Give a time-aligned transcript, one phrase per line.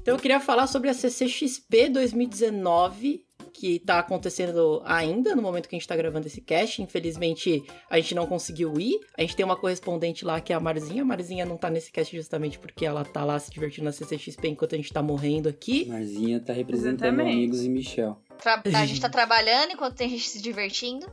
[0.00, 5.74] Então eu queria falar sobre a CCXP 2019, que tá acontecendo ainda no momento que
[5.74, 6.80] a gente tá gravando esse cast.
[6.80, 8.98] Infelizmente, a gente não conseguiu ir.
[9.16, 11.02] A gente tem uma correspondente lá que é a Marzinha.
[11.02, 14.48] A Marzinha não tá nesse cast justamente porque ela tá lá se divertindo na CCXP
[14.48, 15.86] enquanto a gente tá morrendo aqui.
[15.86, 17.32] Marzinha tá representando Exatamente.
[17.36, 18.18] amigos e Michel.
[18.40, 21.06] Tra- a gente tá trabalhando enquanto tem gente se divertindo.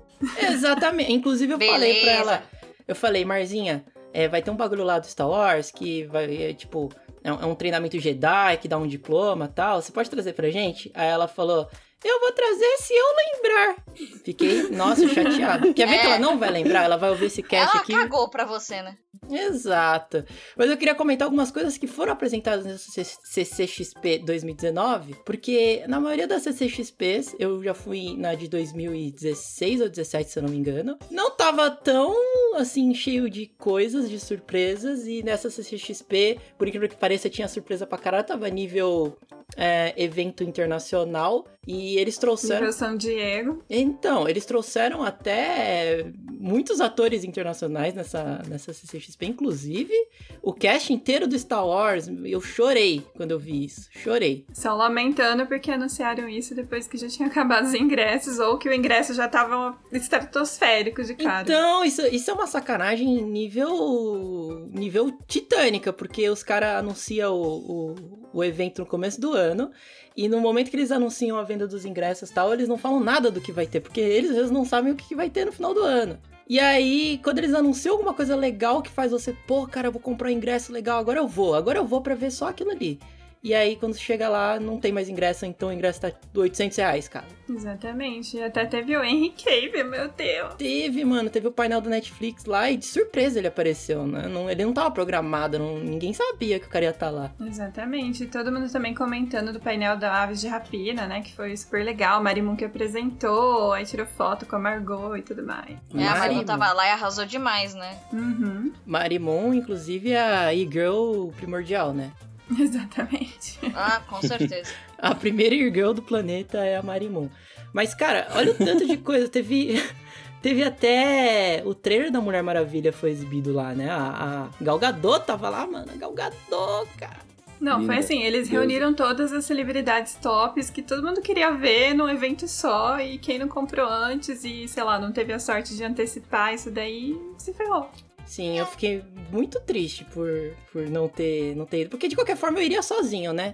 [0.51, 1.11] Exatamente.
[1.11, 2.21] Inclusive, eu falei pra Beleza.
[2.21, 2.43] ela.
[2.87, 3.83] Eu falei, Marzinha,
[4.15, 6.89] é, vai ter um bagulho lá do Star Wars que vai, é, tipo,
[7.21, 9.81] é um, é treinamento Jedi que dá um diploma tal.
[9.81, 10.89] Você pode trazer pra gente?
[10.93, 11.67] Aí ela falou.
[12.07, 13.75] Eu vou trazer se eu lembrar.
[14.23, 15.73] Fiquei, nossa, chateado.
[15.73, 15.99] Quer ver É.
[15.99, 16.83] que ela não vai lembrar?
[16.83, 17.93] Ela vai ouvir esse cast Ela aqui.
[17.93, 18.95] cagou pra você, né?
[19.27, 20.23] Exato.
[20.55, 25.99] Mas eu queria comentar algumas coisas que foram apresentadas nessa C- CCXP 2019, porque na
[25.99, 30.57] maioria das CCXPs, eu já fui na de 2016 ou 17, se eu não me
[30.57, 32.13] engano, não tava tão,
[32.57, 37.87] assim, cheio de coisas, de surpresas, e nessa CCXP, por incrível que pareça, tinha surpresa
[37.87, 39.17] pra caralho, tava nível
[39.57, 42.71] é, evento internacional, e eles trouxeram...
[42.71, 43.63] São Diego.
[43.69, 49.93] Então, eles trouxeram até muitos atores internacionais nessa, nessa CCXP, inclusive
[50.41, 52.07] o cast inteiro do Star Wars.
[52.23, 53.89] Eu chorei quando eu vi isso.
[53.91, 54.45] Chorei.
[54.53, 58.73] Só lamentando porque anunciaram isso depois que já tinha acabado os ingressos ou que o
[58.73, 61.41] ingresso já tava estratosférico de cara.
[61.43, 64.69] Então, isso, isso é uma sacanagem nível.
[64.71, 67.95] nível titânica, porque os caras anunciam o, o,
[68.33, 69.71] o evento no começo do ano.
[70.15, 73.29] E no momento que eles anunciam a venda dos ingressos tal, eles não falam nada
[73.29, 75.51] do que vai ter, porque eles às vezes não sabem o que vai ter no
[75.51, 76.17] final do ano.
[76.47, 80.01] E aí, quando eles anunciam alguma coisa legal que faz você, pô, cara, eu vou
[80.01, 82.99] comprar um ingresso legal, agora eu vou, agora eu vou pra ver só aquilo ali.
[83.45, 87.07] E aí, quando chega lá, não tem mais ingresso, então o ingresso tá 800 reais,
[87.07, 87.25] cara.
[87.47, 88.37] Exatamente.
[88.37, 90.55] E até teve o Henry Cavill, meu Deus.
[90.55, 94.27] Teve, mano, teve o painel do Netflix lá e de surpresa ele apareceu, né?
[94.27, 97.31] Não, ele não tava programado, não- ninguém sabia que o cara ia estar lá.
[97.39, 98.23] Exatamente.
[98.23, 101.21] E todo mundo também comentando do painel da Aves de Rapina, né?
[101.21, 102.23] Que foi super legal.
[102.23, 105.69] Marimun que apresentou, aí tirou foto com a Margot e tudo mais.
[105.93, 106.43] É, a Marimun Marimon.
[106.45, 107.95] tava lá e arrasou demais, né?
[108.11, 108.73] Uhum.
[108.87, 112.11] Marimon, inclusive, é a e-girl primordial, né?
[112.59, 113.59] Exatamente.
[113.73, 114.71] Ah, com certeza.
[114.97, 117.27] A primeira e-girl do planeta é a Marimon.
[117.73, 119.27] Mas, cara, olha o tanto de coisa.
[119.27, 119.81] Teve.
[120.41, 121.63] Teve até.
[121.65, 123.89] O trailer da Mulher Maravilha foi exibido lá, né?
[123.89, 125.87] A, a Gal Gadot tava lá, mano.
[125.91, 127.25] A Gal Gadot, cara.
[127.59, 128.59] Não, foi assim, eles Deus.
[128.59, 133.39] reuniram todas as celebridades tops que todo mundo queria ver num evento só e quem
[133.39, 137.53] não comprou antes e, sei lá, não teve a sorte de antecipar isso daí, se
[137.53, 137.89] ferrou.
[138.25, 140.27] Sim, eu fiquei muito triste por,
[140.71, 141.89] por não ter, não ter ido.
[141.89, 143.53] Porque de qualquer forma eu iria sozinho, né?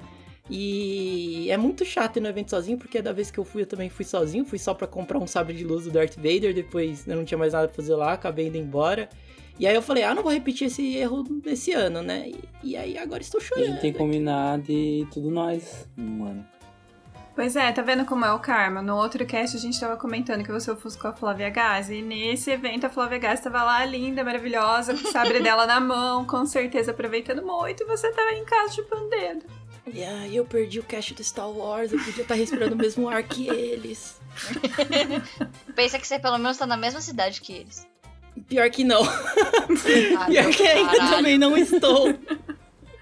[0.49, 3.65] E é muito chato ir no evento sozinho, porque da vez que eu fui, eu
[3.65, 4.43] também fui sozinho.
[4.45, 6.53] Fui só pra comprar um sabre de luz do Darth Vader.
[6.53, 9.07] Depois eu não tinha mais nada pra fazer lá, acabei indo embora.
[9.59, 12.29] E aí eu falei, ah, não vou repetir esse erro desse ano, né?
[12.63, 13.65] E, e aí agora estou A chorando.
[13.67, 16.43] gente tem que combinar de tudo nós, mano.
[17.33, 18.81] Pois é, tá vendo como é o karma?
[18.81, 21.95] No outro cast a gente tava comentando que você ofuscou a Flávia Gazi.
[21.95, 25.79] E nesse evento a Flávia Gazi tava lá linda, maravilhosa, com o sabre dela na
[25.79, 29.45] mão, com certeza aproveitando muito, e você tava em casa chupando dedo.
[29.91, 33.09] E aí eu perdi o cast do Star Wars, eu podia estar respirando o mesmo
[33.09, 34.19] ar que eles.
[35.75, 37.87] Pensa que você pelo menos tá na mesma cidade que eles.
[38.47, 39.01] Pior que não.
[39.03, 41.15] Ah, Pior que ainda caralho.
[41.15, 42.13] também não estou.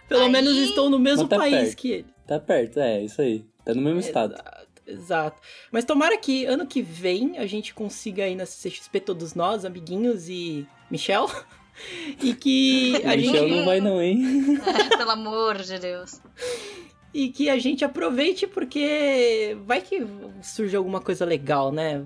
[0.07, 1.75] Pelo Aí- menos estou no mesmo tá país perto.
[1.77, 2.05] que ele.
[2.27, 3.43] Tá perto, é, isso aí.
[3.65, 4.33] Tá no mesmo estado.
[4.33, 5.41] Exato, exato.
[5.71, 10.29] Mas tomara que ano que vem a gente consiga ir na CCXP todos nós, amiguinhos
[10.29, 11.29] e Michel.
[12.21, 14.59] E que a Michel gente não vai não, hein?
[14.97, 16.19] Pelo amor de Deus.
[17.13, 20.05] e que a gente aproveite porque vai que
[20.43, 22.05] surge alguma coisa legal, né?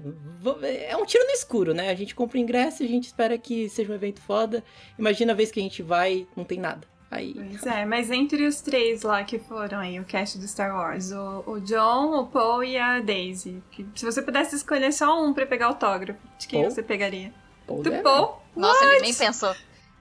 [0.88, 1.90] É um tiro no escuro, né?
[1.90, 4.63] A gente compra o ingresso e a gente espera que seja um evento foda.
[5.00, 6.88] Imagina a vez que a gente vai, não tem nada.
[7.13, 10.75] Aí Pois é, mas entre os três lá que foram aí, o cast do Star
[10.75, 13.62] Wars, o, o John, o Paul e a Daisy.
[13.72, 16.72] que se você pudesse escolher só um pra pegar autógrafo, de quem Paul?
[16.72, 17.34] você pegaria?
[17.68, 18.03] Paul Do Dameron.
[18.03, 18.41] Paul?
[18.56, 19.56] Nossa, ele nem pensou.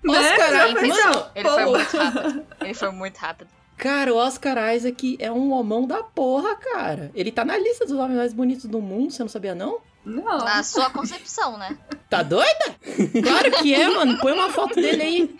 [0.09, 2.47] Oscar, Já Ele, só, ele foi muito rápido.
[2.61, 3.49] Ele foi muito rápido.
[3.77, 7.11] Cara, o Oscar Isaac é um homão da porra, cara.
[7.15, 9.81] Ele tá na lista dos homens mais bonitos do mundo, você não sabia não?
[10.05, 10.39] Não.
[10.39, 11.77] Na sua concepção, né?
[12.13, 12.77] Tá doida?
[13.23, 14.19] Claro que é, mano.
[14.19, 15.37] Põe uma foto dele aí.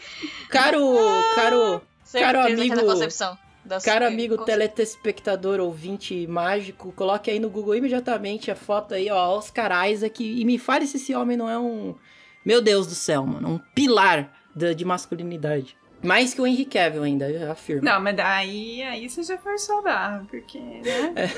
[0.49, 0.81] Caro,
[1.35, 3.39] caro, Certeza Caro que é da amigo- concepção.
[3.65, 4.69] Da caro amigo concepção.
[4.75, 10.45] telespectador ouvinte mágico, coloque aí no Google imediatamente a foto aí, ó, Oscar Isaac, e
[10.47, 11.95] me fale se esse homem não é um...
[12.45, 15.77] Meu Deus do céu, mano, um pilar da- de masculinidade.
[16.03, 17.85] Mais que o Henry Cavill ainda, eu afirmo.
[17.85, 21.31] Não, mas daí aí você já forçou a barra, porque, né?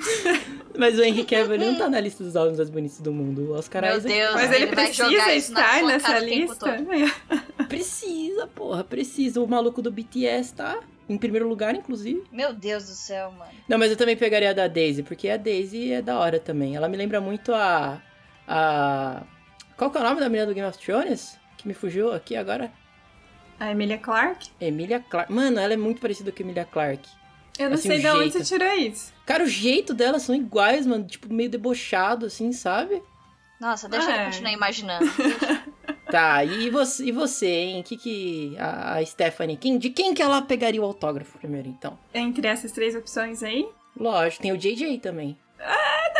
[0.76, 3.50] Mas o Henry Cavill ele não tá na lista dos homens mais bonitos do mundo.
[3.50, 4.14] O Oscar Meu Isaac...
[4.14, 6.76] Deus, Mas ele, vai precisa jogar isso na estar nessa lista.
[7.68, 9.40] precisa, porra, precisa.
[9.42, 12.22] O maluco do BTS tá em primeiro lugar, inclusive.
[12.32, 13.50] Meu Deus do céu, mano.
[13.68, 16.76] Não, mas eu também pegaria a da Daisy, porque a Daisy é da hora também.
[16.76, 18.00] Ela me lembra muito a.
[18.46, 19.22] a.
[19.76, 21.38] Qual que é o nome da menina do Game of Thrones?
[21.56, 22.72] Que me fugiu aqui agora?
[23.60, 24.50] A Emilia Clarke?
[24.60, 25.32] Emilia Clarke.
[25.32, 27.08] Mano, ela é muito parecida com a Emilia Clarke.
[27.58, 29.12] Eu não Assim, sei o de onde você tirou isso.
[29.26, 31.04] Cara, o jeito delas são iguais, mano.
[31.04, 33.02] Tipo, meio debochado, assim, sabe?
[33.60, 34.24] Nossa, deixa Ah, eu é.
[34.26, 35.06] continuar imaginando.
[36.10, 37.82] Tá, e você, e você hein?
[37.84, 38.56] Que que.
[38.58, 41.96] A, Stephanie, quem, de quem que ela pegaria o autógrafo primeiro, então?
[42.12, 43.68] Entre essas três opções aí?
[43.96, 45.38] Lógico, tem o JJ também.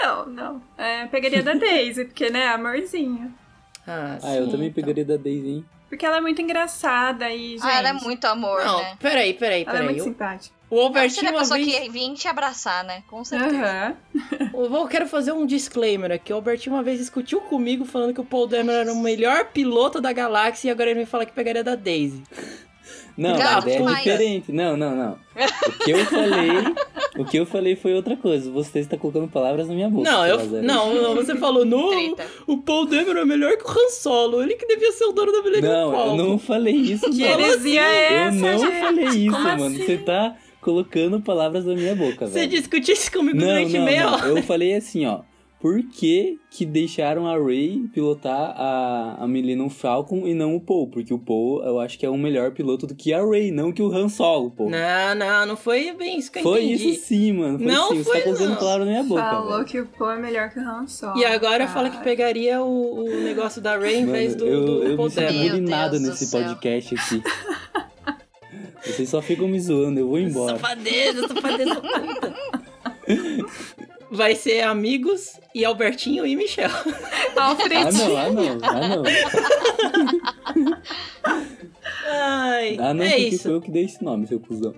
[0.00, 0.62] Não, não.
[0.78, 3.34] É, pegaria da Daisy, porque, né, amorzinho.
[3.84, 4.74] Ah, Ah, eu também então.
[4.80, 5.64] pegaria da Daisy, hein?
[5.90, 7.64] Porque ela é muito engraçada e, gente...
[7.64, 8.96] ah, ela é muito amor, Não, né?
[9.00, 9.86] peraí, peraí, Ela é peraí.
[9.88, 10.54] muito O- simpática.
[10.70, 11.78] o Albertinho uma pessoa vez...
[11.80, 13.02] que vir te abraçar, né?
[13.08, 13.56] Com certeza.
[13.60, 13.96] Aham.
[14.54, 16.32] Eu vou- quero fazer um disclaimer aqui.
[16.32, 20.00] O Albertinho uma vez discutiu comigo falando que o Paul Dameron era o melhor piloto
[20.00, 22.22] da galáxia e agora ele me fala que pegaria da Daisy.
[23.16, 24.52] Não, Gato mas é diferente.
[24.52, 25.18] Não, não, não.
[25.66, 26.50] O que eu falei,
[27.18, 28.50] o que eu falei foi outra coisa.
[28.50, 30.10] Você está colocando palavras na minha boca.
[30.10, 31.90] Não, eu, não, não, você falou, no,
[32.46, 34.42] o Paul Dameron é melhor que o Han Solo.
[34.42, 36.16] Ele que devia ser o dono da Millennium Não, eu Falcon.
[36.16, 37.28] não falei isso, Que não.
[37.40, 38.80] heresia é Eu essa, não gente?
[38.80, 39.66] falei isso, Como mano.
[39.66, 39.84] assim?
[39.86, 42.50] Você tá colocando palavras na minha boca, Você velho.
[42.50, 44.12] discutiu isso comigo Não, durante não, meia não.
[44.14, 44.26] hora.
[44.28, 45.20] Eu falei assim, ó.
[45.60, 50.88] Por que que deixaram a Ray pilotar a, a Millennium Falcon e não o Paul?
[50.88, 53.70] Porque o Paul, eu acho que é um melhor piloto do que a Ray, não
[53.70, 54.70] que o Han Solo, pô.
[54.70, 56.88] Não, não, não foi bem isso que eu Foi entendi.
[56.92, 57.58] isso sim, mano.
[57.58, 57.96] Foi Não sim.
[57.98, 58.56] Você foi, tá colocando não.
[58.56, 59.64] palavras na minha boca, Falou velho.
[59.66, 61.18] que o Paul é melhor que o Han Solo.
[61.18, 61.68] E agora cara.
[61.68, 64.96] fala que pegaria o, o negócio da Ray em Mano, vez do, eu, do eu
[64.96, 66.40] Paul me sinto bulinado Deus do nesse céu.
[66.42, 67.22] podcast aqui.
[68.82, 70.56] Vocês só ficam me zoando, eu vou embora.
[70.56, 71.82] Safadeza, safadeza.
[74.10, 76.70] Vai ser amigos e Albertinho e Michel.
[77.36, 77.92] Ah Alfredinho.
[77.92, 79.02] não, ah não, ah não.
[82.06, 83.42] Ai, Ah não, é porque isso.
[83.44, 84.74] foi eu que dei esse nome, seu cuzão.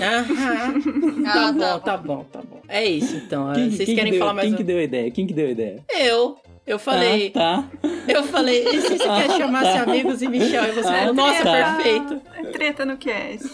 [0.00, 0.80] Aham.
[1.24, 1.78] Tá Ah, bom, tá.
[1.80, 2.60] tá bom, tá bom.
[2.68, 3.52] É isso então.
[3.52, 4.56] Quem, Vocês quem querem que deu, falar mais quem um?
[4.56, 5.10] que deu a ideia?
[5.10, 5.84] Quem que deu a ideia?
[5.90, 6.36] Eu.
[6.66, 7.88] Eu falei, Ah, tá.
[8.08, 9.82] eu falei, e se você quer Ah, chamasse tá.
[9.84, 10.64] amigos e Michel?
[10.64, 11.74] E você Ah, falou, nossa, tá.
[11.74, 12.22] perfeito.
[12.34, 13.48] É treta no cast.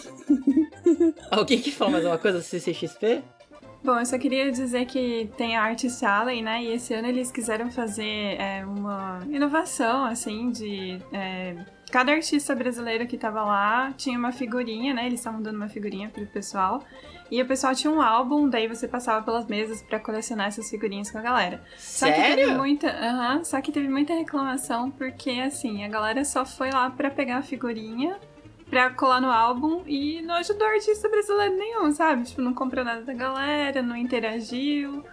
[1.30, 3.22] Alguém que fala mais uma coisa do CCXP?
[3.84, 6.62] Bom, eu só queria dizer que tem a Artist Alley, né?
[6.62, 11.00] E esse ano eles quiseram fazer é, uma inovação, assim, de...
[11.12, 11.56] é,
[11.90, 15.06] cada artista brasileiro que tava lá tinha uma figurinha, né?
[15.06, 16.82] Eles estavam dando uma figurinha pro pessoal.
[17.30, 21.10] E o pessoal tinha um álbum, daí você passava pelas mesas pra colecionar essas figurinhas
[21.10, 21.62] com a galera.
[21.76, 22.58] Só que teve Sério?
[22.58, 27.10] muita, aham, só que teve muita reclamação porque assim, a galera só foi lá pra
[27.10, 28.18] pegar a figurinha,
[28.72, 32.24] pra colar no álbum e não ajudou artista brasileiro nenhum, sabe?
[32.24, 35.04] Tipo, não comprou nada da galera, não interagiu.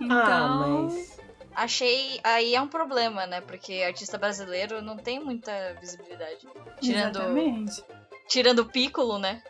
[0.00, 1.18] Então, Ah, mas...
[1.52, 2.20] Achei.
[2.22, 3.40] Aí é um problema, né?
[3.40, 5.50] Porque artista brasileiro não tem muita
[5.80, 6.46] visibilidade.
[6.80, 7.84] Tirando, exatamente.
[8.28, 9.42] tirando o Piccolo, né?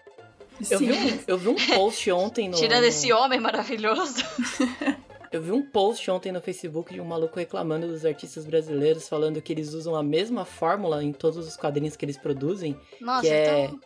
[0.71, 1.17] Eu vi, Sim.
[1.17, 2.57] um, eu vi um post ontem no...
[2.57, 4.25] Tirando esse homem maravilhoso.
[5.31, 9.43] Eu vi um post ontem no Facebook de um maluco reclamando dos artistas brasileiros, falando
[9.43, 13.29] que eles usam a mesma fórmula em todos os quadrinhos que eles produzem, Nossa, que
[13.29, 13.81] é, então.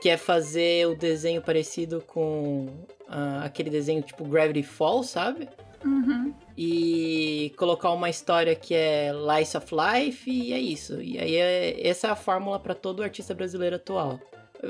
[0.00, 2.66] que é fazer o desenho parecido com
[3.08, 5.48] ah, aquele desenho tipo Gravity Falls, sabe?
[5.84, 6.34] Uhum.
[6.56, 11.00] E colocar uma história que é Lice of Life e é isso.
[11.00, 14.20] E aí é, essa é a fórmula para todo artista brasileiro atual.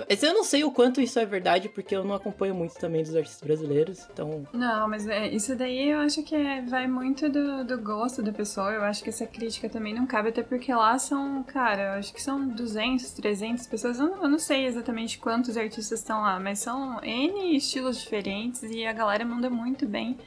[0.09, 3.03] Esse Eu não sei o quanto isso é verdade, porque eu não acompanho muito também
[3.03, 7.29] dos artistas brasileiros, então Não, mas é, isso daí eu acho que é- vai muito
[7.29, 8.71] do, do gosto da pessoa.
[8.71, 12.13] Eu acho que essa crítica também não cabe, até porque lá são, cara, eu acho
[12.13, 13.99] que são 200, 300 pessoas.
[13.99, 18.85] Eu eu não sei exatamente quantos artistas estão lá, mas são N estilos diferentes e
[18.85, 20.19] a galera manda muito bem.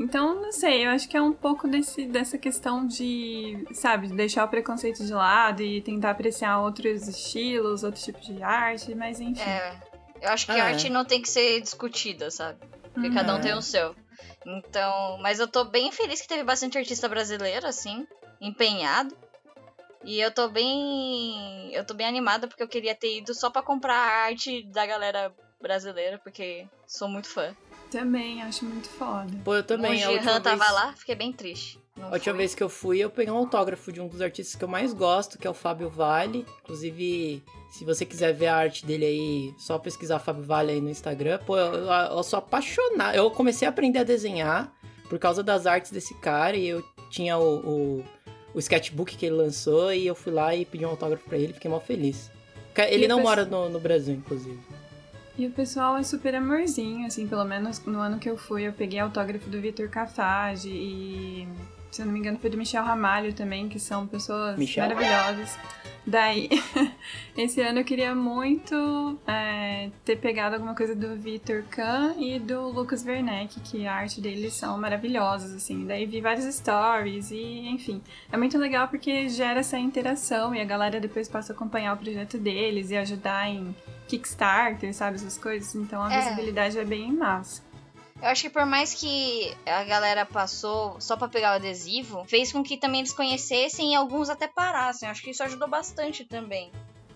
[0.00, 4.44] Então, não sei, eu acho que é um pouco desse, dessa questão de, sabe, deixar
[4.44, 9.42] o preconceito de lado e tentar apreciar outros estilos, outros tipos de arte, mas enfim.
[9.42, 9.76] É,
[10.22, 10.90] eu acho que Ah, a arte é.
[10.90, 12.58] não tem que ser discutida, sabe?
[12.94, 13.14] Porque Uhum.
[13.14, 13.42] cada um É.
[13.42, 13.94] tem o seu.
[14.46, 18.06] Então, mas eu tô bem feliz que teve bastante artista brasileiro, assim,
[18.40, 19.14] empenhado.
[20.02, 21.70] E eu tô bem.
[21.74, 24.86] Eu tô bem animada porque eu queria ter ido só pra comprar a arte da
[24.86, 25.30] galera
[25.60, 27.54] brasileira, porque sou muito fã.
[27.90, 29.30] Também, acho muito foda.
[29.44, 29.94] Pô, eu também.
[30.06, 31.78] o Jean tava vez- lá, fiquei bem triste.
[31.96, 32.38] Não A última fui.
[32.38, 34.92] vez que eu fui, eu peguei um autógrafo de um dos artistas que eu mais
[34.92, 36.46] gosto, que é o Fábio Vale.
[36.62, 40.88] Inclusive, se você quiser ver a arte dele aí, só pesquisar Fábio Vale aí no
[40.88, 41.38] Instagram.
[41.44, 43.14] Pô, eu, eu- eu sou apaixonado.
[43.16, 44.72] Eu comecei a aprender a desenhar
[45.08, 47.58] por causa das artes desse cara e eu tinha o,
[47.98, 48.04] o,
[48.54, 51.52] o sketchbook que ele lançou e eu fui lá e pedi um autógrafo pra ele,
[51.52, 52.30] fiquei mal feliz.
[52.88, 54.58] Ele E não mora no, no Brasil, inclusive.
[55.38, 58.72] E o pessoal é super amorzinho, assim, pelo menos no ano que eu fui, eu
[58.72, 61.48] peguei autógrafo do Vitor Cafage e
[61.90, 64.86] se eu não me engano, foi do Michel Ramalho também, que são pessoas Michel?
[64.86, 65.58] maravilhosas.
[66.06, 66.48] Daí,
[67.36, 72.68] esse ano eu queria muito é, ter pegado alguma coisa do Vitor Kahn e do
[72.68, 75.86] Lucas Werneck, que a arte deles são maravilhosas, assim.
[75.86, 78.02] Daí vi vários stories e, enfim.
[78.32, 81.98] É muito legal porque gera essa interação e a galera depois passa a acompanhar o
[81.98, 83.74] projeto deles e ajudar em
[84.08, 85.74] Kickstarter, sabe, essas coisas.
[85.74, 86.20] Então a É.
[86.20, 87.62] visibilidade é bem massa.
[88.22, 92.52] Eu acho que por mais que a galera passou só pra pegar o adesivo, fez
[92.52, 95.06] com que também eles conhecessem e alguns até parassem.
[95.06, 96.70] Eu acho que isso ajudou bastante também.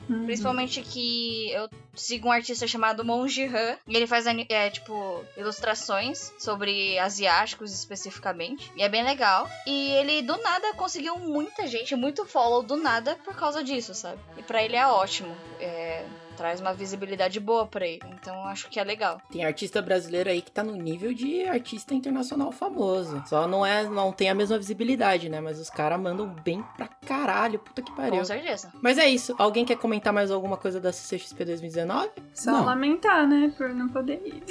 [0.09, 0.27] Uhum.
[0.27, 3.77] Principalmente que eu sigo um artista chamado Monji Han.
[3.87, 8.71] E ele faz, é, tipo, ilustrações sobre asiáticos especificamente.
[8.77, 9.49] E é bem legal.
[9.67, 14.19] E ele, do nada, conseguiu muita gente, muito follow do nada por causa disso, sabe?
[14.37, 15.35] E pra ele é ótimo.
[15.61, 16.05] É,
[16.35, 18.03] traz uma visibilidade boa pra ele.
[18.21, 19.21] Então eu acho que é legal.
[19.31, 23.23] Tem artista brasileiro aí que tá no nível de artista internacional famoso.
[23.27, 25.41] Só não é, não tem a mesma visibilidade, né?
[25.41, 27.59] Mas os caras mandam bem pra caralho.
[27.59, 28.19] Puta que pariu.
[28.19, 28.71] Com certeza.
[28.83, 29.35] Mas é isso.
[29.39, 32.11] Alguém quer comentar mais alguma coisa da CCXP 2019?
[32.35, 32.65] Só Não.
[32.65, 34.43] lamentar, né, por não poder ir.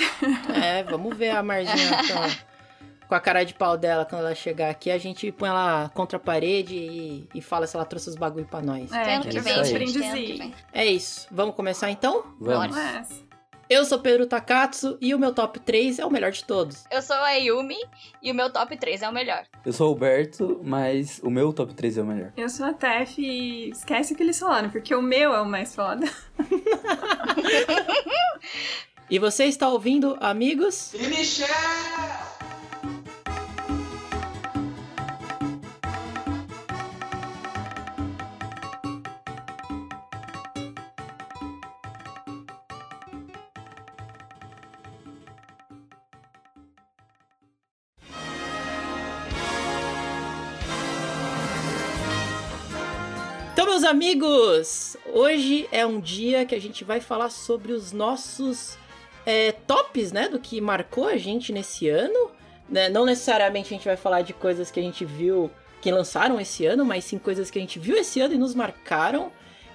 [0.54, 2.52] É, vamos ver a Marzinha com,
[3.07, 4.91] com a cara de pau dela quando ela chegar aqui.
[4.91, 8.45] A gente põe ela contra a parede e, e fala se ela trouxe os bagulho
[8.45, 8.91] pra nós.
[8.91, 9.88] É, ano que vem, aí.
[9.88, 10.53] gente.
[10.72, 11.27] É isso.
[11.31, 12.24] Vamos começar então?
[12.39, 12.75] Vamos.
[13.69, 16.83] Eu sou Pedro Takatsu e o meu top 3 é o melhor de todos.
[16.91, 17.77] Eu sou a Yumi
[18.22, 19.45] e o meu top 3 é o melhor.
[19.65, 22.33] Eu sou o Alberto, mas o meu top 3 é o melhor.
[22.36, 25.45] eu sou a Tef e esquece o que eles falaram, porque o meu é o
[25.45, 26.05] mais foda.
[29.10, 30.91] E você está ouvindo, amigos?
[30.95, 31.07] Então,
[53.84, 58.78] meus amigos, hoje é um dia que a gente vai falar sobre os nossos
[59.25, 62.32] é, tops, né, do que marcou a gente nesse ano.
[62.70, 62.88] Né?
[62.88, 66.66] Não necessariamente a gente vai falar de coisas que a gente viu que lançaram esse
[66.66, 69.30] ano, mas sim coisas que a gente viu esse ano e nos marcaram.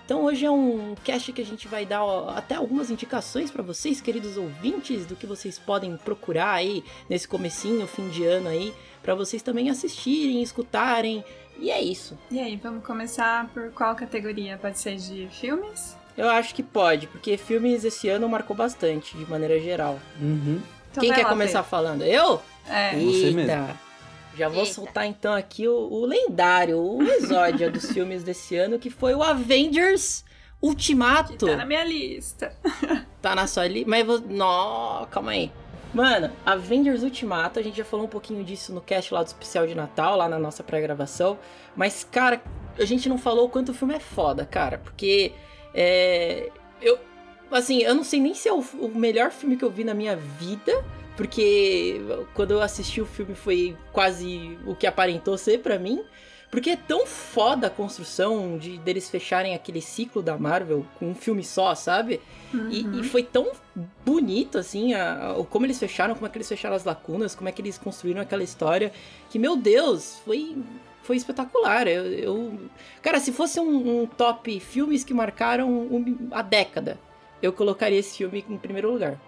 [0.06, 3.62] Então hoje é um cast que a gente vai dar ó, até algumas indicações para
[3.62, 8.72] vocês, queridos ouvintes, do que vocês podem procurar aí nesse comecinho, fim de ano aí,
[9.02, 11.22] para vocês também assistirem, escutarem.
[11.58, 12.16] E é isso.
[12.30, 14.56] E aí, vamos começar por qual categoria?
[14.58, 15.96] Pode ser de filmes?
[16.16, 19.98] Eu acho que pode, porque filmes esse ano marcou bastante, de maneira geral.
[20.20, 20.60] Uhum.
[20.90, 22.02] Então Quem quer lá, começar falando?
[22.02, 22.40] Eu?
[22.64, 22.76] Pedro.
[22.76, 22.90] É.
[22.94, 23.36] Você Eita.
[23.36, 23.78] mesmo.
[24.36, 24.74] Já vou Eita.
[24.74, 29.22] soltar então aqui o, o lendário, o exódio dos filmes desse ano, que foi o
[29.22, 30.24] Avengers
[30.60, 31.32] Ultimato.
[31.32, 32.52] Que tá na minha lista.
[33.20, 33.90] Tá na sua lista.
[33.90, 34.20] Mas vou.
[34.20, 35.50] Nó, calma aí.
[35.92, 39.66] Mano, Avengers Ultimato, a gente já falou um pouquinho disso no cast lá do especial
[39.66, 41.38] de Natal, lá na nossa pré-gravação.
[41.74, 42.42] Mas, cara,
[42.78, 44.78] a gente não falou o quanto o filme é foda, cara.
[44.78, 45.32] Porque.
[45.74, 46.50] É.
[46.80, 46.98] Eu.
[47.50, 49.94] Assim, eu não sei nem se é o, o melhor filme que eu vi na
[49.94, 50.84] minha vida.
[51.16, 52.00] Porque
[52.34, 56.04] quando eu assisti o filme foi quase o que aparentou ser pra mim.
[56.50, 61.14] Porque é tão foda a construção de deles fecharem aquele ciclo da Marvel com um
[61.14, 62.20] filme só, sabe?
[62.54, 63.00] E, Uhum.
[63.00, 63.52] e foi tão
[64.04, 67.48] bonito, assim, a, a- como eles fecharam, como é que eles fecharam as lacunas, como
[67.48, 68.90] é que eles construíram aquela história,
[69.28, 70.56] que, meu Deus, foi,
[71.02, 71.86] foi espetacular.
[71.86, 72.58] Eu, eu-
[73.02, 76.98] Cara, se fosse um, um top filmes que marcaram um- a década,
[77.42, 79.20] eu colocaria esse filme em primeiro lugar.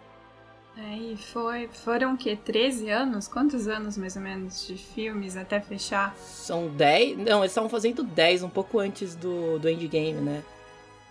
[0.82, 2.36] E foi, foram o quê?
[2.36, 3.28] 13 anos?
[3.28, 6.14] Quantos anos, mais ou menos, de filmes até fechar?
[6.16, 7.18] São 10.
[7.18, 10.42] Não, eles estavam fazendo 10, um pouco antes do, do endgame, né?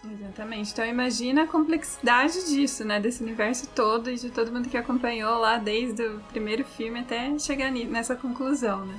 [0.03, 0.71] Exatamente.
[0.71, 2.99] Então imagina a complexidade disso, né?
[2.99, 7.37] Desse universo todo e de todo mundo que acompanhou lá desde o primeiro filme até
[7.37, 8.95] chegar nessa conclusão, né?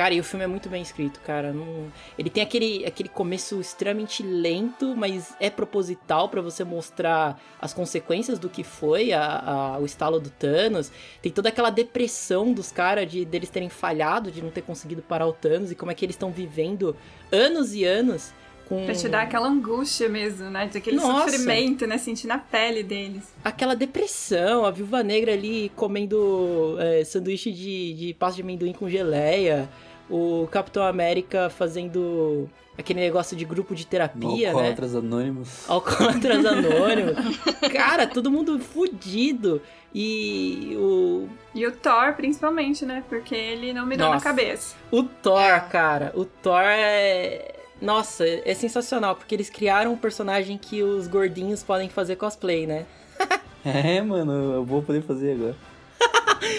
[0.00, 1.52] Cara, e o filme é muito bem escrito, cara.
[1.52, 7.74] Não- Ele tem aquele, aquele começo extremamente lento, mas é proposital pra você mostrar as
[7.74, 10.90] consequências do que foi a, a- o estalo do Thanos.
[11.20, 15.26] Tem toda aquela depressão dos caras de deles terem falhado, de não ter conseguido parar
[15.26, 16.96] o Thanos e como é que eles estão vivendo
[17.30, 18.32] anos e anos
[18.66, 20.66] com Pra te dar aquela angústia mesmo, né?
[20.66, 21.28] De aquele Nossa.
[21.32, 21.98] sofrimento, né?
[21.98, 23.24] Sentir na pele deles.
[23.44, 28.88] aquela depressão, a viúva negra ali comendo é, sanduíche de, de pasta de amendoim com
[28.88, 29.68] geleia,
[30.10, 34.54] o Capitão América fazendo aquele negócio de grupo de terapia, né?
[34.54, 35.68] Alcoólatras Anônimos.
[35.68, 37.16] Alcoólatras Anônimos.
[37.72, 39.60] Cara, todo mundo fudido.
[39.94, 43.02] E o, E o Thor, principalmente, né?
[43.08, 44.76] Porque ele não me deu na cabeça.
[44.90, 45.60] o Thor, É.
[45.60, 46.12] cara.
[46.14, 47.54] O Thor é.
[47.82, 52.84] Nossa, é sensacional, porque eles criaram um personagem que os gordinhos podem fazer cosplay, né?
[53.62, 55.54] É, mano, eu vou poder fazer agora.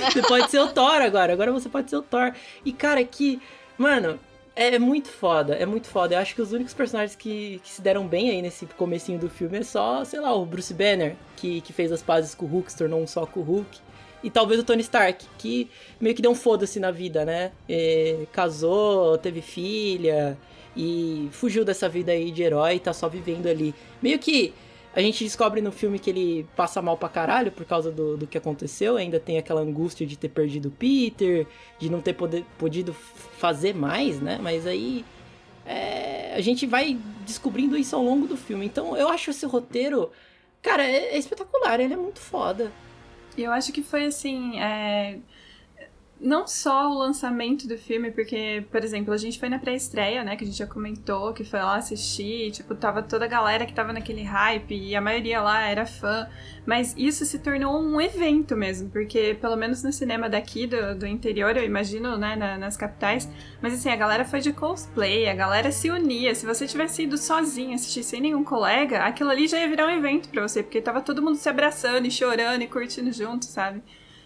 [0.06, 2.34] Você pode ser o Thor agora, agora você pode ser o Thor.
[2.66, 3.42] E, cara, que.
[3.78, 4.20] Mano,
[4.56, 6.16] é muito foda, é muito foda.
[6.16, 9.30] Eu acho que os únicos personagens que, que se deram bem aí nesse comecinho do
[9.30, 12.50] filme é só, sei lá, o Bruce Banner, que, que fez as pazes com o
[12.50, 13.80] Hulk, se tornou um só com o Hulk.
[14.24, 15.70] E talvez o Tony Stark, que
[16.00, 17.52] meio que deu um foda-se na vida, né?
[17.68, 20.38] É, casou, teve filha
[20.78, 23.74] e fugiu dessa vida aí de herói e tá só vivendo ali.
[24.02, 24.54] Meio que
[24.94, 28.28] a gente descobre no filme que ele passa mal pra caralho por causa do, do
[28.28, 28.98] que aconteceu.
[28.98, 31.48] Ainda tem aquela angústia de ter perdido o Peter,
[31.80, 34.38] de não ter poder, podido fazer mais, né?
[34.42, 35.06] Mas aí
[35.66, 38.66] é, a gente vai descobrindo isso ao longo do filme.
[38.66, 40.12] Então eu acho esse roteiro,
[40.62, 41.80] cara, é, é espetacular.
[41.80, 42.72] Ele é muito foda.
[43.38, 44.60] Eu acho que foi assim.
[44.60, 45.20] É...
[46.24, 50.36] Não só o lançamento do filme, porque, por exemplo, a gente foi na pré-estreia, né?
[50.36, 53.74] Que a gente já comentou, que foi lá assistir, tipo, tava toda a galera que
[53.74, 56.30] tava naquele hype e a maioria lá era fã.
[56.64, 61.08] Mas isso se tornou um evento mesmo, porque pelo menos no cinema daqui do, do
[61.08, 63.28] interior, eu imagino, né, na, nas capitais,
[63.60, 66.36] mas assim, a galera foi de cosplay, a galera se unia.
[66.36, 69.98] Se você tivesse ido sozinho assistir sem nenhum colega, aquilo ali já ia virar um
[69.98, 73.82] evento pra você, porque tava todo mundo se abraçando e chorando e curtindo junto, sabe?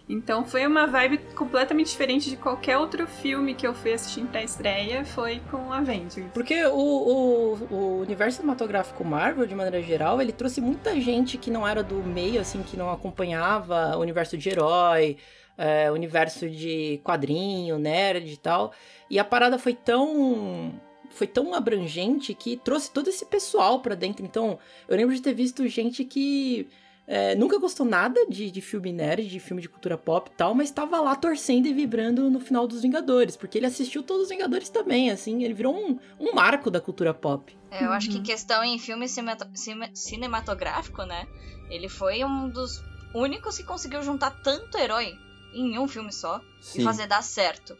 [0.08, 4.28] Então foi uma vibe completamente diferente de qualquer outro filme que eu fui assistir em
[4.28, 6.32] pré-estreia, foi com Avengers.
[6.34, 11.50] Porque o, o, o, universo cinematográfico Marvel, de maneira geral, ele trouxe muita gente que
[11.50, 15.18] não era do meio, assim, que não acompanhava o universo de herói,
[15.58, 18.74] é, universo de quadrinho, nerd e tal.
[19.10, 24.26] E a parada foi tão foi tão abrangente que trouxe todo esse pessoal para dentro.
[24.26, 26.68] Então, eu lembro de ter visto gente que
[27.08, 30.56] é, nunca gostou nada de, de filme nerd, de filme de cultura pop e tal,
[30.56, 34.30] mas estava lá torcendo e vibrando no final dos Vingadores, porque ele assistiu todos os
[34.30, 37.56] Vingadores também, assim, ele virou um, um marco da cultura pop.
[37.70, 38.24] É, eu acho que uhum.
[38.24, 39.08] questão em filme
[39.94, 41.28] cinematográfico, né?
[41.70, 42.82] Ele foi um dos
[43.14, 45.18] únicos que conseguiu juntar tanto herói
[45.54, 46.82] em um filme só Sim.
[46.82, 47.78] e fazer dar certo.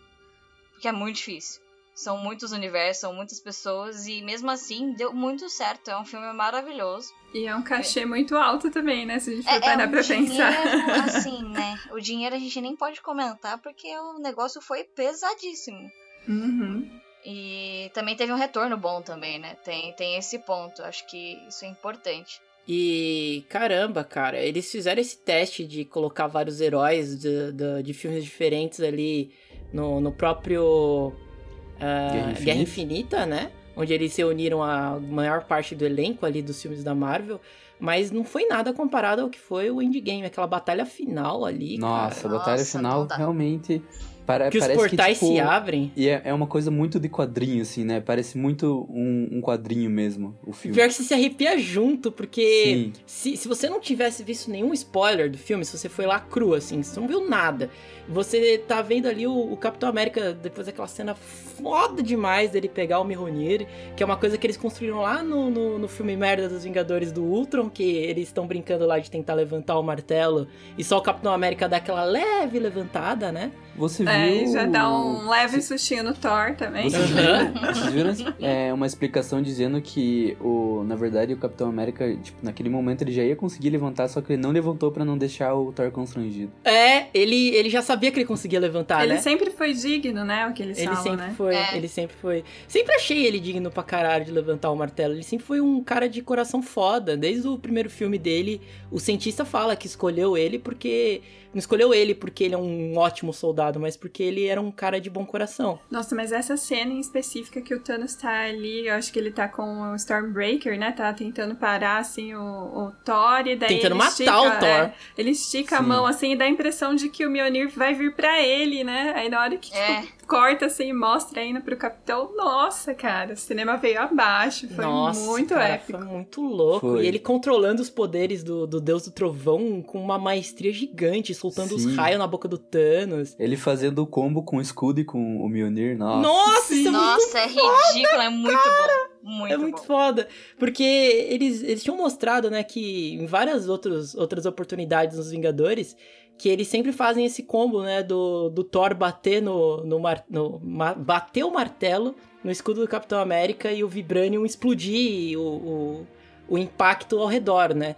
[0.72, 1.62] Porque é muito difícil.
[1.94, 5.90] São muitos universos, são muitas pessoas e mesmo assim deu muito certo.
[5.90, 7.10] É um filme maravilhoso.
[7.36, 8.06] E é um cachê é.
[8.06, 9.20] muito alto também, né?
[9.20, 11.04] Se a gente for é, parar é um pra dinheiro, pensar.
[11.04, 11.78] Assim, né?
[11.92, 15.92] O dinheiro a gente nem pode comentar porque o negócio foi pesadíssimo.
[16.30, 16.90] Uhum.
[17.26, 19.58] E também teve um retorno bom também, né?
[19.66, 20.82] Tem, tem esse ponto.
[20.82, 22.40] Acho que isso é importante.
[22.66, 28.24] E caramba, cara, eles fizeram esse teste de colocar vários heróis de, de, de filmes
[28.24, 29.34] diferentes ali
[29.74, 32.44] no, no próprio uh, Guerra, Infinita.
[32.46, 33.52] Guerra Infinita, né?
[33.76, 37.40] Onde eles se uniram a maior parte do elenco ali dos filmes da Marvel.
[37.80, 41.78] Mas não foi nada comparado ao que foi o Endgame, aquela batalha final ali.
[41.78, 42.36] Nossa, cara.
[42.36, 43.84] a batalha Nossa, final realmente
[44.26, 45.92] para, que os portais que, tipo, se abrem.
[45.96, 48.02] E é, é uma coisa muito de quadrinho, assim, né?
[48.02, 50.76] Parece muito um, um quadrinho mesmo, o filme.
[50.76, 55.30] Pior que você se arrepia junto, porque se, se você não tivesse visto nenhum spoiler
[55.30, 57.70] do filme, se você foi lá cru, assim, você não viu nada,
[58.08, 63.00] você tá vendo ali o, o Capitão América, depois daquela cena foda demais dele pegar
[63.00, 66.50] o Mjolnir, que é uma coisa que eles construíram lá no, no, no filme merda
[66.50, 70.84] dos Vingadores do Ultron, que eles estão brincando lá de tentar levantar o martelo, e
[70.84, 73.52] só o Capitão América dá aquela leve levantada, né?
[73.78, 74.44] Você é, viu...
[74.44, 76.90] É, já dá um leve sustinho no Thor também.
[76.90, 82.16] Vocês viram, vocês viram é, uma explicação dizendo que, o, na verdade, o Capitão América,
[82.16, 85.18] tipo, naquele momento ele já ia conseguir levantar, só que ele não levantou para não
[85.18, 86.52] deixar o Thor constrangido.
[86.64, 89.16] É, ele, ele já sabia que ele conseguia levantar, ele né?
[89.16, 91.34] Ele sempre foi digno, né, o que eles ele falam, sempre né?
[91.36, 91.78] Foi, é.
[91.78, 92.44] Ele sempre foi.
[92.68, 95.14] Sempre achei ele digno pra caralho de levantar o martelo.
[95.14, 97.18] Ele sempre foi um cara de coração foda.
[97.18, 98.62] Desde o primeiro filme dele,
[98.92, 101.22] o cientista fala que escolheu ele porque
[101.56, 105.00] não escolheu ele porque ele é um ótimo soldado, mas porque ele era um cara
[105.00, 105.80] de bom coração.
[105.90, 109.32] Nossa, mas essa cena em específica que o Thanos tá ali, eu acho que ele
[109.32, 110.92] tá com o Stormbreaker, né?
[110.92, 114.68] Tá tentando parar, assim, o, o Thor e daí Tentando matar estica, o Thor.
[114.68, 115.84] É, ele estica Sim.
[115.84, 118.84] a mão, assim, e dá a impressão de que o Mjolnir vai vir para ele,
[118.84, 119.14] né?
[119.16, 120.04] Aí na hora que, é.
[120.28, 122.32] Corta assim e mostra ainda pro capitão.
[122.36, 124.68] Nossa, cara, o cinema veio abaixo.
[124.70, 125.98] Foi Nossa, muito cara, épico.
[125.98, 126.92] Foi muito louco.
[126.92, 127.04] Foi.
[127.04, 131.70] E ele controlando os poderes do, do Deus do Trovão com uma maestria gigante, soltando
[131.70, 131.88] Sim.
[131.88, 133.36] os raios na boca do Thanos.
[133.40, 135.98] Ele fazendo o combo com o escudo e com o Mjolnir.
[135.98, 138.94] Nossa, Nossa, isso é Nossa, é ridículo, foda, é muito cara.
[139.10, 139.16] bom.
[139.26, 139.84] Muito é muito bom.
[139.84, 140.28] foda.
[140.60, 145.98] Porque eles, eles tinham mostrado, né, que em várias outros, outras oportunidades nos Vingadores,
[146.38, 150.60] que eles sempre fazem esse combo, né, do, do Thor bater no, no, mar, no
[150.64, 156.08] ma, bater o martelo no escudo do Capitão América e o Vibranium explodir o, o,
[156.50, 157.96] o impacto ao redor, né?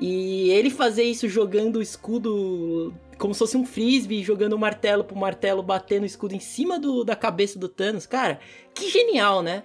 [0.00, 5.02] E ele fazer isso jogando o escudo como se fosse um frisbee, jogando o martelo
[5.02, 8.06] pro martelo bater no escudo em cima do, da cabeça do Thanos.
[8.06, 8.38] Cara,
[8.72, 9.64] que genial, né?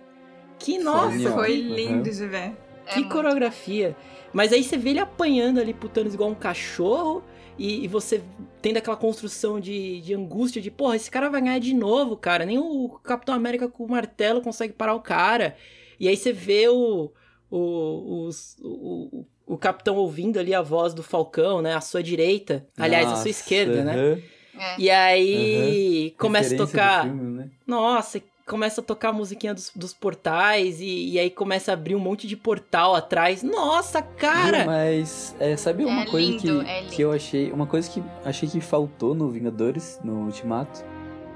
[0.57, 1.31] Que nossa!
[1.31, 2.53] Foi lindo de ver.
[2.85, 3.11] É que muito.
[3.11, 3.95] coreografia.
[4.33, 7.23] Mas aí você vê ele apanhando ali pro Thanos igual um cachorro.
[7.57, 8.21] E, e você
[8.61, 12.45] tendo aquela construção de, de angústia de, porra, esse cara vai ganhar de novo, cara.
[12.45, 15.55] Nem o Capitão América com o martelo consegue parar o cara.
[15.99, 17.11] E aí você vê o,
[17.51, 21.73] o, os- o, o, o capitão ouvindo ali a voz do Falcão, né?
[21.75, 22.65] À sua direita.
[22.77, 24.21] Aliás, à sua Nossa, esquerda, né?
[24.57, 24.75] É.
[24.79, 27.03] E aí começa a tocar.
[27.03, 27.49] filme, né?
[27.65, 28.21] Nossa,
[28.53, 31.99] começa a tocar a musiquinha dos, dos portais e, e aí começa a abrir um
[31.99, 33.41] monte de portal atrás.
[33.41, 34.59] Nossa, cara!
[34.59, 37.51] Viu, Mas é, sabe uma É coisa lindo, que, é que eu achei.
[37.51, 40.85] Uma coisa que achei que faltou no Vingadores, no Ultimato,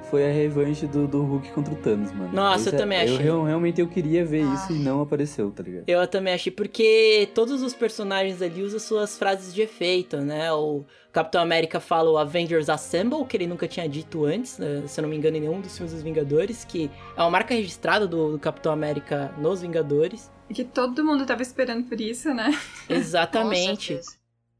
[0.09, 2.31] foi a revanche do, do Hulk contra o Thanos, mano.
[2.33, 3.17] Nossa, eu é- também Eu, achei.
[3.25, 5.83] real- realmente eu queria ver isso e não apareceu, tá ligado?
[5.87, 10.51] Eu também achei, porque todos os personagens ali usam suas frases de efeito, né?
[10.53, 14.83] O Capitão América fala o Avengers Assemble, que ele nunca tinha dito antes, né?
[14.87, 17.53] se eu não me engano, em nenhum dos filmes dos Vingadores, que é uma marca
[17.55, 20.31] registrada do, do Capitão América nos Vingadores.
[20.49, 22.57] E que todo mundo tava esperando por isso, né?
[22.89, 23.99] Exatamente.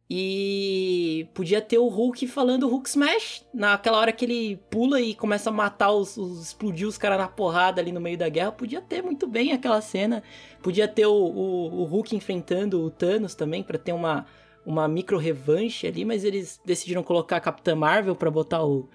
[0.10, 5.50] E podia ter o Hulk falando Hulk Smash, naquela hora que ele pula e começa
[5.50, 8.54] a matar os, os explodir os caras na porrada ali no meio da guerra.
[8.54, 10.24] Podia ter muito bem aquela cena.
[10.63, 14.26] Podia ter o, o, o Hulk enfrentando o Thanos também, pra ter uma,
[14.65, 18.88] uma micro revanche ali, mas eles decidiram colocar a Capitã Marvel pra botar o,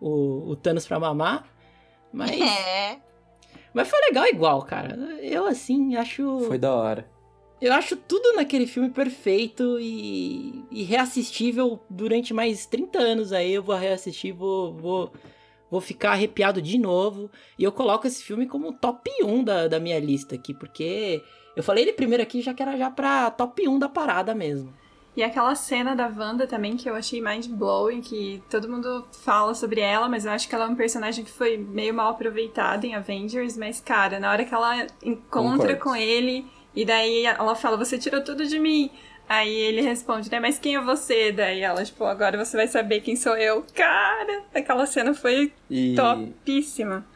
[0.00, 1.48] o, o Thanos pra mamar.
[2.12, 2.96] Mas, É.
[3.74, 4.94] mas foi legal igual, cara.
[5.20, 6.42] Eu, assim, acho.
[6.46, 7.10] Foi da hora.
[7.60, 13.52] Eu acho tudo naquele filme perfeito e, e reassistível durante mais 30 anos aí.
[13.52, 15.12] Eu vou reassistir, vou, vou,
[15.70, 17.30] vou ficar arrepiado de novo.
[17.58, 21.22] E eu coloco esse filme como top 1 da, da minha lista aqui, porque
[21.54, 24.72] eu falei ele primeiro aqui já que era já pra top 1 da parada mesmo.
[25.14, 29.80] E aquela cena da Wanda também que eu achei mind-blowing, que todo mundo fala sobre
[29.80, 32.94] ela, mas eu acho que ela é um personagem que foi meio mal aproveitado em
[32.94, 35.78] Avengers, mas cara, na hora que ela encontra Concordo.
[35.80, 38.90] com ele, e daí ela fala, você tirou tudo de mim.
[39.28, 41.30] Aí ele responde, né, mas quem é você?
[41.30, 43.64] Daí ela, tipo, agora você vai saber quem sou eu.
[43.74, 47.06] Cara, aquela cena foi E topíssima.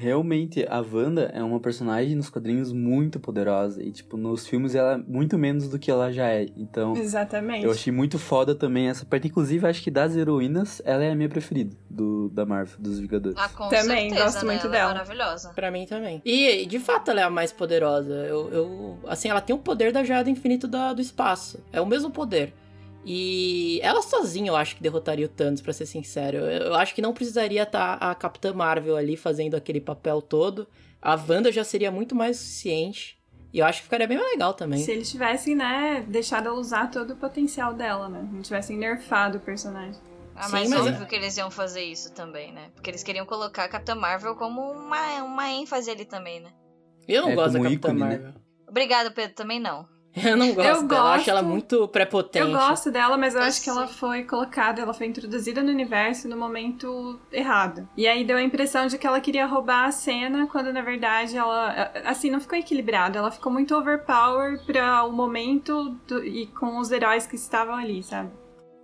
[0.00, 3.82] Realmente a Wanda é uma personagem nos quadrinhos muito poderosa.
[3.82, 6.46] E, tipo, nos filmes ela é muito menos do que ela já é.
[6.56, 6.96] Então.
[6.96, 7.64] Exatamente.
[7.66, 9.28] Eu achei muito foda também essa parte.
[9.28, 13.36] Inclusive, acho que das heroínas, ela é a minha preferida do, da Marvel, dos Vingadores.
[13.38, 14.52] Ah, com Também, certeza, gosto né?
[14.52, 14.92] muito Ela é dela.
[14.94, 15.48] maravilhosa.
[15.50, 16.22] Pra mim também.
[16.24, 18.14] E, de fato, ela é a mais poderosa.
[18.26, 21.58] Eu, eu- assim, ela tem o poder da joia do infinito da- do espaço.
[21.72, 22.54] É o mesmo poder.
[23.04, 26.38] E ela sozinha eu acho que derrotaria o Thanos, pra ser sincero.
[26.38, 30.68] Eu, acho que não precisaria estar a Capitã Marvel ali fazendo aquele papel todo.
[31.00, 33.18] A Wanda já seria muito mais suficiente.
[33.52, 34.78] E eu acho que ficaria bem mais legal também.
[34.78, 38.28] Se eles tivessem, né, deixado ela usar todo o potencial dela, né?
[38.30, 40.00] Não tivessem nerfado o personagem.
[40.36, 42.70] Ah, Sim, mas, mas óbvio é- que eles iam fazer isso também, né?
[42.74, 46.52] Porque eles queriam colocar a Capitã Marvel como uma, uma ênfase ali também, né?
[47.08, 48.06] Eu não É, gosto da Capitã ícone, né?
[48.06, 48.34] Marvel.
[48.68, 49.88] Obrigada, Pedro, também não.
[50.24, 51.00] Eu não gosto Eu dela.
[51.00, 52.44] Eu acho ela gosto- muito prepotente.
[52.44, 53.96] Eu gosto dela, mas eu Eu acho que ela sei.
[53.96, 57.88] foi colocada, ela foi introduzida no universo no momento errado.
[57.96, 61.36] E aí deu a impressão de que ela queria roubar a cena, quando na verdade
[61.36, 61.92] ela.
[62.04, 63.16] Assim, não ficou equilibrado.
[63.16, 68.02] Ela ficou muito overpower para o momento do- e com os heróis que estavam ali,
[68.02, 68.30] sabe?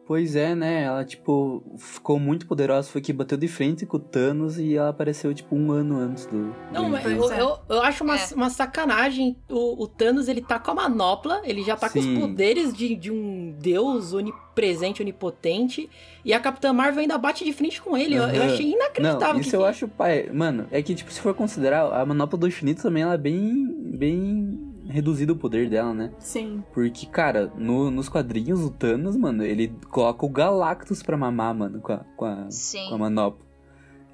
[0.06, 0.84] Pois é, né?
[0.84, 2.88] Ela, tipo, ficou muito poderosa.
[2.88, 6.26] Foi que bateu de frente com o Thanos e ela apareceu, tipo, um ano antes
[6.26, 6.54] do.
[6.72, 7.40] Não, mas eu, é.
[7.42, 8.28] eu, eu acho uma, É.
[8.34, 9.36] uma sacanagem.
[9.50, 12.20] O, o Thanos, ele tá com a manopla, ele já tá com os Sim.
[12.20, 15.90] poderes de, de um deus onipresente, onipotente,
[16.24, 18.14] e a Capitã Marvel ainda bate de frente com ele.
[18.14, 18.52] Eu, eu Aham.
[18.52, 19.34] achei inacreditável.
[19.34, 20.30] Não, isso que eu que- acho, pai.
[20.32, 23.66] Mano, é que, tipo, se for considerar, a manopla do infinito também, ela é bem.
[23.96, 26.10] bem reduzido o poder dela, né?
[26.18, 26.62] Sim.
[26.72, 31.80] Porque, cara, no- nos quadrinhos, o Thanos, mano, ele coloca o Galactus pra mamar, mano,
[31.80, 32.48] com a, com a,
[32.88, 33.46] com a manopla.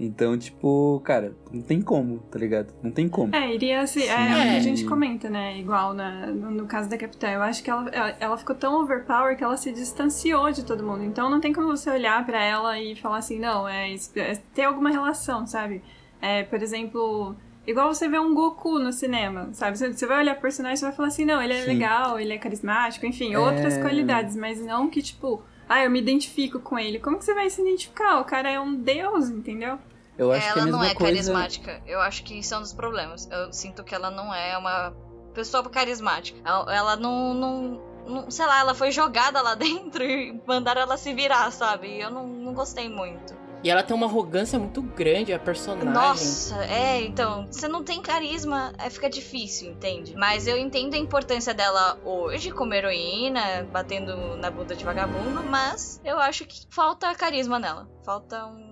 [0.01, 2.73] Então, tipo, cara, não tem como, tá ligado?
[2.83, 3.37] Não tem como.
[3.37, 4.03] É, iria se.
[4.03, 5.61] É, é o que a gente comenta, né?
[5.61, 7.29] Igual na, no, no caso da Capitã.
[7.31, 10.83] Eu acho que ela, ela, ela ficou tão overpower que ela se distanciou de todo
[10.83, 11.05] mundo.
[11.05, 14.65] Então não tem como você olhar pra ela e falar assim, não, é, é ter
[14.65, 15.83] alguma relação, sabe?
[16.21, 17.37] É, por exemplo.
[17.67, 19.79] Igual você vê um Goku no cinema, sabe?
[19.79, 21.67] Você, vai olhar pro personagem e vai falar assim, não, ele é Sim.
[21.69, 23.39] legal, ele é carismático, enfim, É.
[23.39, 26.99] outras qualidades, mas não que, tipo, ah, eu me identifico com ele.
[26.99, 28.19] Como que você vai se identificar?
[28.21, 29.79] O cara é um deus, entendeu?
[30.19, 31.13] Eu acho que é a ela mesma não é coisa.
[31.13, 31.83] carismática.
[31.87, 33.29] Eu acho que isso é um dos problemas.
[33.31, 34.93] Eu sinto que ela não é uma
[35.33, 36.39] pessoa carismática.
[36.45, 40.97] Ela, ela não, não, não- Sei lá, ela foi jogada lá dentro e mandaram ela
[40.97, 41.87] se virar, sabe?
[41.89, 43.35] E eu não, não gostei muito.
[43.63, 45.91] E ela tem uma arrogância muito grande, a personagem.
[45.91, 50.15] Nossa, é, então, você não tem carisma, é, fica difícil, entende?
[50.17, 56.01] Mas eu entendo a importância dela hoje como heroína, batendo na bunda de vagabundo, mas
[56.05, 57.89] eu acho que falta carisma nela.
[58.05, 58.72] Falta um.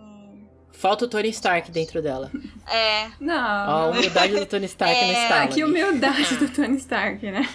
[0.73, 2.31] Falta o Tony Stark dentro dela.
[2.67, 3.09] É.
[3.21, 3.35] Não.
[3.37, 5.47] A humildade do Tony Stark É, não está.
[5.49, 7.47] Que humildade do Tony Stark, né?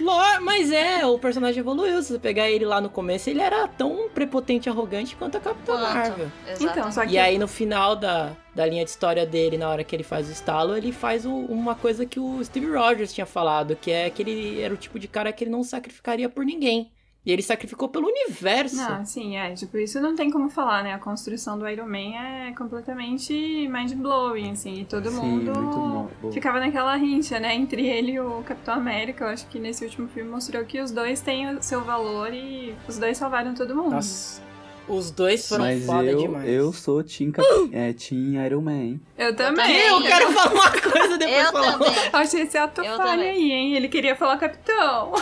[0.42, 2.02] Mas é, o personagem evoluiu.
[2.04, 5.40] Se você pegar ele lá no começo, ele era tão prepotente e arrogante quanto a
[5.40, 6.32] Capitã Marvel.
[6.60, 7.14] Então, só que.
[7.14, 10.30] E aí no final da, da linha de história dele, na hora que ele faz
[10.30, 14.10] o estalo, ele faz o- uma coisa que o Steve Rogers tinha falado, que é
[14.10, 16.92] que ele era o tipo de cara que ele não sacrificaria por ninguém.
[17.26, 18.76] E ele sacrificou pelo universo.
[18.76, 19.54] Não, sim, é.
[19.54, 20.94] Tipo, isso não tem como falar, né?
[20.94, 23.34] A construção do Iron Man é completamente
[23.68, 24.82] mind-blowing, assim.
[24.82, 26.32] E todo Sim, mundo muito bom.
[26.32, 27.56] Ficava naquela rincha, né?
[27.56, 29.26] Entre ele e o Capitão América.
[29.26, 32.76] Eu acho que nesse último filme mostrou que os dois têm o seu valor e
[32.88, 33.92] os dois salvaram todo mundo.
[33.94, 34.44] Nossa.
[34.88, 36.48] Os dois foram Mas foda eu, demais.
[36.48, 37.48] eu sou Team, Cap...
[37.74, 39.02] é, team Iron Man, hein?
[39.18, 39.66] Eu também.
[39.66, 39.88] também.
[39.88, 41.72] Eu quero falar uma coisa depois Eu falar.
[41.72, 41.94] também.
[42.14, 43.74] Achei esse ato Eu falha aí, hein?
[43.74, 45.14] Ele queria falar Capitão.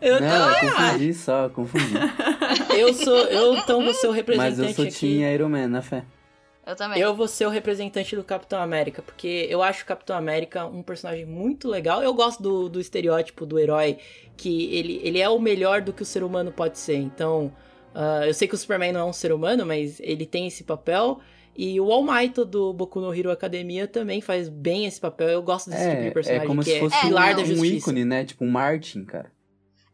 [0.00, 0.76] Eu não, também eu acho.
[0.76, 1.94] confundi só, confundi.
[2.76, 4.94] Eu sou, eu então vou ser o Mas representante eu sou aqui.
[4.94, 6.04] Team Iron Man, na fé.
[6.66, 7.00] Eu também.
[7.00, 10.82] Eu vou ser o representante do Capitão América, porque eu acho o Capitão América um
[10.82, 12.02] personagem muito legal.
[12.02, 13.98] Eu gosto do, do estereótipo do herói,
[14.36, 16.96] que ele, ele é o melhor do que o ser humano pode ser.
[16.96, 17.52] Então,
[17.94, 20.64] ah, eu sei que o Superman não é um ser humano, mas ele tem esse
[20.64, 21.20] papel.
[21.56, 25.28] E o All Might do Boku no Hero Academia também faz bem esse papel.
[25.28, 27.36] Eu gosto desse tipo de É, personagem é como que se é fosse pilar um,
[27.36, 27.90] da um justiça.
[27.90, 28.24] ícone, né?
[28.24, 29.32] Tipo um Martin, cara.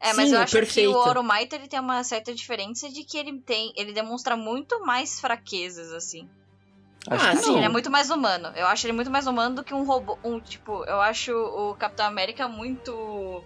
[0.04, 0.90] É, mas Sim, eu acho perfeito.
[0.90, 3.72] que o Oro Might ele tem uma certa diferença de que ele tem.
[3.76, 6.28] Ele demonstra muito mais fraquezas, assim.
[7.08, 7.56] Acho Ah, que sim.
[7.56, 8.48] Ele é muito mais humano.
[8.56, 10.18] Eu acho ele muito mais humano do que um robô.
[10.24, 13.44] Um, tipo, eu acho o Capitão América muito.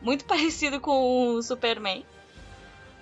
[0.00, 2.04] Muito parecido com o Superman.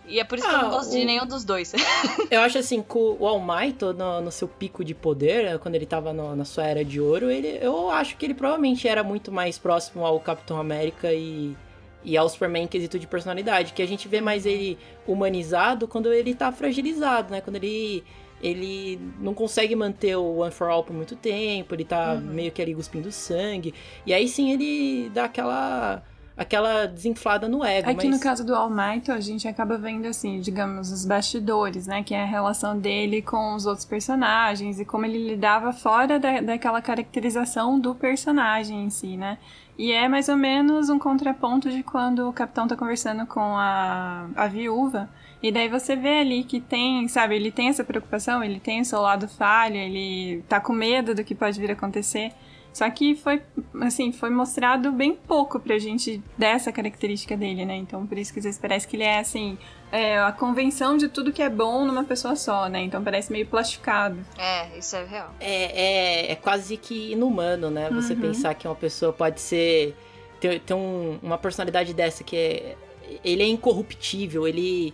[0.07, 1.73] E é por isso que eu não Ah, gosto de o- nenhum dos dois.
[2.31, 5.75] Eu acho assim, que o All Might, no, no seu pico de poder, né, quando
[5.77, 9.03] ele tava no- na sua era de ouro, ele, eu acho que ele provavelmente era
[9.03, 11.57] muito mais próximo ao Capitão América e,
[12.05, 13.73] e ao Superman em quesito de personalidade.
[13.73, 17.41] Que a gente vê mais ele humanizado quando ele tá fragilizado, né?
[17.41, 18.05] Quando ele,
[18.43, 22.21] ele não consegue manter o One for All por muito tempo, ele tá Uhum.
[22.21, 23.73] meio que ali cuspindo sangue.
[24.07, 26.03] E aí sim ele dá aquela,
[26.37, 27.89] aquela desinflada no ego.
[27.91, 28.17] Aqui mas...
[28.17, 32.03] no caso do All Might, a gente acaba vendo, assim, digamos, os bastidores, né?
[32.03, 36.41] Que é a relação dele com os outros personagens e como ele lidava fora da,
[36.41, 39.39] daquela caracterização do personagem em si, né?
[39.77, 44.29] E é mais ou menos um contraponto de quando o capitão tá conversando com a,
[44.37, 45.09] a viúva.
[45.43, 48.85] E daí você vê ali que tem, sabe, ele tem essa preocupação, ele tem o
[48.85, 52.33] seu lado falha, ele tá com medo do que pode vir a acontecer.
[52.75, 53.41] Só que foi,
[53.83, 57.77] assim, foi mostrado bem pouco pra gente dessa característica dele, né?
[57.77, 59.57] Então, por isso que às vezes parece que ele é, assim,
[59.93, 62.83] é, a convenção de tudo que é bom numa pessoa só, né?
[62.83, 64.19] Então parece meio plastificado.
[64.37, 65.33] é, isso é real.
[65.39, 67.89] É, é, é quase que inumano, né?
[67.91, 68.21] Você Uhum.
[68.21, 69.95] pensar que uma pessoa pode ser.
[70.41, 72.77] ter, ter um- uma personalidade dessa que é.
[73.25, 74.93] Ele é incorruptível, ele.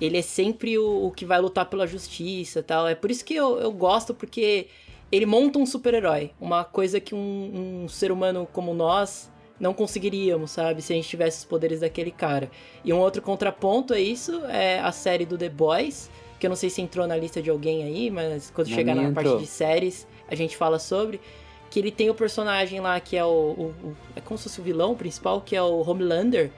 [0.00, 2.86] Ele é sempre o, o que vai lutar pela justiça tal.
[2.88, 4.68] É por isso que eu, eu gosto, porque
[5.10, 6.32] ele monta um super-herói.
[6.40, 10.80] Uma coisa que um, um ser humano como nós não conseguiríamos, sabe?
[10.82, 12.50] Se a gente tivesse os poderes daquele cara.
[12.84, 16.56] E um outro contraponto a isso é a série do The Boys, que eu não
[16.56, 19.26] sei se entrou na lista de alguém aí, mas quando Na chegar na minha parte
[19.26, 19.40] entrou.
[19.42, 21.20] de séries, a gente fala sobre.
[21.70, 24.60] Que ele tem o personagem lá que é o, o- o- É como se fosse
[24.60, 26.50] o vilão principal, que é o Homelander.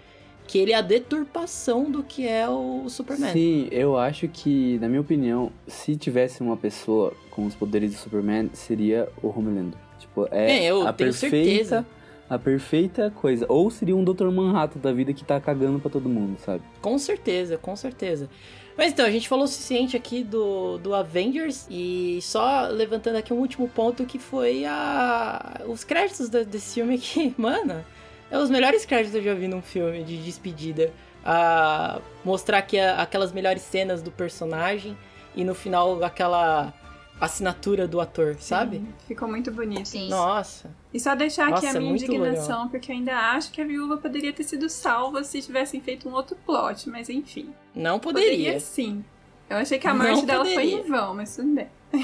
[0.51, 3.33] Que ele é a deturpação do que é o Superman.
[3.33, 7.97] Sim, eu acho que, na minha opinião, se tivesse uma pessoa com os poderes do
[7.99, 9.79] Superman, seria o Homelander.
[10.01, 11.87] Tipo, é, É, eu a tenho perfeita, certeza.
[12.29, 13.47] a perfeita coisa.
[13.49, 14.25] Ou seria um Dr.
[14.25, 16.65] Manhattan da vida que tá cagando pra todo mundo, sabe?
[16.83, 18.29] Com certeza, com certeza.
[18.77, 23.33] Mas então, a gente falou o suficiente aqui do, do Avengers e só levantando aqui
[23.33, 27.85] um último ponto que foi a os créditos desse filme que, mano,
[28.31, 30.93] é os melhores créditos que eu já vi num filme de despedida.
[31.25, 34.97] A mostrar aqui a- aquelas melhores cenas do personagem
[35.37, 36.73] e no final aquela
[37.21, 38.79] assinatura do ator, sabe?
[38.79, 39.87] Sim, Ficou muito bonito.
[39.87, 40.09] Sim.
[40.09, 40.71] Nossa.
[40.95, 43.65] E só deixar aqui Nossa, a minha muito indignação, porque eu ainda acho que a
[43.67, 47.53] viúva poderia ter sido salva se tivessem feito um outro plot, mas enfim.
[47.75, 48.59] Não poderia.
[48.59, 49.05] sim.
[49.51, 50.79] Eu achei que a Não morte dela foi poderia.
[50.79, 51.69] em vão, mas tudo bem.
[51.93, 52.01] Eu-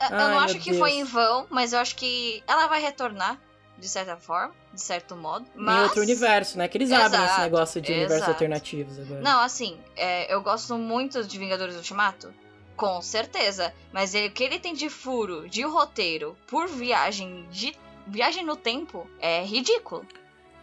[0.00, 1.00] Ai, não acho que foi Deus.
[1.02, 3.38] em vão, mas eu acho que ela vai retornar,
[3.78, 5.44] de certa forma, de certo modo.
[5.56, 5.82] Em Mas...
[5.84, 6.66] outro universo, né?
[6.68, 8.30] Que eles abrem esse Exato, negócio de universos exato.
[8.32, 9.20] alternativos agora.
[9.20, 12.32] Não, assim, é, eu gosto muito de Vingadores Ultimato.
[12.76, 13.72] Com certeza.
[13.92, 17.74] Mas ele- o que ele tem de furo, de roteiro, por viagem de.
[18.06, 20.04] Viagem no tempo é ridículo.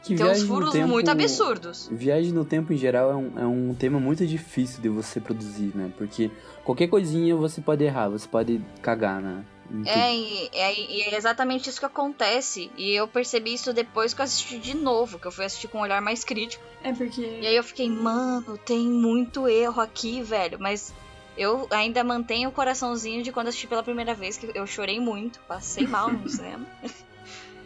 [0.03, 1.87] Que Tem uns furos tempo- muito absurdos.
[1.91, 5.71] Viagem no tempo, em geral, é um, é um tema muito difícil de você produzir,
[5.75, 5.91] né?
[5.97, 6.29] Porque
[6.65, 9.45] qualquer coisinha você pode errar, você pode cagar, né?
[9.85, 12.71] É e, é, e é exatamente isso que acontece.
[12.77, 15.79] E eu percebi isso depois que eu assisti de novo, que eu fui assistir com
[15.79, 16.63] um olhar mais crítico.
[16.83, 17.21] É porque.
[17.41, 20.57] E aí eu fiquei, mano, tem muito erro aqui, velho.
[20.59, 20.93] Mas
[21.35, 25.39] Eu ainda mantenho o coraçãozinho de quando assisti pela primeira vez, que eu chorei muito,
[25.47, 26.63] passei mal no cinema.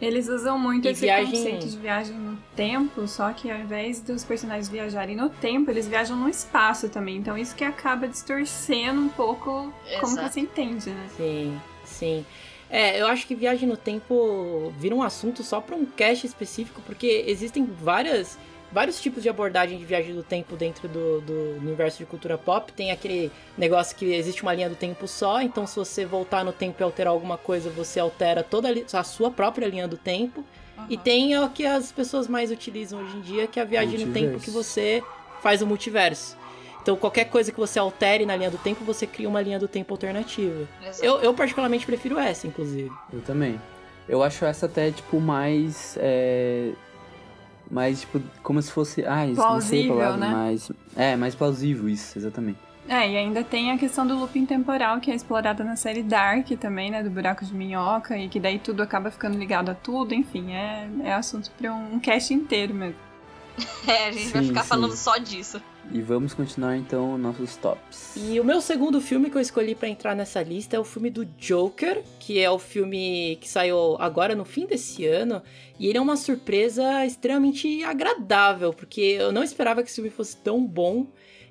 [0.00, 4.00] Eles usam muito E esse viagem- conceito de viagem no tempo, só que ao invés
[4.00, 7.16] dos personagens viajarem no tempo, eles viajam no espaço também.
[7.16, 9.72] Então isso que acaba distorcendo um pouco como
[10.14, 10.32] que Exato.
[10.32, 11.08] você entende, né?
[11.16, 11.60] Sim,
[11.98, 12.24] sim.
[12.70, 16.82] É, eu acho que viagem no tempo vira um assunto só para um cast específico,
[16.84, 18.38] porque existem várias,
[18.70, 22.70] vários tipos de abordagem de viagem do tempo dentro do, do universo de cultura pop.
[22.72, 26.52] Tem aquele negócio que existe uma linha do tempo só, então se você voltar no
[26.52, 30.44] tempo e alterar alguma coisa, você altera toda a, sua própria linha do tempo.
[30.88, 31.00] E Uhum.
[31.02, 34.12] tem o que as pessoas mais utilizam hoje em dia, que é a viagem no
[34.12, 34.44] tempo Multiverso.
[34.44, 35.02] que você
[35.42, 36.36] faz o multiverso.
[36.88, 39.68] Então qualquer coisa que você altere na linha do tempo, você cria uma linha do
[39.68, 40.66] tempo alternativa.
[40.82, 41.04] Exato.
[41.04, 42.90] Eu, eu particularmente prefiro essa, inclusive.
[43.12, 43.60] Eu também.
[44.08, 45.98] Eu acho essa até, tipo, mais.
[46.00, 46.72] É...
[47.70, 49.04] Mais, tipo, como se fosse.
[49.04, 50.30] Ah, isso não sei a Plausível, palavra, né?
[50.32, 50.72] mas.
[50.96, 52.58] É, mais plausível isso, exatamente.
[52.88, 56.48] É, e ainda tem a questão do looping temporal, que é explorada na série Dark
[56.58, 57.02] também, né?
[57.02, 60.88] Do buraco de minhoca, e que daí tudo acaba ficando ligado a tudo, enfim, é,
[61.04, 62.96] é assunto pra um, cast inteiro mesmo.
[63.86, 64.68] É, a gente vai Sim, ficar sim.
[64.68, 65.60] falando só disso.
[65.90, 68.14] E vamos continuar então nossos tops.
[68.16, 71.08] E o meu segundo filme que eu escolhi pra entrar nessa lista é o filme
[71.08, 75.42] do Joker, que é o filme que saiu agora no fim desse ano.
[75.78, 80.36] E ele é uma surpresa extremamente agradável, porque eu não esperava que esse filme fosse
[80.36, 81.06] tão bom.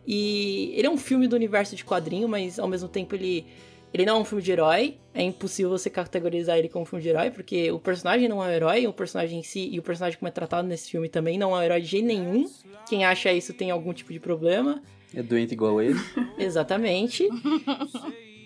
[0.06, 3.44] E ele é um filme do universo de quadrinho, mas ao mesmo tempo ele,
[3.92, 4.98] ele não é um filme de herói.
[5.18, 8.48] É impossível você categorizar ele como um filme de herói, porque o personagem não é
[8.48, 11.40] um herói, o personagem em si e o personagem como é tratado nesse filme também
[11.40, 12.48] não é um herói de jeito nenhum.
[12.88, 14.80] Quem acha isso tem algum tipo de problema.
[15.16, 16.00] É doente igual ele.
[16.38, 17.28] Exatamente.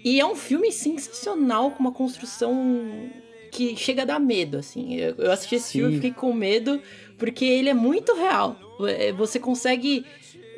[0.01, 3.09] e é um filme sensacional, com uma construção
[3.51, 4.95] que chega a dar medo, assim.
[4.95, 5.79] Eu, assisti esse Sim.
[5.79, 6.81] filme e fiquei com medo,
[7.17, 8.55] porque ele é muito real.
[8.87, 10.05] É, Você consegue,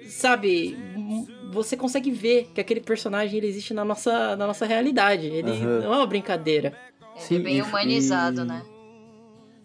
[0.07, 0.77] sabe,
[1.51, 5.27] você consegue ver que aquele personagem ele existe na nossa, na nossa realidade.
[5.27, 5.79] Ele Aham.
[5.81, 6.77] não é uma brincadeira.
[7.15, 8.63] Ele Sim, é bem e- humanizado, e- né?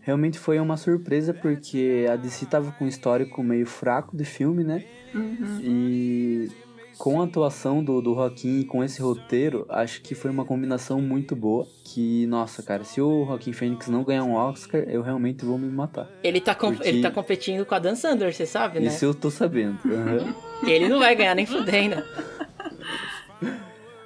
[0.01, 4.65] Realmente foi uma surpresa, porque a DC tava com um histórico meio fraco de filme,
[4.65, 4.85] né?
[5.15, 5.61] Uhum.
[5.63, 6.51] E
[6.99, 11.01] com a atuação do, do Joaquim e com esse roteiro, acho que foi uma combinação
[11.01, 11.67] muito boa.
[11.85, 15.69] Que, nossa, cara, se o Joaquim Fênix não ganhar um Oscar, eu realmente vou me
[15.71, 16.09] matar.
[16.25, 18.87] Ele tá, com- Porque- ele tá competindo com a Dan Sandler, você sabe, né?
[18.87, 19.79] Isso eu tô sabendo.
[19.87, 20.35] aham.
[20.67, 22.03] Ele não vai ganhar nem fudendo.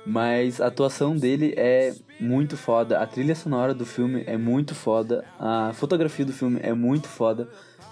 [0.04, 2.98] Mas a atuação dele é muito foda.
[3.00, 5.24] A trilha sonora do filme é muito foda.
[5.38, 7.48] A fotografia do filme é muito foda.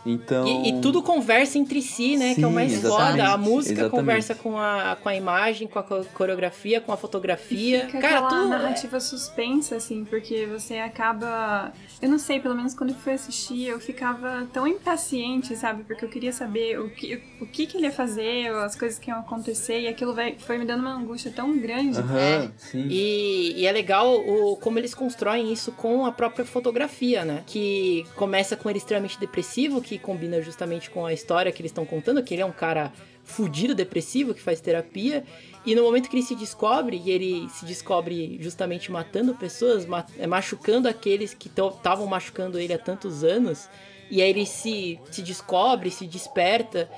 [0.07, 0.47] Então.
[0.47, 2.35] E, e tudo conversa entre si, né?
[2.35, 3.29] que é o Sim, mais exatamente, foda.
[3.35, 3.91] A música exatamente.
[3.91, 7.85] conversa com a, com a imagem, com a co- coreografia, com a fotografia.
[7.85, 8.49] Fica Cara, aquela tudo.
[8.49, 11.71] narrativa suspensa, assim, porque você acaba.
[12.01, 15.85] Eu não sei, pelo menos quando eu fui assistir, eu ficava tão impaciente, sabe?
[15.85, 19.11] Porque eu queria saber o que, o que, que ele ia fazer, as coisas que
[19.11, 21.99] iam acontecer, e aquilo vai, foi me dando uma angústia tão grande.
[21.99, 22.87] Aham, sim.
[22.89, 27.43] E, e é legal o, como eles constroem isso com a própria fotografia, né?
[27.47, 31.85] Que começa com ele extremamente depressivo, que combina justamente com a história que eles estão
[31.85, 32.93] contando, que ele é um cara
[33.25, 35.25] fudido, depressivo, que faz terapia.
[35.65, 39.87] E no momento que ele se descobre, e ele se descobre justamente matando pessoas,
[40.19, 43.69] é, machucando aqueles que estavam machucando ele há tantos anos,
[44.11, 46.91] e aí ele se, se descobre, se desperta.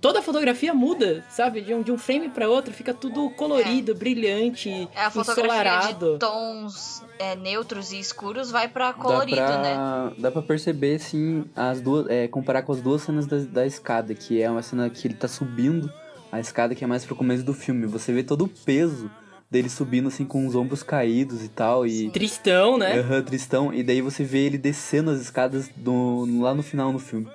[0.00, 1.60] Toda a fotografia muda, sabe?
[1.60, 6.12] De um, de um frame para outro, fica tudo colorido, brilhante, É a fotografia ensolarado.
[6.14, 10.12] de tons é, neutros e escuros vai pra Dá colorido, pra, né?
[10.18, 12.06] dá pra perceber, assim, as duas.
[12.08, 15.14] É, comparar com as duas cenas da, da escada, que é uma cena que ele
[15.14, 15.90] tá subindo
[16.30, 17.86] a escada, que é mais pro começo do filme.
[17.86, 19.10] Você vê todo o peso
[19.50, 21.86] dele subindo, assim, com os ombros caídos e tal.
[21.86, 22.10] E.
[22.10, 22.98] Tristão, né?
[22.98, 23.72] Aham, tristão.
[23.72, 27.28] E daí você vê ele descendo as escadas do, lá no final no filme.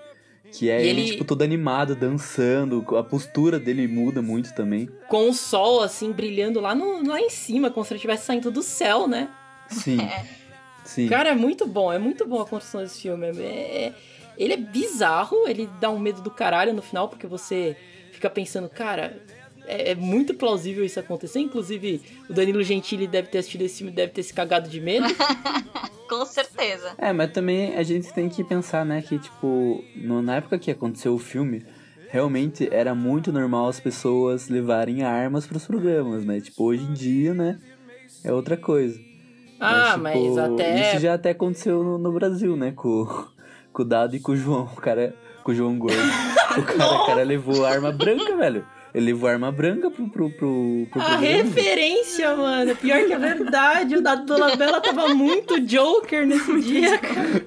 [0.51, 2.85] Que é E ele, ele- tipo, todo animado, dançando.
[2.97, 4.89] A postura dele muda muito também.
[5.07, 8.51] Com o sol, assim, brilhando lá, no, lá em cima, como se ele estivesse saindo
[8.51, 9.29] do céu, né?
[9.69, 9.97] Sim.
[10.03, 10.41] É.
[10.83, 11.07] Sim.
[11.07, 13.27] Cara, é muito bom, é muito bom a construção desse filme.
[13.27, 13.93] É- é-
[14.37, 17.77] ele é bizarro, ele dá um medo do caralho no final, porque você
[18.11, 19.21] fica pensando, cara,
[19.65, 21.39] é, é muito plausível isso acontecer.
[21.39, 25.05] Inclusive, o Danilo Gentili deve ter assistido esse filme, deve ter se cagado de medo.
[26.09, 26.91] Com certeza.
[26.97, 30.69] É, mas também a gente tem que pensar, né, que, tipo, no- na época que
[30.69, 31.65] aconteceu o filme,
[32.09, 36.41] realmente era muito normal as pessoas levarem armas pros programas, né?
[36.41, 37.57] Tipo, hoje em dia, né,
[38.25, 38.99] é outra coisa.
[39.59, 40.81] ah, tipo, mas até.
[40.91, 43.05] Isso já até aconteceu no, no Brasil, né, com,
[43.71, 45.95] com o Dado e com o João, o cara, com o João Gordo.
[46.57, 48.65] o, cara, o cara levou arma branca, velho.
[48.93, 51.21] Ele levou arma branca pro, pro, pro, pro A programa.
[51.21, 52.75] referência, mano.
[52.75, 53.95] Pior que é verdade.
[53.95, 57.45] O Dado Dolabella tava muito Joker nesse dia, cara.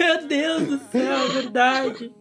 [0.00, 2.12] Meu Deus do céu, é verdade.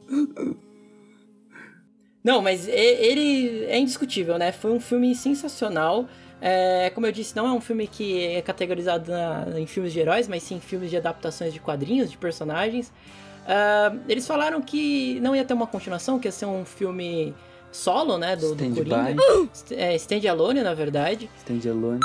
[2.23, 4.51] Não, mas ele é indiscutível, né?
[4.51, 6.07] Foi um filme sensacional.
[6.39, 9.99] É, como eu disse, não é um filme que é categorizado na- em filmes de
[9.99, 12.91] heróis, mas sim filmes de adaptações de quadrinhos, de personagens.
[13.53, 17.35] Ah, eles falaram que não ia ter uma continuação, que ia ser um filme
[17.71, 18.35] solo, né?
[18.35, 19.13] Do, do Stand Coringa.
[19.13, 21.29] by, É, stand alone, na verdade.
[21.39, 21.99] stand alone.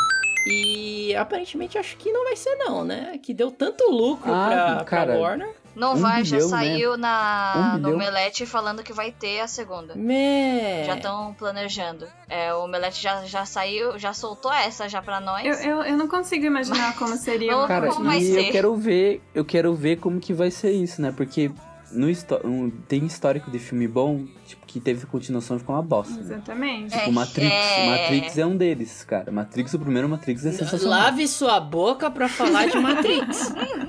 [0.48, 3.18] E aparentemente acho que não vai ser, não, né?
[3.22, 5.54] Que deu tanto lucro Ah, pra, pra cara, Warner.
[5.76, 6.50] Não Um vai, bilhão, já né?
[6.50, 7.94] saiu na, Um no.
[7.94, 9.94] Omelete falando que vai ter a segunda.
[9.94, 10.84] Mé.
[10.86, 12.06] Já estão planejando.
[12.28, 15.44] É, o Omelete já, já saiu, já soltou essa já pra nós.
[15.44, 18.46] Eu, eu, eu não consigo imaginar como seria Não, Cara, como vai e ser?
[18.48, 21.12] eu quero ver, eu quero ver como que vai ser isso, né?
[21.14, 21.50] Porque
[21.92, 22.08] no
[22.44, 26.14] um- tem histórico de filme bom, tipo, que teve continuação e ficou uma bosta.
[26.14, 26.20] né?
[26.20, 26.92] Exatamente.
[26.94, 26.98] É.
[26.98, 27.52] Tipo, Matrix.
[27.54, 27.88] é.
[27.90, 29.30] Matrix é um deles, cara.
[29.30, 30.98] Matrix, o primeiro Matrix é sensacional.
[30.98, 33.52] Lave sua boca pra falar de Matrix.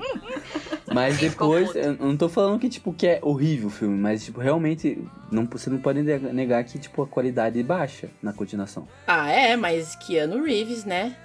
[1.00, 4.40] Mas depois, eu não tô falando que, tipo, que é horrível o filme, mas, tipo,
[4.40, 4.98] realmente,
[5.30, 8.86] não, você não pode neg- negar que, tipo, a qualidade baixa na continuação.
[9.06, 11.16] ah, é, mas Keanu Reeves, né?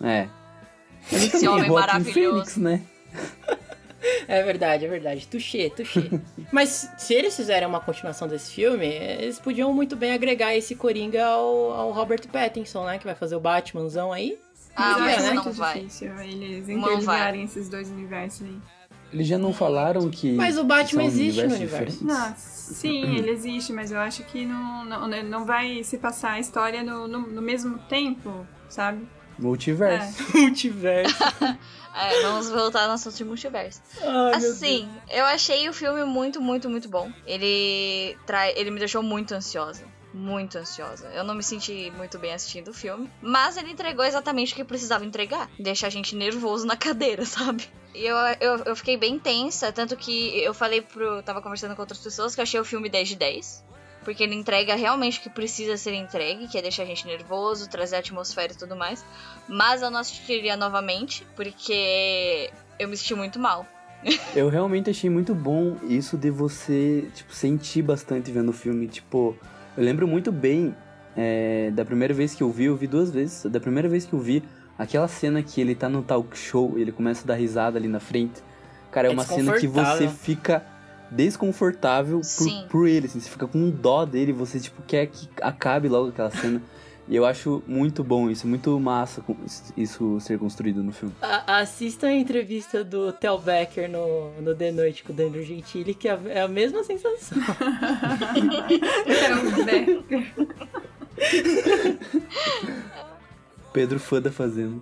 [0.00, 0.28] É.
[1.12, 2.12] Esse homem maravilhoso.
[2.12, 2.82] Phoenix, né?
[4.28, 5.26] É verdade, é verdade.
[5.26, 6.08] Tuxê, tuxê.
[6.52, 11.26] Mas se eles fizerem uma continuação desse filme, eles podiam muito bem agregar esse Coringa
[11.26, 12.98] ao, ao Robert Pattinson, né?
[12.98, 14.38] Que vai fazer o Batmanzão aí.
[14.76, 15.78] Ah, mas acho não muito vai.
[15.80, 18.56] difícil eles Não interligarem esses dois universos aí.
[19.12, 20.32] Eles já não falaram que.
[20.32, 22.04] Mas o Batman existe no universo.
[22.04, 26.40] Não, sim, ele existe, mas eu acho que não, não, não vai se passar a
[26.40, 29.06] história no, no, no mesmo tempo, sabe?
[29.38, 30.24] Multiverso.
[30.36, 31.16] Multiverso.
[32.00, 33.82] É, vamos voltar no assunto de multiverso.
[34.00, 34.34] Ai.
[34.36, 37.10] Assim, eu achei o filme muito, muito, muito bom.
[37.26, 38.52] Ele, trai...
[38.54, 39.84] ele me deixou muito ansiosa.
[40.12, 41.08] Muito ansiosa.
[41.08, 43.10] Eu não me senti muito bem assistindo o filme.
[43.20, 45.50] Mas ele entregou exatamente o que precisava entregar.
[45.58, 47.68] Deixar a gente nervoso na cadeira, sabe?
[47.94, 49.70] E eu, eu, eu fiquei bem tensa.
[49.70, 51.22] Tanto que eu falei pro.
[51.22, 53.64] Tava conversando com outras pessoas que eu achei o filme 10 de 10.
[54.04, 57.68] Porque ele entrega realmente o que precisa ser entregue, que é deixar a gente nervoso,
[57.68, 59.04] trazer a atmosfera e tudo mais.
[59.46, 63.66] Mas eu não assistiria novamente, porque eu me senti muito mal.
[64.34, 68.86] Eu realmente achei muito bom isso de você, tipo, sentir bastante vendo o filme.
[68.86, 69.36] Tipo,
[69.78, 70.74] eu lembro muito bem
[71.16, 73.44] é, da primeira vez que eu vi, eu vi duas vezes.
[73.44, 74.42] Da primeira vez que eu vi,
[74.76, 77.86] aquela cena que ele tá no talk show e ele começa a dar risada ali
[77.86, 78.42] na frente.
[78.90, 80.64] Cara, é, É uma cena que você fica
[81.12, 85.88] desconfortável por, por ele, assim, você fica com dó dele, você, tipo, quer que acabe
[85.88, 86.60] logo aquela cena.
[87.10, 89.24] E eu acho muito bom isso, muito massa
[89.76, 91.14] isso ser construído no filme.
[91.22, 95.94] A- assista a entrevista do Tel Becker no, no The Noite com o Danilo Gentili,
[95.94, 97.38] que é a, é a mesma sensação.
[98.36, 100.02] Então, né?
[103.72, 104.80] Pedro fã da Fazenda.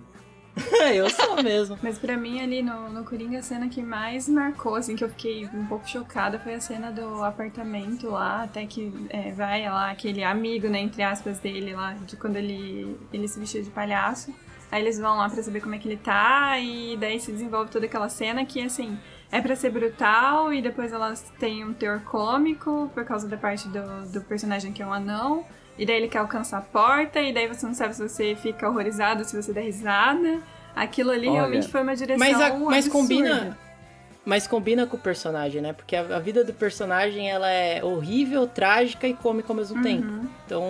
[0.93, 1.77] eu sou mesmo.
[1.81, 5.09] Mas pra mim, ali no, no Coringa, a cena que mais marcou, assim, que eu
[5.09, 9.91] fiquei um pouco chocada, foi a cena do apartamento lá, até que é, vai lá
[9.91, 14.33] aquele amigo, né, entre aspas, dele lá, de quando ele, ele se vestiu de palhaço.
[14.69, 17.71] Aí eles vão lá pra saber como é que ele tá, e daí se desenvolve
[17.71, 18.97] toda aquela cena que, assim,
[19.31, 23.67] é pra ser brutal, e depois elas têm um teor cômico, por causa da parte
[23.69, 25.45] do, do personagem que é um anão.
[25.77, 28.67] E daí ele quer alcançar a porta, e daí você não sabe se você fica
[28.69, 30.39] horrorizado, se você dá risada.
[30.75, 32.89] Aquilo ali Olha, realmente foi uma direção Mas, a- mas absurda.
[32.91, 33.57] combina.
[34.25, 35.71] Mas combina com o personagem, né?
[35.71, 40.05] Porque a, a vida do personagem ela é horrível, trágica e cômica ao mesmo tempo.
[40.05, 40.27] Uhum.
[40.45, 40.63] Então,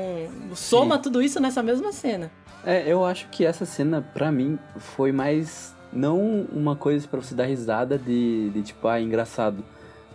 [0.54, 2.30] soma tudo isso nessa mesma cena.
[2.64, 5.76] É, eu acho que essa cena, pra mim, foi mais.
[5.92, 9.64] Não uma coisa pra você dar risada de, de tipo, ah, engraçado.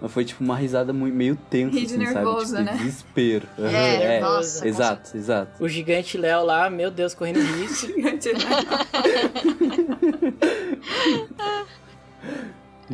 [0.02, 2.64] Mas foi tipo uma risada meio tensa, assim, nervoso, sabe?
[2.64, 2.72] Tipo, né?
[2.72, 3.48] de desespero.
[3.56, 4.66] É, é, nossa.
[4.66, 5.62] Exato, exato.
[5.62, 7.86] O gigante Léo lá, meu Deus, correndo risco.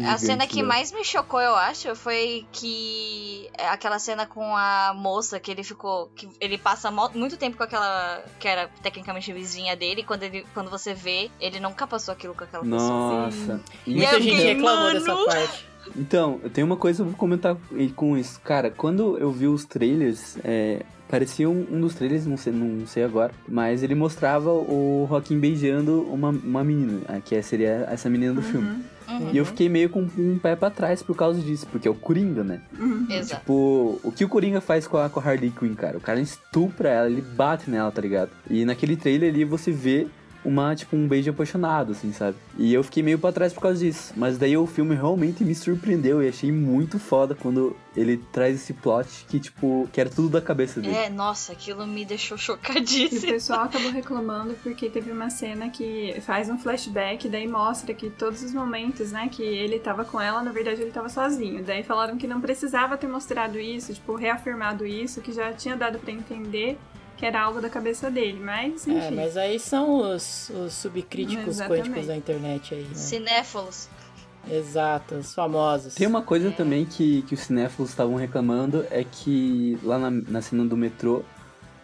[0.04, 4.56] A cena Gigante, que mais me chocou, eu acho, foi que é aquela cena com
[4.56, 6.08] a moça que ele ficou.
[6.14, 8.22] que ele passa muito tempo com aquela.
[8.38, 12.34] que era tecnicamente vizinha dele, e quando, ele, quando você vê, ele nunca passou aquilo
[12.34, 13.22] com aquela pessoa.
[13.22, 13.60] Nossa.
[13.86, 15.00] Muita gente reclamou "Mano".
[15.00, 15.68] dessa parte.
[15.96, 17.56] Então, eu tenho uma coisa pra comentar
[17.96, 18.40] com isso.
[18.44, 22.86] Cara, quando eu vi os trailers, é, parecia um, um dos trailers, não sei, não
[22.86, 28.08] sei agora, mas ele mostrava o Joaquim beijando uma, uma menina, ah, que seria essa
[28.10, 28.68] menina do filme.
[29.08, 29.30] Uhum.
[29.32, 31.94] E eu fiquei meio com um pé pra trás por causa disso, porque é o
[31.94, 32.60] Coringa, né?
[32.78, 33.06] Uhum.
[33.08, 33.40] Exato.
[33.40, 35.96] Tipo, o que o Coringa faz com a, com a Harley Quinn, cara?
[35.96, 38.30] O cara estupra ela, ele bate nela, tá ligado?
[38.50, 40.06] E naquele trailer ali você vê
[40.48, 42.36] uma, tipo, um beijo apaixonado, assim, sabe?
[42.56, 44.12] E eu fiquei meio pra trás por causa disso.
[44.16, 48.72] Mas daí o filme realmente me surpreendeu e achei muito foda quando ele traz esse
[48.72, 50.94] plot que, tipo, que era tudo da cabeça dele.
[50.94, 53.32] É, nossa, aquilo me deixou E o chocadíssimo.
[53.32, 58.42] pessoal acabou reclamando porque teve uma cena que faz um flashback, daí mostra que todos
[58.42, 61.62] os momentos, né, que ele tava com ela, na verdade ele tava sozinho.
[61.62, 65.98] Daí falaram que não precisava ter mostrado isso, tipo, reafirmado isso, que já tinha dado
[65.98, 66.78] pra entender
[67.18, 68.98] que era algo da cabeça dele, mas enfim.
[68.98, 71.82] É, mas aí são os, os subcríticos Exatamente.
[71.82, 72.94] quânticos da internet aí, né?
[72.94, 73.88] Cinéfilos.
[74.50, 75.94] Exato, os famosos.
[75.94, 80.40] Tem uma coisa também que, que os cinéfilos estavam reclamando, é que lá na, na
[80.40, 81.22] cena do metrô,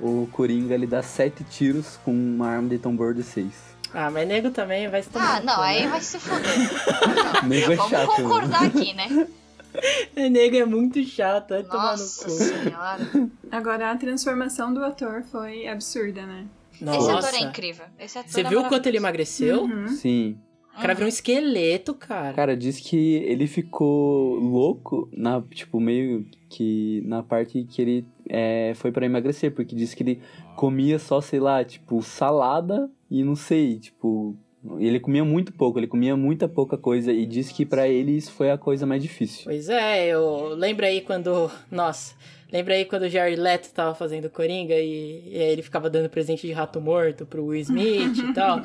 [0.01, 3.75] o Coringa ele dá sete tiros com uma arma de tambor de seis.
[3.93, 5.37] Ah, mas nego também vai se tomar.
[5.37, 5.89] Ah, não, aí né?
[5.89, 6.53] vai se foder.
[7.47, 8.07] Nego é Vamos chato.
[8.07, 9.27] concordar aqui, né?
[10.15, 12.31] Nego é muito chato, vai tomar no Nossa cu.
[12.31, 13.31] senhora.
[13.51, 16.47] Agora a transformação do ator foi absurda, né?
[16.73, 17.19] Esse Nossa.
[17.19, 17.87] ator é incrível.
[17.99, 19.65] Esse ator Você é viu o quanto ele emagreceu?
[19.65, 19.89] Uhum.
[19.89, 20.39] Sim.
[20.77, 22.35] O cara virou um esqueleto, cara.
[22.35, 28.73] Cara, diz que ele ficou louco na, tipo, meio que na parte que ele é,
[28.75, 30.21] foi pra emagrecer, porque diz que ele
[30.57, 34.37] comia só, sei lá, tipo, salada e não sei, tipo,
[34.79, 38.33] ele comia muito pouco, ele comia muita pouca coisa e diz que pra ele isso
[38.33, 39.45] foi a coisa mais difícil.
[39.45, 41.51] Pois é, eu lembro aí quando.
[41.71, 42.15] Nossa,
[42.53, 46.09] lembra aí quando o Jared Leto tava fazendo Coringa e, e aí ele ficava dando
[46.09, 48.61] presente de rato morto pro Will Smith e tal.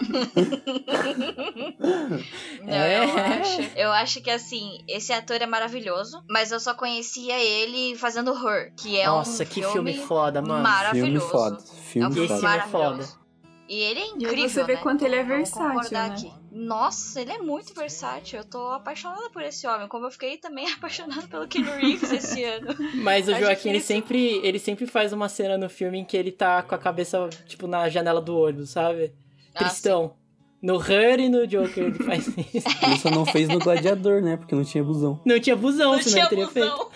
[2.64, 3.00] Não, É.
[3.00, 3.62] eu acho.
[3.76, 8.72] Eu acho que assim, esse ator é maravilhoso, mas eu só conhecia ele fazendo Her,
[8.76, 10.54] que é Nossa, um que filme foda, mano.
[10.56, 11.28] Filme maravilhoso.
[11.30, 12.39] foda, É um filme filme Esse foda.
[12.39, 13.20] filme é foda.
[13.70, 14.80] E ele é incrível, você vê né?
[14.82, 16.05] quanto ele é Vamos versátil, né?
[16.07, 16.34] aqui.
[16.51, 18.39] Nossa, ele é muito versátil.
[18.39, 22.43] Eu tô apaixonada por esse homem, como eu fiquei também apaixonada pelo Keanu Reeves esse
[22.49, 22.76] ano.
[22.95, 26.17] Mas o Acho Joaquim, ele sempre, ele sempre faz uma cena no filme em que
[26.17, 29.13] ele tá com a cabeça, tipo, na janela do ônibus, sabe?
[29.53, 30.15] Ah, Tristão.
[30.61, 32.67] No Her e no Joker ele faz isso.
[32.84, 34.36] Ele só não fez no Gladiador, né?
[34.36, 35.22] Porque não tinha busão.
[35.24, 36.91] Não tinha busão, Não senão tinha ele teria feito.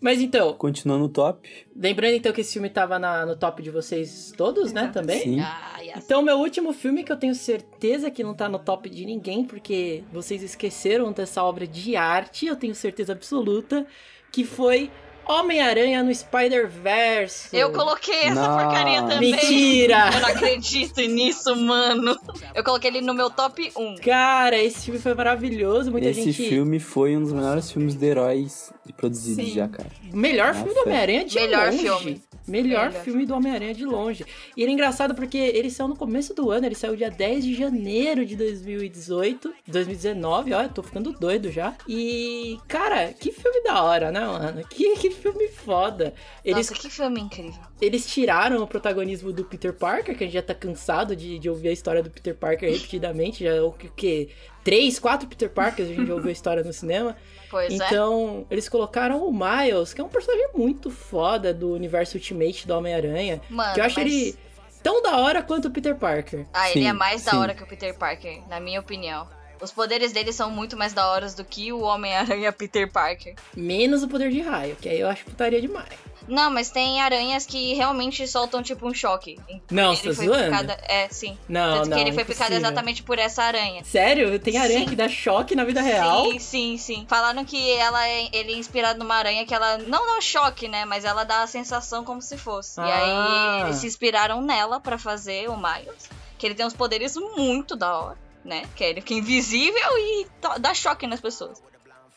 [0.00, 1.48] Mas então, Continuando no top.
[1.74, 5.20] lembrando então que esse filme tava na- no top de vocês todos, né, também?
[5.20, 5.40] Sim.
[5.40, 5.94] Ah, yes.
[6.04, 9.44] Então, meu último filme que eu tenho certeza que não tá no top de ninguém,
[9.44, 13.84] porque vocês esqueceram dessa obra de arte, eu tenho certeza absoluta,
[14.30, 14.88] que foi
[15.26, 17.54] Homem-Aranha no Spider-Verse.
[17.56, 18.56] Eu coloquei essa Não.
[18.58, 19.32] porcaria também.
[19.32, 20.10] Mentira!
[20.14, 22.16] Eu não acredito nisso, mano.
[22.54, 23.96] Eu coloquei ele no meu top 1.
[23.96, 26.48] Cara, esse filme foi maravilhoso, muita Esse gente...
[26.48, 29.54] filme foi um dos melhores filmes de heróis produzidos Sim.
[29.54, 29.88] já, cara.
[30.12, 30.60] Melhor Nossa.
[30.60, 31.78] filme do Homem-Aranha de Melhor longe.
[31.78, 32.22] filme.
[32.46, 33.04] Melhor, Melhor.
[33.04, 34.24] filme do Homem-Aranha de longe.
[34.56, 37.44] E ele é engraçado porque ele saiu no começo do ano, ele saiu dia 10
[37.44, 41.76] de janeiro de 2018, 2019, ó, eu tô ficando doido já.
[41.86, 44.64] E, cara, que filme da hora, né, mano?
[44.66, 46.14] Que, que filme foda.
[46.44, 47.60] Eles, Nossa, que filme incrível.
[47.80, 51.50] eles tiraram o protagonismo do Peter Parker, que a gente já tá cansado de, de
[51.50, 54.28] ouvir a história do Peter Parker repetidamente, já o que, que
[54.68, 57.16] três, quatro Peter Parkers a gente já ouviu a história no cinema.
[57.50, 57.76] Pois é.
[57.76, 62.74] Então, eles colocaram o Miles, que é um personagem muito foda do universo Ultimate do
[62.74, 63.40] Homem-Aranha.
[63.48, 64.36] Mano, que eu acho mas- ele
[64.82, 66.44] tão da hora quanto o Peter Parker.
[66.52, 67.36] Ah, ele Sim, é mais da sim.
[67.38, 69.26] hora que o Peter Parker, na minha opinião.
[69.60, 73.34] Os poderes dele são muito mais da hora do que o Homem-Aranha Peter Parker.
[73.56, 75.88] Menos o poder de raio, que aí eu acho putaria demais.
[76.28, 79.40] Não, mas tem aranhas que realmente soltam tipo um choque.
[79.70, 80.44] Não, ele você tá foi zoando?
[80.44, 80.78] picada.
[80.86, 81.38] É, sim.
[81.48, 82.58] Não, Tanto não, que ele foi picado impossível.
[82.68, 83.82] exatamente por essa aranha.
[83.82, 84.38] Sério?
[84.38, 84.86] Tem aranha Sim.
[84.88, 86.30] que dá choque na vida real?
[86.30, 87.06] Sim, sim, sim.
[87.08, 90.68] Falaram que ela é, ele é inspirado numa aranha que ela não dá um choque,
[90.68, 90.84] né?
[90.84, 92.78] Mas ela dá a sensação como se fosse.
[92.78, 93.54] E Ah.
[93.56, 96.10] aí eles se inspiraram nela pra fazer o Miles.
[96.36, 98.18] Que ele tem uns poderes muito da hora,
[98.48, 98.64] né?
[98.74, 100.26] Que ele fica invisível e
[100.58, 101.62] dá choque nas pessoas.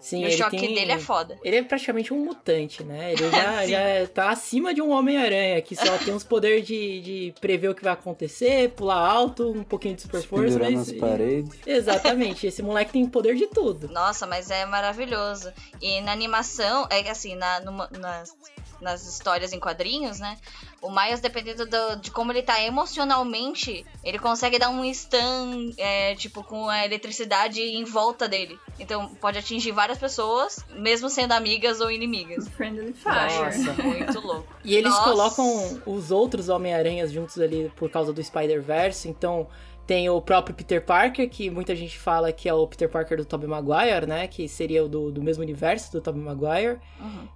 [0.02, 0.74] Sim, e o ele choque tem...
[0.74, 1.38] dele é foda.
[1.44, 3.14] Ele é praticamente um mutante, né?
[3.14, 7.34] Ele já, já tá acima de um Homem-Aranha, que só tem os poderes de, de
[7.40, 10.74] prever o que vai acontecer, pular alto, um pouquinho de super força, mas...
[10.74, 11.56] nas paredes.
[11.66, 13.90] Exatamente, esse moleque tem poder de tudo.
[13.90, 15.54] Nossa, mas é maravilhoso.
[15.80, 18.36] E na animação, é que assim, na, numa- nas,
[18.82, 20.38] nas histórias em quadrinhos, né?
[20.82, 26.16] O Miles, dependendo do- de como ele tá emocionalmente, ele consegue dar um stun, é,
[26.16, 28.60] tipo, com a eletricidade em volta dele.
[28.80, 32.48] Então pode atingir várias pessoas, mesmo sendo amigas ou inimigas.
[32.50, 33.14] Friendly Fire.
[33.14, 33.74] Nossa.
[33.84, 34.48] Muito louco.
[34.64, 35.04] E eles Nossa.
[35.04, 39.48] colocam os outros Homem-Aranhas juntos ali por causa do Spider-Verse, então
[39.86, 43.26] tem o próprio Peter Parker, que muita gente fala que é o Peter Parker do
[43.26, 44.28] Tobey Maguire, né?
[44.28, 47.28] Que seria o do, do mesmo universo do Tobey Maguire, Uhum.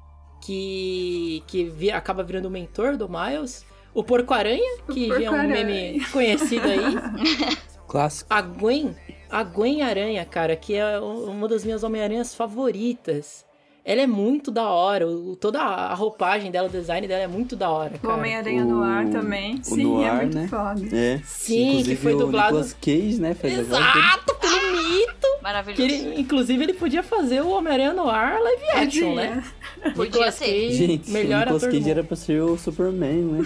[0.42, 3.66] Que, que vi- acaba virando o mentor do Miles.
[3.94, 6.96] O Porco-Aranha, que já é um meme conhecido aí.
[7.88, 8.34] Clássico.
[8.34, 8.94] A Gwen,
[9.30, 13.45] a Gwen Aranha, cara, que é uma das minhas Homem-Aranhas favoritas.
[13.86, 15.08] Ela é muito da hora.
[15.08, 18.16] O, toda a roupagem dela, o design dela é muito da hora, O cara.
[18.16, 19.56] Homem-Aranha O- no ar também.
[19.60, 20.48] o Sim, Noir, é muito né?
[20.48, 20.82] foda.
[20.96, 21.22] É.
[21.24, 22.48] Sim, Inclusive, que foi o dublado.
[22.58, 23.34] Nicolas Cage, né?
[23.36, 23.62] Dele.
[23.62, 25.28] Exato, pelo mito.
[25.38, 25.84] Que Maravilhoso.
[25.84, 29.36] ele, inclusive, ele podia fazer o Homem-Aranha no ar live action, Podia.
[29.36, 29.44] né?
[29.96, 30.46] Podia Nicolas ser.
[30.46, 33.46] Cage, Gente, melhor o Nicolas ator do Cage era pra ser o Superman, né?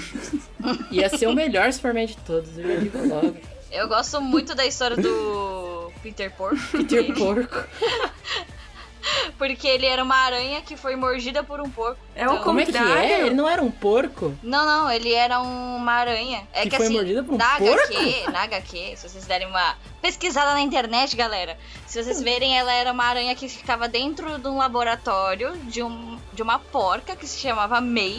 [0.91, 3.35] Ia ser o melhor Superman de todos, eu já digo logo.
[3.69, 6.57] Eu gosto muito da história do Peter Porco.
[6.71, 7.57] Peter Porco.
[9.37, 11.99] Porque ele era uma aranha que foi mordida por um porco.
[12.15, 13.21] É o Então- Como é que é?
[13.21, 14.37] Ele não era um porco?
[14.43, 16.47] Não, não, ele era um- uma aranha.
[16.53, 17.93] É Que que, foi assim, mordida por um na porco?
[17.93, 22.71] HQ, na HQ, se vocês derem uma pesquisada na internet, galera, se vocês verem, ela
[22.73, 27.25] era uma aranha que ficava dentro de um laboratório de, um, de uma porca que
[27.27, 28.17] se chamava May.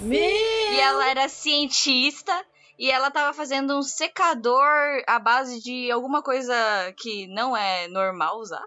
[0.00, 0.20] Meu...
[0.20, 2.32] E ela era cientista
[2.78, 4.62] e ela tava fazendo um secador
[5.06, 6.54] à base de alguma coisa
[6.98, 8.62] que não é normal usar,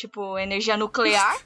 [0.00, 1.36] tipo energia nuclear.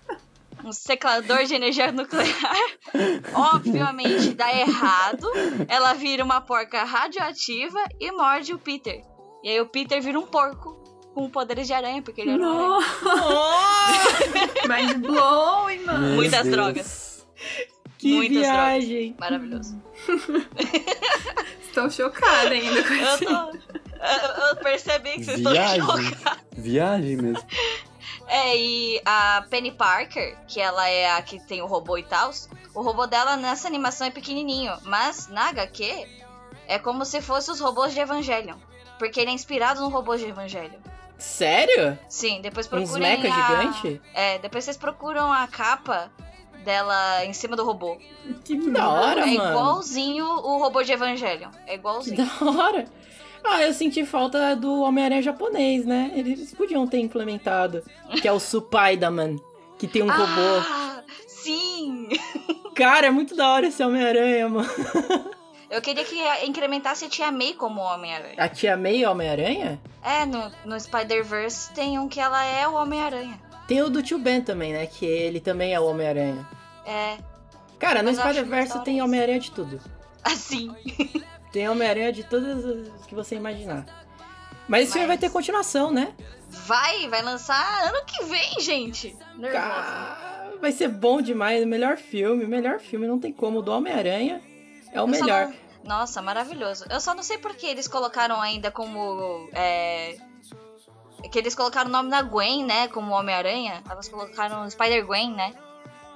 [0.64, 2.56] Um secador de energia nuclear.
[3.34, 5.28] Obviamente dá errado.
[5.68, 9.02] Ela vira uma porca radioativa e morde o Peter.
[9.42, 10.72] E aí o Peter vira um porco
[11.12, 12.68] com poderes de aranha, porque ele era aranha.
[13.02, 14.68] Nossa!
[14.68, 16.06] Mind blowing, mano.
[16.06, 16.54] Meu Muitas Deus.
[16.54, 17.26] drogas.
[17.98, 19.16] Que Muitas viagem.
[19.18, 19.82] Maravilhoso.
[21.66, 23.24] Estou chocada ainda com Eu isso.
[23.24, 23.74] tô.
[24.04, 25.80] Eu, eu percebi que vocês estão Viagem.
[25.82, 26.44] chocados.
[26.56, 27.44] Viagem mesmo.
[28.26, 32.30] É, e a Penny Parker, que ela é a que tem o robô e tal,
[32.74, 36.06] o robô dela nessa animação é pequenininho, mas na HQ
[36.66, 38.56] é como se fosse os robôs de Evangelion.
[38.98, 40.78] Porque ele é inspirado no robô de Evangelion.
[41.18, 41.98] Sério?
[42.08, 43.46] Sim, depois Uns procurem mecha a...
[43.56, 44.00] gigante?
[44.14, 46.10] É, depois vocês procuram a capa
[46.64, 47.98] dela em cima do robô.
[48.44, 49.50] Que Que da hora, é mano.
[49.50, 51.50] igualzinho o robô de Evangelion.
[51.66, 52.16] É Que igualzinho.
[52.16, 52.86] da hora.
[53.44, 56.10] Ah, eu senti falta do Homem-Aranha japonês, né?
[56.14, 57.82] Eles podiam ter implementado.
[58.20, 59.36] Que é o Supaidaman.
[59.78, 60.64] Que tem um robô.
[60.66, 62.08] Ah, sim!
[62.74, 64.68] Cara, é muito da hora esse Homem-Aranha, mano.
[65.70, 66.16] Eu queria que
[66.46, 68.36] incrementasse a Tia May como Homem-Aranha.
[68.38, 69.80] A tia May Homem-Aranha?
[70.02, 73.40] É, no, no Spider-Verse tem um que ela é o Homem-Aranha.
[73.66, 74.86] Tem o do Tio Ben também, né?
[74.86, 76.46] Que ele também é o Homem-Aranha.
[76.86, 77.16] É,
[77.78, 79.80] Cara, no Spider-Verse tem Homem-Aranha de tudo.
[80.24, 80.74] assim.
[81.54, 83.86] Tem Homem-Aranha de todas as que você imaginar.
[84.66, 86.12] Mas esse filme vai ter continuação, né?
[86.50, 89.16] Vai, vai lançar ano que vem, gente.
[89.36, 90.58] Nervosa.
[90.60, 91.64] Vai ser bom demais.
[91.64, 93.06] Melhor filme, melhor filme.
[93.06, 93.60] Não tem como.
[93.60, 94.42] O do Homem-Aranha
[94.90, 95.46] é o Eu melhor.
[95.84, 96.86] não- Nossa, maravilhoso.
[96.90, 99.48] Eu só não sei por que eles colocaram ainda como.
[99.52, 100.16] É...
[101.30, 102.88] Que eles colocaram o nome da Gwen, né?
[102.88, 103.80] Como Homem-Aranha.
[103.88, 105.54] Elas colocaram Spider-Gwen, né?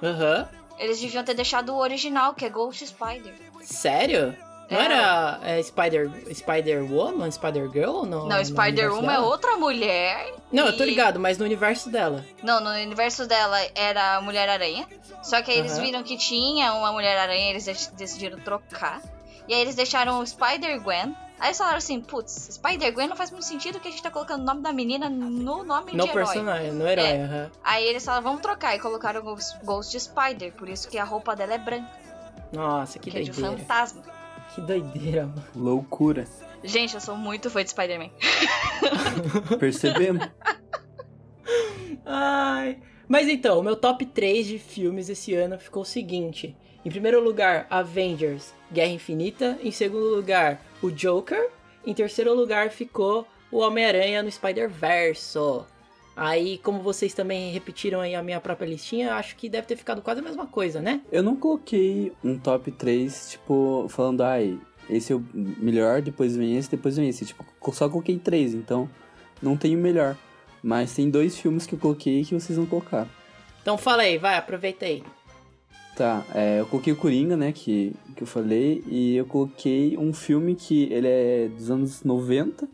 [0.03, 0.49] Aham.
[0.77, 3.33] Eles deviam ter deixado o original, que é Ghost Spider.
[3.61, 4.35] Sério?
[4.69, 4.85] Não É.
[4.85, 8.03] era é, Spider, Spider-Woman, Spider-Girl?
[8.05, 10.33] No, Não, no Spider-Woman universo é outra mulher.
[10.51, 12.23] Não, eu tô e- ligado, mas no universo dela.
[12.43, 14.87] Não, no universo dela era a Mulher-Aranha.
[15.23, 15.81] Só que aí eles Aham.
[15.81, 19.01] viram que tinha uma Mulher-Aranha, eles dec- decidiram trocar.
[19.47, 21.15] E aí eles deixaram o Spider-Gwen.
[21.39, 24.41] Aí eles falaram assim, putz, Spider-Gwen não faz muito sentido que a gente tá colocando
[24.41, 26.23] o nome da menina no nome No de herói.
[26.25, 27.23] personagem, no herói, É.
[27.23, 27.51] aham.
[27.63, 28.75] Aí eles falaram, vamos trocar.
[28.75, 31.89] E colocaram o Ghost, Spider, por isso que a roupa dela é branca,
[32.51, 33.57] Nossa, que que é de doideira.
[33.57, 34.03] fantasma.
[34.53, 35.43] Que doideira, mano.
[35.55, 36.25] Loucura.
[36.63, 38.09] Gente, eu sou muito fã de Spider-Man.
[39.59, 40.27] Percebemos?
[42.05, 42.79] Ai.
[43.07, 46.55] Mas então, o meu top 3 de filmes esse ano ficou o seguinte.
[46.83, 49.57] Em primeiro lugar, Avengers, Guerra Infinita.
[49.63, 51.49] Em segundo lugar, o Joker.
[51.85, 55.65] Em terceiro lugar ficou o Homem-Aranha no Spider-Verso.
[56.21, 60.01] Aí, como vocês também repetiram aí a minha própria listinha, acho que deve ter ficado
[60.01, 60.99] quase a mesma coisa, né?
[61.09, 64.59] Eu não coloquei um top 3, tipo, falando, ai,
[64.89, 67.25] esse é o melhor, depois vem esse, depois vem esse.
[67.25, 68.89] Tipo, só coloquei três, então
[69.41, 70.17] não tem o melhor.
[70.61, 73.07] Mas tem dois filmes que eu coloquei que vocês não colocaram.
[73.61, 75.01] Então fala aí, vai, aproveita aí.
[75.95, 80.11] Tá, é, eu coloquei o Coringa, né, que, que eu falei, e eu coloquei um
[80.11, 82.67] filme que ele é dos anos 90,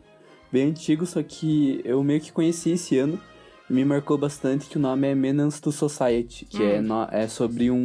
[0.50, 3.20] bem antigo, só que eu meio que conheci esse ano,
[3.68, 7.70] me marcou bastante, que o nome é Menace to Society, que é, no- é sobre
[7.70, 7.76] um,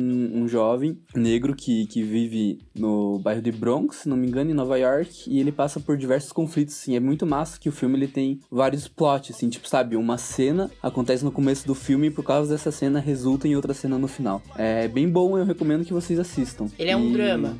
[0.43, 4.53] um jovem negro que, que vive no bairro de Bronx, se não me engano, em
[4.53, 7.97] Nova York, e ele passa por diversos conflitos, assim, é muito massa que o filme
[7.97, 12.11] ele tem vários plots, assim, tipo, sabe, uma cena acontece no começo do filme e
[12.11, 14.41] por causa dessa cena resulta em outra cena no final.
[14.55, 16.67] É bem bom, eu recomendo que vocês assistam.
[16.77, 17.57] Ele é um E- drama.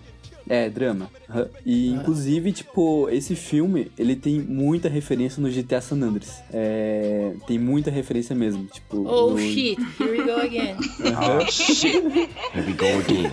[0.54, 1.10] É, drama.
[1.66, 1.98] E, Ah.
[2.02, 6.44] inclusive, tipo, esse filme, ele tem muita referência no GTA San Andreas.
[6.52, 9.08] É, tem muita referência mesmo, tipo...
[9.08, 10.76] Oh no- shit, here we go again.
[11.06, 11.40] Aham.
[11.42, 12.04] Oh shit!
[12.54, 13.32] Here we go again.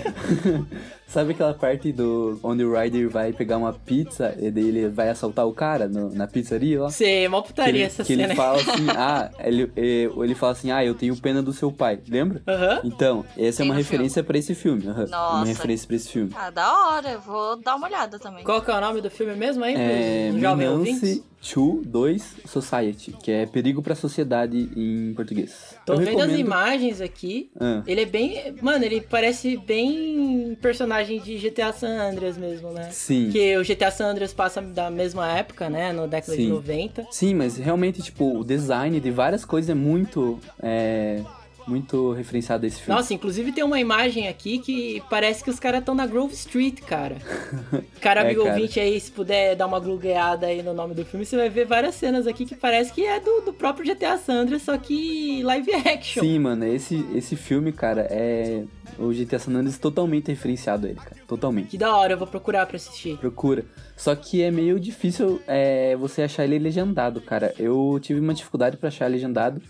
[1.09, 5.09] Sabe aquela parte do onde o Ryder vai pegar uma pizza e daí ele vai
[5.09, 6.91] assaltar o cara no- na pizzaria lá?
[6.91, 8.25] Sei, é mó Que putaria ele, essa que cena.
[8.25, 11.73] ele fala assim, ah, ele, eh, ele fala assim, ah, eu tenho pena do seu
[11.73, 12.43] pai, lembra?
[12.47, 12.81] Aham.
[12.85, 14.87] Então, essa é uma referência pra esse filme.
[14.87, 15.37] aham, Nossa.
[15.37, 16.31] Uma referência pra esse filme.
[16.37, 17.11] Ah, da hora.
[17.13, 18.45] Eu vou dar uma olhada também.
[18.45, 21.01] Qual que é o nome do filme mesmo aí, É ouvintes?
[21.03, 25.77] Minance 2 2 Society, que é Perigo pra Sociedade em português.
[25.87, 26.39] Tô eu vendo as recomendo...
[26.41, 27.51] imagens aqui.
[27.59, 28.55] Ah, Ele é bem.
[28.61, 32.89] Mano, ele parece bem personagem de GTA San Andreas mesmo, né?
[32.91, 33.25] sim.
[33.27, 35.93] Porque o GTA San Andreas passa da mesma época, né?
[35.93, 36.49] No década de Sim.
[36.51, 37.07] 90.
[37.11, 40.39] Sim, mas realmente, tipo, o design de várias coisas é muito.
[40.61, 41.23] É,
[41.69, 42.95] muito referenciado a esse filme.
[42.99, 46.81] Nossa, inclusive tem uma imagem aqui que parece que os caras estão na Grove Street,
[46.81, 47.17] cara.
[48.01, 48.55] Cara, É, amigo cara.
[48.55, 51.67] ouvinte aí, se puder dar uma glugueada aí no nome do filme, você vai ver
[51.67, 55.43] várias cenas aqui que parece que é do, do próprio GTA San Andreas, só que
[55.43, 56.23] live action.
[56.23, 58.63] Sim, mano, esse, esse filme, cara, é.
[58.99, 61.17] O GTA San Andreas totalmente referenciado a ele, cara.
[61.27, 61.69] Totalmente.
[61.69, 63.17] Que da hora, eu vou procurar pra assistir.
[63.19, 63.65] Procura.
[63.97, 67.55] Só que é meio difícil é, você achar ele legendado, cara.
[67.59, 69.61] Eu tive uma dificuldade pra achar legendado,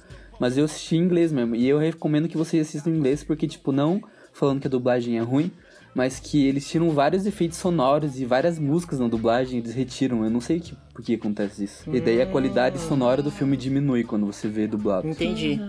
[0.41, 1.55] mas eu assisti em inglês mesmo.
[1.55, 4.01] E eu recomendo que vocês assistam em inglês, porque, tipo, não
[4.33, 5.51] falando que a dublagem é ruim,
[5.95, 10.23] mas que eles tiram vários efeitos sonoros e várias músicas na dublagem, eles retiram.
[10.25, 11.91] Eu não sei que, por que acontece isso.
[11.93, 15.09] E daí a qualidade sonora do filme diminui quando você vê dublado.
[15.09, 15.61] Entendi.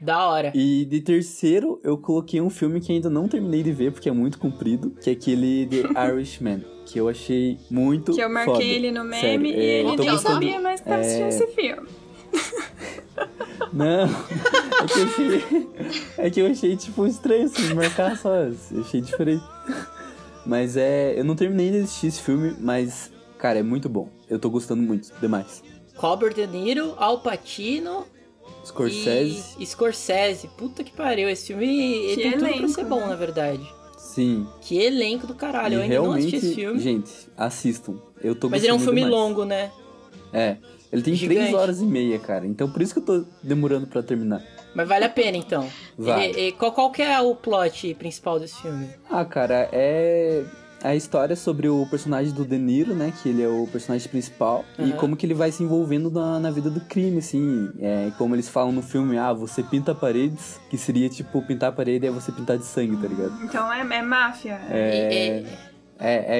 [0.00, 0.50] Da hora.
[0.54, 4.12] E de terceiro, eu coloquei um filme que ainda não terminei de ver, porque é
[4.12, 8.64] muito comprido, que é aquele The Irishman, que eu achei muito Que eu marquei foda.
[8.64, 11.28] ele no meme Sério, e é, ele nem gostando- sabia mais que tava assistindo É.
[11.28, 11.88] esse filme.
[13.72, 15.68] Não, é que eu achei,
[16.18, 19.42] é que eu achei tipo estranho assim, marcar só, eu achei diferente.
[20.44, 24.08] Mas é, eu não terminei de assistir esse filme, mas, cara, é muito bom.
[24.28, 25.62] Eu tô gostando muito, demais.
[25.94, 28.04] Robert De Niro, Al Pacino
[28.64, 30.48] Scorsese, e Scorsese.
[30.58, 33.06] Puta que pariu, esse filme ele Que tem tudo pra elenco, ser bom, né?
[33.06, 33.74] na verdade.
[33.96, 34.46] sim.
[34.60, 36.78] Que elenco do caralho, eu e ainda não realmente, assisti esse filme.
[36.80, 37.94] gente, assistam.
[38.22, 39.16] Eu tô Mas ele é um filme demais.
[39.20, 39.70] longo, né?
[40.32, 40.56] É.
[40.92, 41.40] Ele tem Gigante.
[41.40, 42.46] três horas e meia, cara.
[42.46, 44.42] Então por isso que eu tô demorando pra terminar.
[44.74, 45.66] Mas vale a pena, então.
[45.98, 46.24] Vale.
[46.26, 48.88] Ele- ele- qual, qual que é o plot principal desse filme?
[49.10, 50.44] Ah, cara, é
[50.82, 53.12] a história sobre o personagem do De Niro, né?
[53.22, 54.64] Que ele é o personagem principal.
[54.78, 54.92] E Aham.
[54.96, 57.70] como que ele vai se envolvendo na, na vida do crime, assim.
[57.80, 61.72] É, como eles falam no filme, ah, você pinta paredes, que seria tipo pintar a
[61.72, 63.32] parede é você pintar de sangue, tá ligado?
[63.44, 64.60] Então é, é máfia.
[64.70, 65.44] É, é, é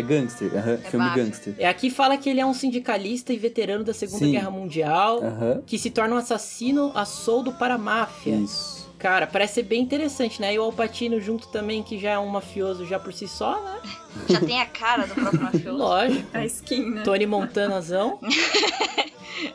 [0.07, 1.25] gangster, aham, filme máfia.
[1.25, 1.55] gangster.
[1.59, 4.33] É, aqui fala que ele é um sindicalista e veterano da Segunda Sim.
[4.33, 5.21] Guerra Mundial,
[5.67, 8.35] que se torna um assassino a soldo para a máfia.
[8.37, 8.83] isso.
[8.99, 10.55] Cara, parece ser bem interessante, né?
[10.55, 13.61] E o Al Pacino junto também, que já é um mafioso já por si só,
[13.61, 13.81] né?
[14.29, 15.77] Já tem a cara do próprio mafioso.
[15.77, 16.29] Lógico.
[16.33, 17.03] A skin, né?
[17.03, 18.21] Tony Montanazão.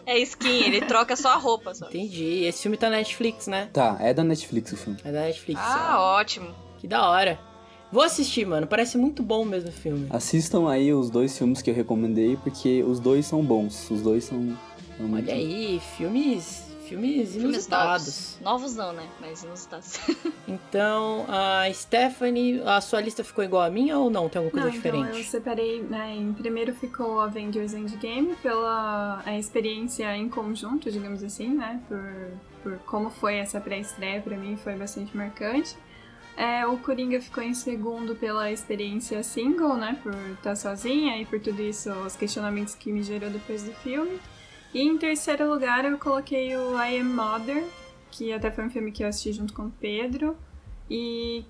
[0.05, 1.74] É skin, ele troca só a roupa.
[1.74, 1.86] Só.
[1.88, 2.43] Entendi.
[2.43, 3.70] Esse filme tá na Netflix, né?
[3.72, 4.99] Tá, é da Netflix o filme.
[5.05, 5.62] É da Netflix.
[5.64, 6.20] Ah, ó.
[6.20, 6.53] ótimo.
[6.80, 7.39] Que da hora.
[7.91, 8.67] Vou assistir, mano.
[8.67, 10.07] Parece muito bom mesmo o filme.
[10.09, 13.89] Assistam aí os dois filmes que eu recomendei, porque os dois são bons.
[13.89, 14.57] Os dois são.
[14.99, 16.65] Olha aí, filmes.
[16.88, 18.05] Filmes Filmes inusitados.
[18.05, 18.38] novos.
[18.41, 19.05] Novos não, né?
[19.19, 19.99] Mas inusitados.
[20.47, 24.29] Então, a Stephanie, a sua lista ficou igual a minha ou não?
[24.29, 25.17] Tem alguma coisa Não, então diferente?
[25.17, 31.49] eu separei, né, em primeiro ficou Avengers Endgame pela a experiência em conjunto, digamos assim,
[31.49, 32.31] né, por,
[32.63, 35.75] por como foi essa pré-estreia pra mim, foi bastante marcante.
[36.38, 41.39] É, o Coringa ficou em segundo pela experiência single, né, por estar sozinha e por
[41.39, 44.19] tudo isso, os questionamentos que me gerou depois do filme.
[44.71, 47.65] E em terceiro lugar eu coloquei o I Am Mother,
[48.11, 50.38] que até foi um filme que eu assisti junto com o Pedro.
[50.88, 51.43] E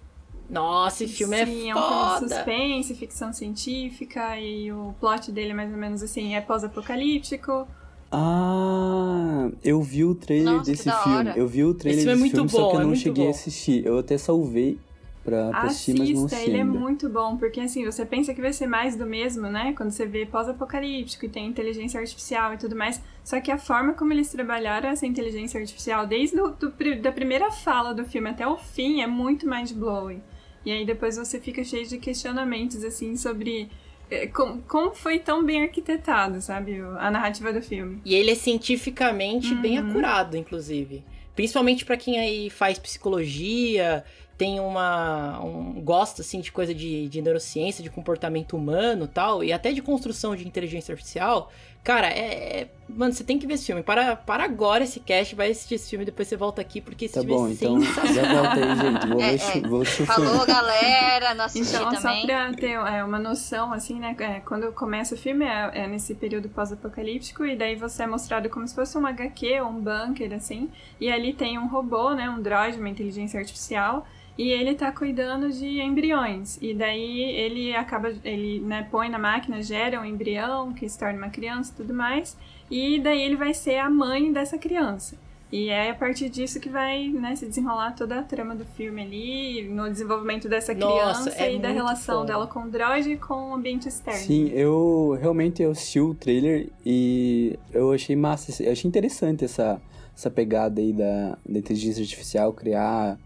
[0.49, 2.29] Nossa, esse filme Sim, é é um filme de foda.
[2.29, 7.67] suspense, ficção científica e o plot dele mais ou menos assim é pós-apocalíptico.
[8.11, 11.33] Ah, eu vi o trailer Nossa, desse filme.
[11.35, 12.83] Eu vi o trailer Esse filme é desse muito filme, só bom, que eu é
[12.85, 13.29] não cheguei bom.
[13.29, 13.85] a assistir.
[13.85, 14.77] Eu até salvei
[15.23, 18.39] pra, pra assistir, mas não assisti ele é muito bom, porque assim, você pensa que
[18.41, 19.73] vai ser mais do mesmo, né?
[19.75, 23.01] Quando você vê pós-apocalíptico e tem inteligência artificial e tudo mais.
[23.25, 27.51] Só que a forma como eles trabalharam essa inteligência artificial, desde do, pri- da primeira
[27.51, 30.21] fala do filme até o fim, é muito mind-blowing.
[30.65, 33.69] E aí depois você fica cheio de questionamentos, assim, sobre
[34.09, 36.79] eh, com- como foi tão bem arquitetado, sabe?
[36.99, 38.01] A narrativa do filme.
[38.05, 39.89] E ele é cientificamente bem Uhum.
[39.89, 41.03] acurado, inclusive.
[41.35, 44.03] Principalmente pra quem aí faz psicologia,
[44.37, 45.43] tem uma.
[45.43, 49.71] Um, gosta, assim, de coisa de, de neurociência, de comportamento humano e tal, e até
[49.71, 51.51] de construção de inteligência artificial.
[51.87, 52.61] Cara, é.
[52.63, 53.83] é- Mano, você tem que ver esse filme.
[53.83, 57.13] Para, para agora esse cast, vai assistir esse filme, depois você volta aqui, porque esse
[57.15, 58.13] Tá filme bom, é então sensacional.
[58.13, 59.07] já volta aí, gente.
[59.07, 59.67] Vou É, ver, é.
[59.67, 61.33] vou Falou, galera.
[61.35, 62.25] Não assisti Então, só também.
[62.25, 64.15] pra ter é, uma noção, assim, né?
[64.19, 68.49] é, quando começa o filme é, é nesse período pós-apocalíptico, e daí você é mostrado
[68.49, 70.69] como se fosse um HQ ou um bunker, assim,
[70.99, 72.29] e ali tem um robô, né?
[72.29, 74.07] Um droid, uma inteligência artificial.
[74.37, 76.57] E ele tá cuidando de embriões.
[76.61, 81.17] E daí ele acaba, ele né, põe na máquina, gera um embrião que se torna
[81.17, 82.37] uma criança e tudo mais.
[82.69, 85.17] E daí ele vai ser a mãe dessa criança.
[85.51, 89.01] E é a partir disso que vai né, se desenrolar toda a trama do filme
[89.01, 92.27] ali, no desenvolvimento dessa Nossa, criança é e da relação foda.
[92.27, 94.19] dela com o droid e com o ambiente externo.
[94.19, 99.81] Sim, eu realmente eu assisti o trailer e eu achei massa, eu achei interessante essa,
[100.13, 103.17] essa pegada aí da, da inteligência artificial, criar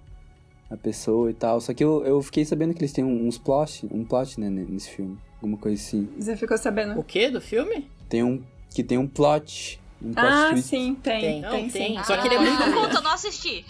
[0.71, 1.59] a pessoa e tal.
[1.59, 4.89] Só que eu, eu fiquei sabendo que eles têm uns plot, um plot, né, nesse
[4.89, 5.17] filme.
[5.35, 6.07] Alguma coisa assim.
[6.17, 6.99] Você ficou sabendo?
[6.99, 7.89] O que do filme?
[8.07, 8.41] Tem um.
[8.73, 9.79] Que tem um plot.
[10.01, 10.67] Um plot Ah, twist.
[10.69, 11.19] sim, tem.
[11.21, 11.69] Tem, Tem, não, tem.
[11.69, 11.97] sim.
[12.05, 13.65] Só que ele é muito- Não conta, eu não assisti.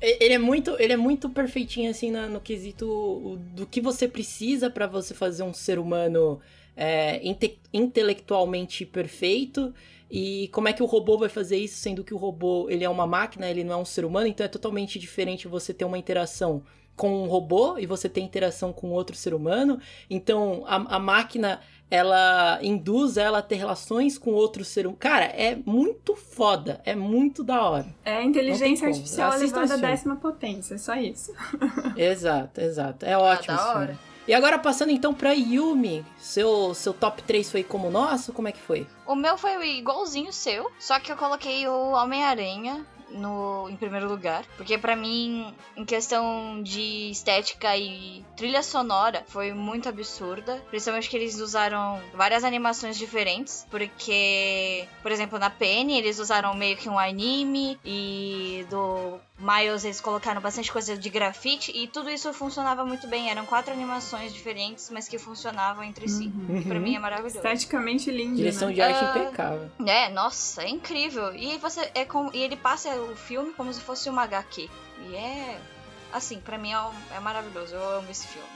[0.00, 4.68] Ele é muito, ele é muito perfeitinho assim na- no quesito do que você precisa
[4.68, 6.40] pra você fazer um ser humano
[6.76, 9.74] é, inte- intelectualmente perfeito
[10.10, 12.88] e como é que o robô vai fazer isso, sendo que o robô ele é
[12.88, 15.96] uma máquina, ele não é um ser humano, então é totalmente diferente você ter uma
[15.98, 16.62] interação
[16.94, 19.80] com um robô e você ter interação com outro ser humano.
[20.10, 21.60] Então a, a máquina
[21.90, 24.98] ela induz ela a ter relações com outro ser humano.
[24.98, 27.86] Cara, é muito foda, é muito da hora.
[28.04, 31.32] É a inteligência artificial elevada à décima potência, só isso.
[31.96, 33.04] Exato, exato.
[33.06, 33.86] É ótimo da esse hora.
[33.94, 34.11] filme.
[34.26, 38.32] E agora passando então pra Yumi, seu, seu top 3 foi como o nosso?
[38.32, 38.86] Como é que foi?
[39.06, 44.44] O meu foi igualzinho seu, só que eu coloquei o Homem-Aranha no em primeiro lugar,
[44.56, 51.16] porque pra mim, em questão de estética e trilha sonora, foi muito absurda, principalmente que
[51.16, 56.98] eles usaram várias animações diferentes, porque, por exemplo, na Penny eles usaram meio que um
[56.98, 63.06] anime e do Miles eles colocaram bastante coisa de grafite e tudo isso funcionava muito
[63.08, 66.32] bem, eram quatro animações diferentes, mas que funcionavam entre si.
[66.48, 66.62] Uhum.
[66.62, 67.36] Pra mim é maravilhoso.
[67.36, 68.74] Esteticamente lindo, Direção né?
[68.74, 69.70] de arte Ah, impecável.
[69.86, 71.34] É, nossa, é incrível.
[71.34, 74.70] E você é com, e ele passa o filme como se fosse uma HQ.
[75.08, 75.60] E é
[76.12, 77.74] assim, pra mim é, um- é maravilhoso.
[77.74, 78.48] Eu amo esse filme.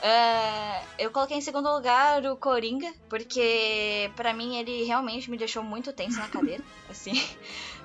[0.00, 5.62] É, eu coloquei em segundo lugar o Coringa, porque pra mim ele realmente me deixou
[5.62, 6.62] muito tenso na cadeira.
[6.88, 7.20] assim,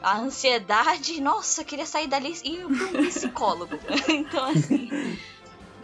[0.04, 3.80] a ansiedade, nossa, eu queria sair dali e ir pra um psicólogo.
[4.10, 5.18] então, assim,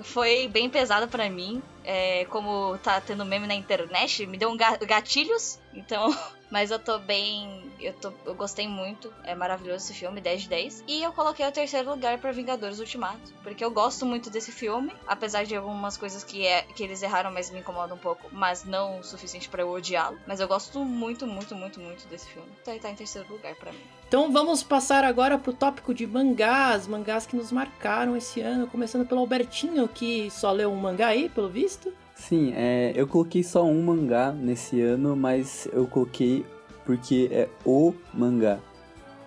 [0.03, 1.61] foi bem pesado pra mim.
[1.83, 5.57] É, como tá tendo meme na internet, me deu um ga- gatilhos.
[5.73, 6.15] Então,
[6.49, 7.71] mas eu tô bem.
[7.79, 9.13] Eu, tô, eu gostei muito.
[9.23, 10.83] É maravilhoso esse filme, 10 de 10.
[10.87, 13.33] E eu coloquei o terceiro lugar pra Vingadores Ultimato.
[13.43, 14.91] Porque eu gosto muito desse filme.
[15.07, 18.29] Apesar de algumas coisas que, é, que eles erraram, mas me incomodam um pouco.
[18.31, 20.19] Mas não o suficiente pra eu odiá-lo.
[20.27, 22.49] Mas eu gosto muito, muito, muito, muito desse filme.
[22.61, 23.81] Então ele tá em terceiro lugar pra mim.
[24.07, 29.05] Então vamos passar agora pro tópico de mangás, mangás que nos marcaram esse ano, começando
[29.07, 31.93] pelo Albertinho, que só leu um mangá aí, pelo visto.
[32.27, 36.45] Sim, é, eu coloquei só um mangá nesse ano, mas eu coloquei
[36.85, 38.59] porque é o mangá.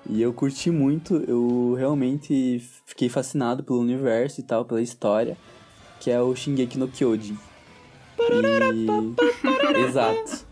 [0.09, 5.37] E eu curti muito, eu realmente fiquei fascinado pelo universo e tal, pela história,
[6.01, 7.37] que é o Shingeki no Kyojin.
[8.75, 9.83] E...
[9.85, 10.47] Exato.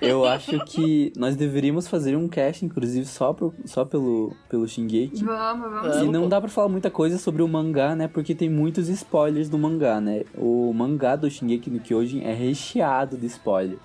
[0.00, 5.24] Eu acho que nós deveríamos fazer um cast, inclusive, só, pro, só pelo, pelo Shingeki.
[5.24, 5.88] Vamos, vamos.
[5.88, 6.08] Vamos.
[6.08, 8.06] E não dá pra falar muita coisa sobre o mangá, né?
[8.06, 10.24] Porque tem muitos spoilers do mangá, né?
[10.36, 13.78] O mangá do Shingeki no Kyojin é recheado de spoiler.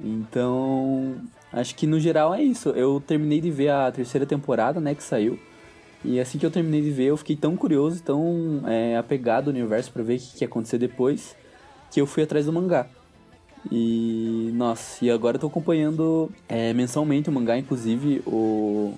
[0.00, 1.16] Então,
[1.52, 2.70] acho que no geral é isso.
[2.70, 4.94] Eu terminei de ver a terceira temporada, né?
[4.94, 5.38] Que saiu.
[6.04, 9.54] E assim que eu terminei de ver, eu fiquei tão curioso, tão é, apegado ao
[9.54, 11.34] universo pra ver o que, que ia acontecer depois,
[11.90, 12.86] que eu fui atrás do mangá.
[13.70, 18.94] E, nossa, e agora eu tô acompanhando é, mensalmente o mangá, inclusive, o...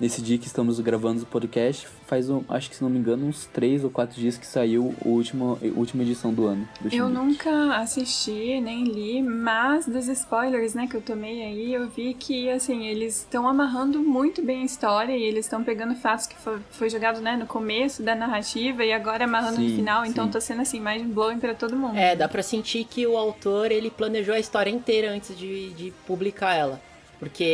[0.00, 3.26] nesse dia que estamos gravando o podcast, faz, um, acho que se não me engano,
[3.26, 6.66] uns 3 ou 4 dias que saiu a última, a última edição do ano.
[6.80, 11.88] do Eu nunca assisti, nem li, mas dos spoilers, né, que eu tomei aí, eu
[11.88, 16.26] vi que, assim, eles estão amarrando muito bem a história e eles estão pegando fatos
[16.26, 20.06] que foi, foi jogado, né, no começo da narrativa e agora amarrando no Sim, final,
[20.06, 20.30] então sim.
[20.30, 21.96] tá sendo, assim, mais blowing pra todo mundo.
[21.96, 25.92] É, dá pra sentir que o autor, ele planejou a história inteira antes de, de
[26.06, 26.80] publicar ela.
[27.20, 27.44] Porque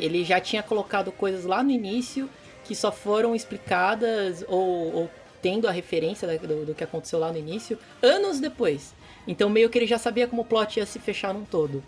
[0.00, 2.30] ele já tinha colocado coisas lá no início
[2.62, 5.10] que só foram explicadas ou, ou
[5.42, 8.94] tendo a referência do, do que aconteceu lá no início anos depois.
[9.26, 11.82] Então meio que ele já sabia como o plot ia se fechar num todo.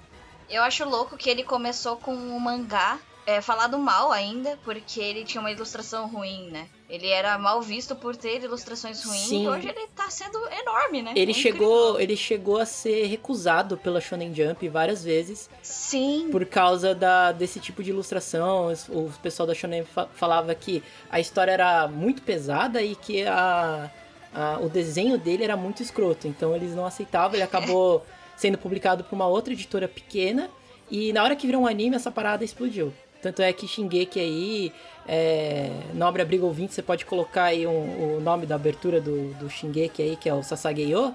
[0.48, 5.24] Eu acho louco que ele começou com o mangá é, falado mal ainda, porque ele
[5.24, 6.68] tinha uma ilustração ruim, né?
[6.88, 9.44] Ele era mal visto por ter ilustrações ruins Sim.
[9.44, 11.12] e hoje ele tá sendo enorme, né?
[11.16, 16.28] Ele É chegou, ele chegou a ser recusado pela Shonen Jump várias vezes Sim.
[16.30, 18.72] por causa da, desse tipo de ilustração.
[18.88, 20.80] O pessoal da Shonen fa- falava que
[21.10, 23.90] a história era muito pesada e que a,
[24.32, 26.28] a- o desenho dele era muito escroto.
[26.28, 27.34] Então eles não aceitavam.
[27.34, 28.06] Ele acabou
[28.36, 30.48] sendo publicado por uma outra editora pequena.
[30.88, 32.94] E na hora que virou um anime, essa parada explodiu.
[33.20, 34.72] Tanto é que Shingeki aí,
[35.08, 39.48] é, Nobre Abrigo Ouvinte, você pode colocar aí um, o nome da abertura do, do
[39.48, 41.14] Shingeki aí, que é o Sasageyo.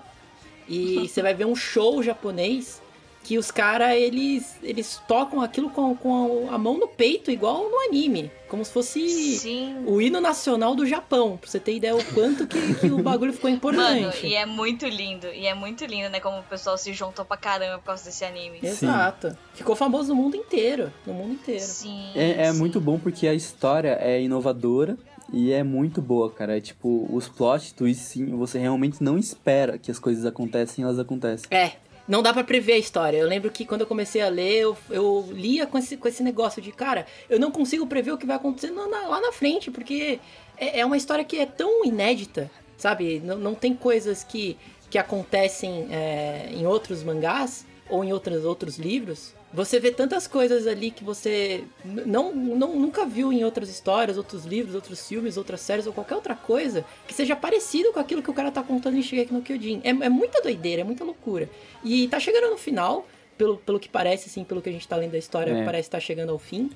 [0.67, 2.81] E você vai ver um show japonês
[3.23, 7.79] que os caras, eles, eles tocam aquilo com, com a mão no peito, igual no
[7.87, 8.31] anime.
[8.47, 9.07] Como se fosse
[9.37, 9.85] Sim.
[9.85, 13.31] o hino nacional do Japão, pra você ter ideia o quanto que, que o bagulho
[13.31, 14.01] ficou importante.
[14.01, 15.27] Mano, e é muito lindo.
[15.27, 16.19] E é muito lindo, né?
[16.19, 18.59] Como o pessoal se juntou pra caramba por causa desse anime.
[18.61, 19.37] Exato.
[19.53, 20.91] Ficou famoso no mundo inteiro.
[21.05, 21.63] No mundo inteiro.
[21.63, 22.11] Sim.
[22.13, 22.59] É, é sim.
[22.59, 24.97] muito bom porque a história é inovadora
[25.31, 26.57] e é muito boa, cara.
[26.57, 30.85] É tipo, os plot twists, sim, você realmente não espera que as coisas acontecem e
[30.85, 31.47] elas acontecem.
[31.49, 31.73] É,
[32.07, 33.17] não dá pra prever a história.
[33.17, 36.21] Eu lembro que quando eu comecei a ler, eu, eu lia com esse, com esse
[36.23, 39.31] negócio de, cara, eu não consigo prever o que vai acontecer na- na- lá na
[39.31, 40.19] frente, porque
[40.57, 43.21] é, é uma história que é tão inédita, sabe?
[43.23, 44.57] Não, não tem coisas que,
[44.89, 49.33] que acontecem é, em outros mangás ou em outros, outros livros.
[49.53, 54.45] Você vê tantas coisas ali que você não, não, nunca viu em outras histórias, outros
[54.45, 58.31] livros, outros filmes, outras séries ou qualquer outra coisa que seja parecido com aquilo que
[58.31, 59.81] o cara tá contando em Shigeki no Kyojin.
[59.83, 61.49] É, é muita doideira, é muita loucura.
[61.83, 63.05] E tá chegando no final,
[63.37, 65.65] pelo, pelo que parece, assim, pelo que a gente tá lendo da história, É.
[65.65, 66.69] parece estar chegando ao fim.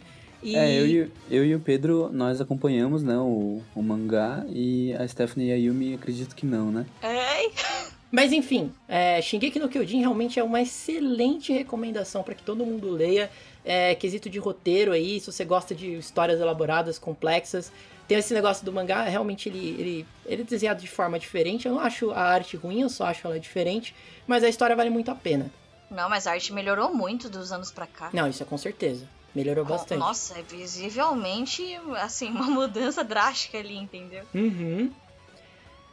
[0.43, 0.55] E...
[0.55, 5.07] É, eu e, eu e o Pedro, nós acompanhamos, né, o, o mangá e a
[5.07, 6.85] Stephanie e a Yumi acredito que não, né?
[7.01, 7.51] Ei,
[8.15, 12.89] Mas enfim, é, Shingeki no Kyojin realmente é uma excelente recomendação para que todo mundo
[12.89, 13.29] leia.
[13.65, 17.73] É, quesito de roteiro aí, se você gosta de histórias elaboradas, complexas.
[18.07, 21.67] Tem esse negócio do mangá, realmente ele, ele, ele é desenhado de forma diferente.
[21.67, 23.93] Eu não acho a arte ruim, eu só acho ela diferente.
[24.25, 25.51] Mas a história vale muito a pena.
[25.91, 28.11] Não, mas a arte melhorou muito dos anos pra cá.
[28.13, 29.05] Não, isso é com certeza.
[29.33, 29.99] Melhorou bastante.
[29.99, 34.23] Nossa, é visivelmente, assim, uma mudança drástica ali, entendeu?
[34.33, 34.89] Uhum.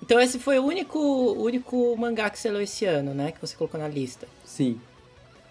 [0.03, 3.31] Então esse foi o único, único mangá que você leu esse ano, né?
[3.33, 4.27] Que você colocou na lista.
[4.45, 4.81] Sim.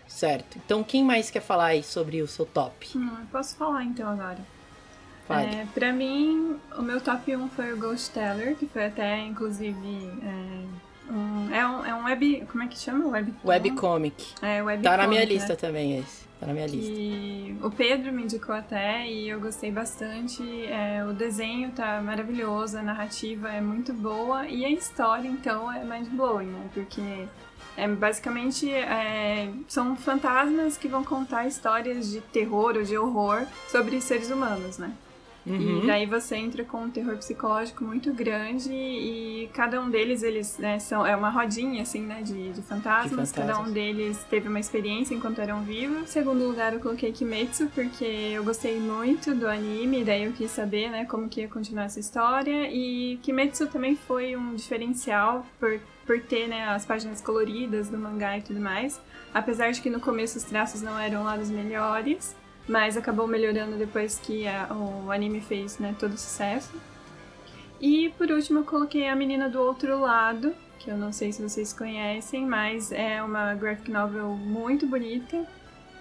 [0.08, 0.58] Certo.
[0.66, 2.90] Então quem mais quer falar aí sobre o seu top?
[2.98, 4.40] Hum, posso falar então agora.
[5.26, 5.56] Fale.
[5.56, 10.10] É, pra mim, o meu top 1 foi o Ghost Teller, que foi até, inclusive,
[10.22, 12.46] é, um, é um, é um web...
[12.52, 13.08] Como é que chama?
[13.08, 14.34] Web, Webcomic.
[14.42, 15.26] É, webcomic, Tá na minha né?
[15.28, 16.26] lista também esse.
[16.42, 16.92] Tá na minha lista.
[17.64, 20.42] O Pedro me indicou até e eu gostei bastante.
[20.66, 25.84] É, o desenho tá maravilhoso, a narrativa é muito boa e a história, então, é
[25.84, 26.68] mind blowing, né?
[26.74, 27.28] Porque
[27.78, 34.02] é, basicamente é, são fantasmas que vão contar histórias de terror ou de horror sobre
[34.02, 34.92] seres humanos, né?
[35.46, 35.84] Uhum.
[35.84, 40.58] E daí você entra com um terror psicológico muito grande e cada um deles, eles
[40.58, 43.30] né, são é uma rodinha assim, né, de, de, fantasmas.
[43.30, 43.70] De Cada fantasmas.
[43.70, 46.04] um deles teve uma experiência enquanto eram vivos.
[46.04, 50.52] Em segundo lugar, eu coloquei Kimetsu porque eu gostei muito do anime, daí eu quis
[50.52, 52.70] saber, né, como que ia continuar essa história.
[52.72, 58.38] E Kimetsu também foi um diferencial por por ter, né, as páginas coloridas do mangá
[58.38, 59.00] e tudo mais.
[59.34, 62.36] Apesar de que no começo os traços não eram lá dos melhores
[62.72, 66.72] mas acabou melhorando depois que a, o anime fez né, todo sucesso.
[67.82, 71.42] E por último eu coloquei a menina do outro lado, que eu não sei se
[71.42, 75.46] vocês conhecem, mas é uma graphic novel muito bonita.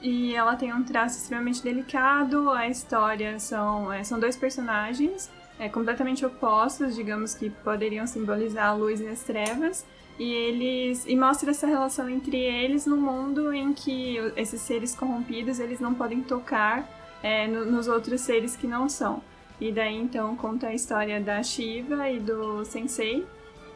[0.01, 5.69] E ela tem um traço extremamente delicado, a história são, é, são dois personagens é,
[5.69, 9.85] completamente opostos, digamos que poderiam simbolizar a luz e as trevas.
[10.21, 15.59] E eles e mostra essa relação entre eles no mundo em que esses seres corrompidos
[15.59, 16.87] eles não podem tocar
[17.23, 19.23] é, no, nos outros seres que não são.
[19.59, 23.27] E daí então conta a história da Shiva e do Sensei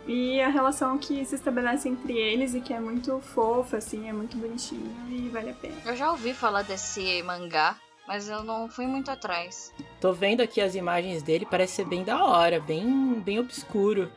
[0.07, 4.13] e a relação que se estabelece entre eles e que é muito fofa, assim, é
[4.13, 5.77] muito bonitinho e vale a pena.
[5.87, 9.73] Eu já ouvi falar desse mangá, mas eu não fui muito atrás.
[9.99, 14.13] Tô vendo aqui as imagens dele, parece ser bem da hora, bem, bem obscuro.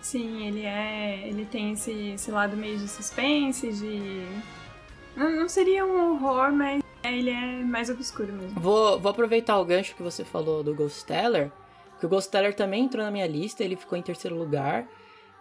[0.00, 1.28] Sim, ele é.
[1.28, 4.26] Ele tem esse, esse lado meio de suspense, de.
[5.16, 8.60] Não, não seria um horror, mas ele é mais obscuro mesmo.
[8.60, 11.50] Vou, vou aproveitar o gancho que você falou do Ghost Teller,
[11.98, 14.88] que o Ghost Teller também entrou na minha lista, ele ficou em terceiro lugar.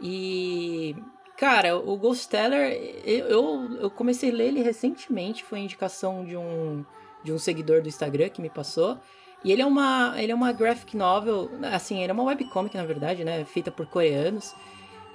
[0.01, 0.95] E.
[1.37, 6.35] Cara, o Ghost Teller, eu, eu, eu comecei a ler ele recentemente, foi indicação de
[6.35, 6.83] um,
[7.23, 8.97] de um seguidor do Instagram que me passou.
[9.43, 12.85] E ele é uma, ele é uma graphic novel, assim, ele é uma webcomic na
[12.85, 14.53] verdade, né, feita por coreanos.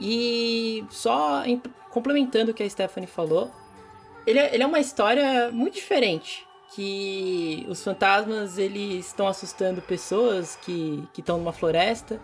[0.01, 1.61] E só em-
[1.91, 3.51] complementando o que a Stephanie falou,
[4.27, 10.57] ele é, ele é uma história muito diferente, que os fantasmas eles estão assustando pessoas
[10.57, 12.21] que estão numa floresta.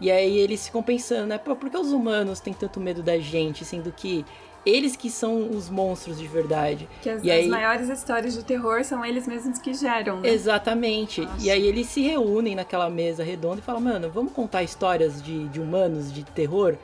[0.00, 3.18] E aí eles ficam pensando, né, Pô, por que os humanos têm tanto medo da
[3.18, 4.24] gente, sendo que
[4.64, 6.88] eles que são os monstros de verdade.
[7.02, 10.28] Que as, E aí- as maiores histórias de terror são eles mesmos que geram, né?
[10.28, 11.22] Exatamente.
[11.22, 11.44] Nossa.
[11.46, 15.48] E aí eles se reúnem naquela mesa redonda e falam, mano, vamos contar histórias de,
[15.48, 16.76] de humanos, de terror.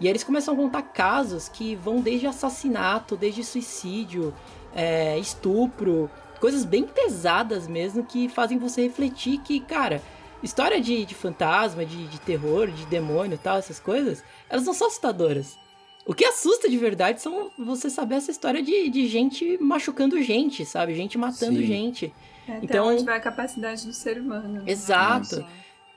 [0.00, 4.34] E aí eles começam a contar casos que vão desde assassinato, desde suicídio,
[4.74, 6.10] é, estupro,
[6.40, 10.00] coisas bem pesadas mesmo que fazem você refletir que, cara,
[10.42, 14.72] história de, de fantasma, de, de terror, de demônio e tal, essas coisas, elas não
[14.72, 15.58] são assustadoras.
[16.06, 20.64] O que assusta de verdade são você saber essa história de, de gente machucando gente,
[20.64, 20.94] sabe?
[20.94, 21.66] Gente matando Sim.
[21.66, 22.14] gente.
[22.48, 24.48] É até Então- onde vai a capacidade do ser humano.
[24.48, 24.62] né?
[24.66, 25.44] Exato.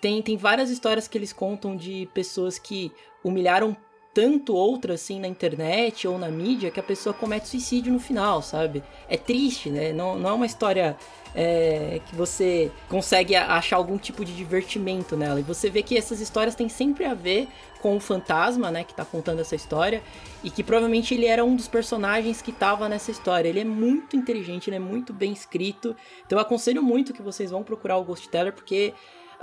[0.02, 2.92] Tem, tem várias histórias que eles contam de pessoas que
[3.24, 3.76] humilharam
[4.14, 8.42] tanto outra assim na internet ou na mídia que a pessoa comete suicídio no final,
[8.42, 8.84] sabe?
[9.10, 9.92] É triste, né?
[9.92, 10.96] Não, não é uma história
[11.36, 15.40] é, que você consegue achar algum tipo de divertimento nela.
[15.40, 17.48] E você vê que essas histórias têm sempre a ver
[17.82, 20.02] com o fantasma, né, que tá contando essa história,
[20.42, 23.50] e que provavelmente ele era um dos personagens que tava nessa história.
[23.50, 25.96] Ele é muito inteligente, ele é muito bem escrito.
[26.26, 28.94] Então eu aconselho muito que vocês vão procurar o Ghost Teller, porque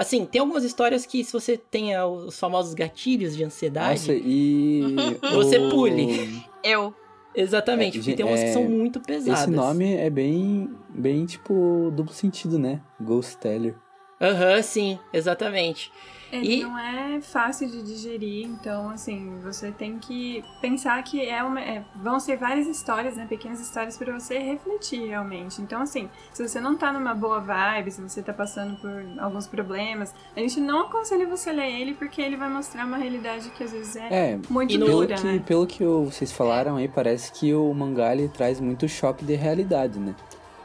[0.00, 4.00] Assim, tem algumas histórias que se você tem ah, os famosos gatilhos de ansiedade.
[4.00, 5.18] Nossa, e.
[5.34, 6.42] Você o- pule.
[6.64, 6.94] Eu.
[7.34, 9.42] Exatamente, É, porque tem umas que é, são muito pesadas.
[9.42, 12.80] Esse nome é bem, bem tipo, duplo sentido, né?
[12.98, 13.74] Ghost Teller.
[14.18, 15.92] Aham, sim, exatamente.
[16.32, 21.42] Ele E- não é fácil de digerir, então, assim, você tem que pensar que é
[21.42, 23.26] uma, é- vão ser várias histórias, né?
[23.28, 25.60] Pequenas histórias para você refletir realmente.
[25.60, 28.90] Então, assim, se você não tá numa boa vibe, se você tá passando por
[29.22, 33.50] alguns problemas, a gente não aconselha você ler ele porque ele vai mostrar uma realidade
[33.50, 35.42] que às vezes é, É, muito pelo dura, que, né?
[35.46, 39.98] pelo que vocês falaram aí, parece que o mangá ele traz muito choque de realidade,
[39.98, 40.14] né?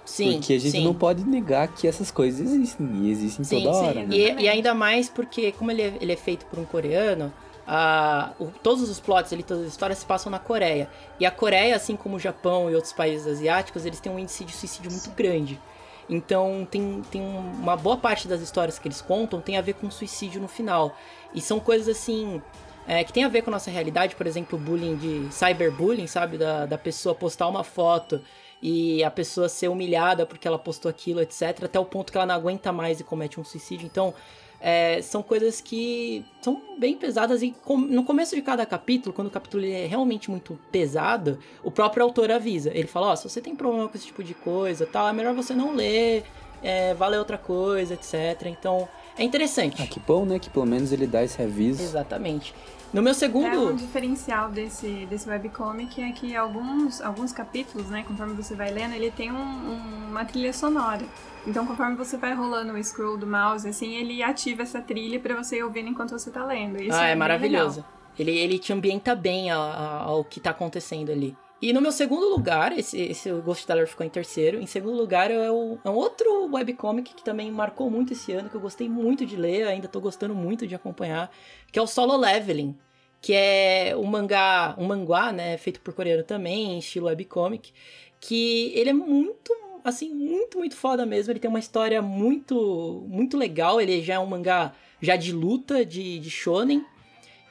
[0.05, 0.83] Sim, Porque a gente sim.
[0.83, 3.85] não pode negar que essas coisas existem, e existem Sim, toda sim.
[3.85, 4.15] hora, né?
[4.15, 7.33] E, e ainda mais porque, como ele é, ele é feito por um coreano,
[7.67, 10.87] a- o- todos os plots, ali, todas as histórias se passam na Coreia.
[11.19, 14.45] E a Coreia, assim como o Japão e outros países asiáticos, eles têm um índice
[14.45, 15.59] de suicídio muito grande.
[16.07, 19.73] Então, tem, tem um- uma boa parte das histórias que eles contam tem a ver
[19.73, 20.95] com suicídio no final.
[21.33, 22.41] E são coisas assim.
[22.87, 26.37] é, que tem a ver com a nossa realidade, por exemplo, bullying de cyberbullying, sabe?
[26.37, 28.21] Da, da pessoa postar uma foto
[28.61, 32.25] e a pessoa ser humilhada porque ela postou aquilo, etc., até o ponto que ela
[32.27, 33.85] não aguenta mais e comete um suicídio.
[33.85, 34.13] Então,
[34.59, 39.27] é, são coisas que são bem pesadas e com- no começo de cada capítulo, quando
[39.27, 42.71] o capítulo é realmente muito pesado, o próprio autor avisa.
[42.73, 45.35] Ele fala, ó, se você tem problema com esse tipo de coisa, tal, é melhor
[45.35, 46.23] você não ler,
[46.63, 48.47] é, vai ler outra coisa, etc.
[48.47, 48.87] Então,
[49.17, 49.81] é interessante.
[49.83, 50.39] Ah, que bom, né?
[50.39, 51.83] Que pelo menos ele dá esse aviso.
[51.83, 52.55] Exatamente.
[52.95, 53.73] No meu É um segundo...
[53.73, 59.11] diferencial desse, desse webcomic é que alguns, alguns capítulos, né, conforme você vai lendo, ele
[59.11, 61.05] tem um- um- uma trilha sonora.
[61.45, 65.35] Então, conforme você vai rolando o scroll do mouse, assim, ele ativa essa trilha pra
[65.35, 66.81] você ir ouvindo enquanto você tá lendo.
[66.81, 67.79] Isso ah, é bem maravilhoso.
[67.81, 67.91] legal.
[68.17, 71.35] Ele, ele te ambienta bem a- a- ao que tá acontecendo ali.
[71.61, 74.59] E no meu segundo lugar, esse, esse Ghost Teller ficou em terceiro.
[74.59, 78.49] Em segundo lugar é, o- é um outro webcomic que também marcou muito esse ano,
[78.49, 81.29] que eu gostei muito de ler, ainda tô gostando muito de acompanhar,
[81.71, 82.77] que é o Solo Leveling,
[83.25, 87.73] que é um mangá, um manguá, né, feito por coreano também, em estilo webcomic,
[88.19, 89.51] que ele é muito,
[89.83, 91.31] assim, muito, muito foda mesmo.
[91.31, 93.81] Ele tem uma história muito, muito legal.
[93.81, 96.85] Ele já é um mangá já de luta, de, de shonen,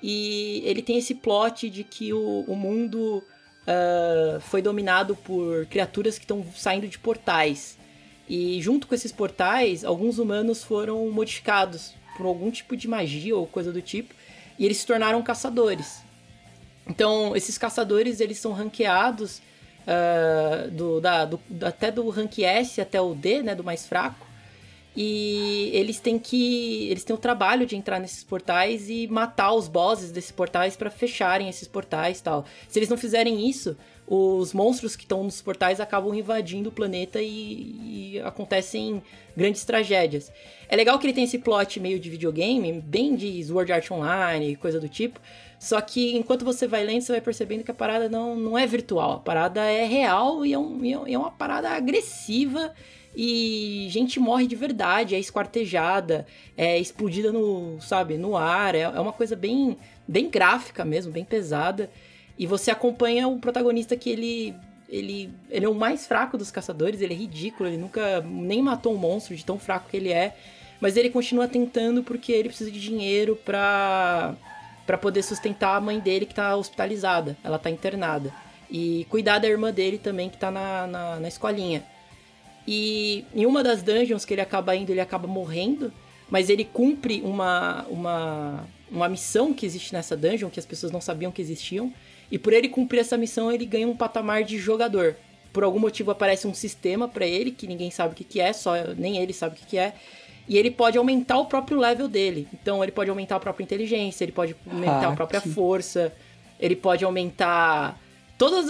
[0.00, 3.20] e ele tem esse plot de que o, o mundo
[3.66, 7.76] ah, foi dominado por criaturas que estão saindo de portais.
[8.28, 13.44] E junto com esses portais, alguns humanos foram modificados por algum tipo de magia ou
[13.44, 14.14] coisa do tipo,
[14.58, 16.02] e eles se tornaram caçadores.
[16.86, 19.40] Então, esses caçadores, eles são ranqueados
[19.86, 24.26] ah, do, da, do- até do rank S até o D, né, do mais fraco.
[24.96, 26.86] E eles têm que.
[26.88, 30.88] Eles têm o trabalho de entrar nesses portais e matar os bosses desses portais para
[30.88, 32.44] fecharem esses portais tal.
[32.68, 33.76] Se eles não fizerem isso,
[34.06, 39.02] os monstros que estão nos portais acabam invadindo o planeta e, e acontecem
[39.36, 40.30] grandes tragédias.
[40.68, 44.56] É legal que ele tem esse plot meio de videogame, bem de Sword Art Online,
[44.56, 45.18] coisa do tipo.
[45.58, 48.66] Só que enquanto você vai lendo, você vai percebendo que a parada não, não é
[48.66, 49.12] virtual.
[49.12, 52.74] A parada é real e é, um- e é é uma parada agressiva.
[53.16, 56.26] E gente morre de verdade, é esquartejada,
[56.56, 58.74] é explodida no, sabe, no ar.
[58.74, 59.76] É, é uma coisa bem,
[60.06, 61.88] bem gráfica mesmo, bem pesada.
[62.38, 64.54] E você acompanha o protagonista que ele,
[64.88, 68.94] ele, ele é o mais fraco dos caçadores, ele é ridículo, ele nunca nem matou
[68.94, 70.36] um monstro de tão fraco que ele é.
[70.80, 74.34] Mas ele continua tentando porque ele precisa de dinheiro pra,
[74.86, 78.32] pra poder sustentar a mãe dele que tá hospitalizada, ela tá internada.
[78.70, 81.84] E cuidar da irmã dele também que tá na, na, na escolinha.
[82.66, 85.92] E em uma das dungeons que ele acaba indo, ele acaba morrendo,
[86.30, 91.00] mas ele cumpre uma, uma, uma missão que existe nessa dungeon, que as pessoas não
[91.00, 91.92] sabiam que existiam.
[92.34, 95.14] E por ele cumprir essa missão, ele ganha um patamar de jogador.
[95.52, 98.52] Por algum motivo aparece um sistema pra ele, que ninguém sabe o que, que é,
[98.52, 99.94] só nem ele sabe o que, que é.
[100.48, 102.48] E ele pode aumentar o próprio level dele.
[102.52, 106.12] Então ele pode aumentar a própria inteligência, ele pode aumentar Ah, a própria que- força,
[106.58, 108.00] ele pode aumentar
[108.36, 108.66] todos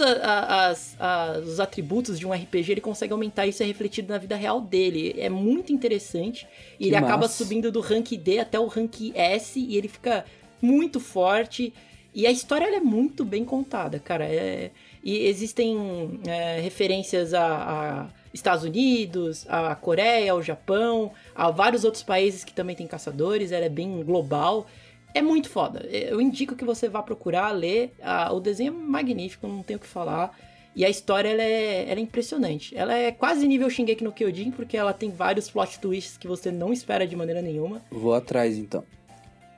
[1.43, 5.15] os atributos de um RPG, ele consegue aumentar isso é refletido na vida real dele.
[5.17, 6.47] É muito interessante.
[6.79, 7.33] E ele acaba massa.
[7.43, 10.23] subindo do rank D até o rank S e ele fica
[10.61, 11.73] muito forte.
[12.15, 14.23] E a história é muito bem contada, cara.
[14.23, 14.71] É-
[15.03, 22.01] e existem é, referências a, a Estados Unidos, a Coreia, ao Japão, a vários outros
[22.01, 23.51] países que também têm caçadores.
[23.51, 24.65] Ela é bem global.
[25.13, 25.85] É muito foda.
[25.91, 27.93] Eu indico que você vá procurar, ler.
[28.01, 30.37] Ah, o desenho é magnífico, não tenho o que falar.
[30.75, 32.75] E a história, ela é, ela é impressionante.
[32.75, 36.51] Ela é quase nível Shingeki no Kyojin, porque ela tem vários plot twists que você
[36.51, 37.81] não espera de maneira nenhuma.
[37.91, 38.83] Vou atrás então.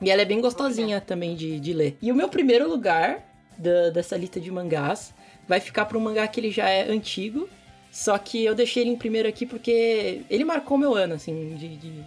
[0.02, 1.98] E ela é bem gostosinha também de, de ler.
[2.02, 3.24] E o meu primeiro lugar
[3.58, 5.14] da- dessa lista de mangás
[5.48, 7.50] vai ficar para um mangá que ele já é antigo.
[7.92, 11.78] Só que eu deixei ele em primeiro aqui porque ele marcou meu ano, assim, de,
[11.78, 12.04] de-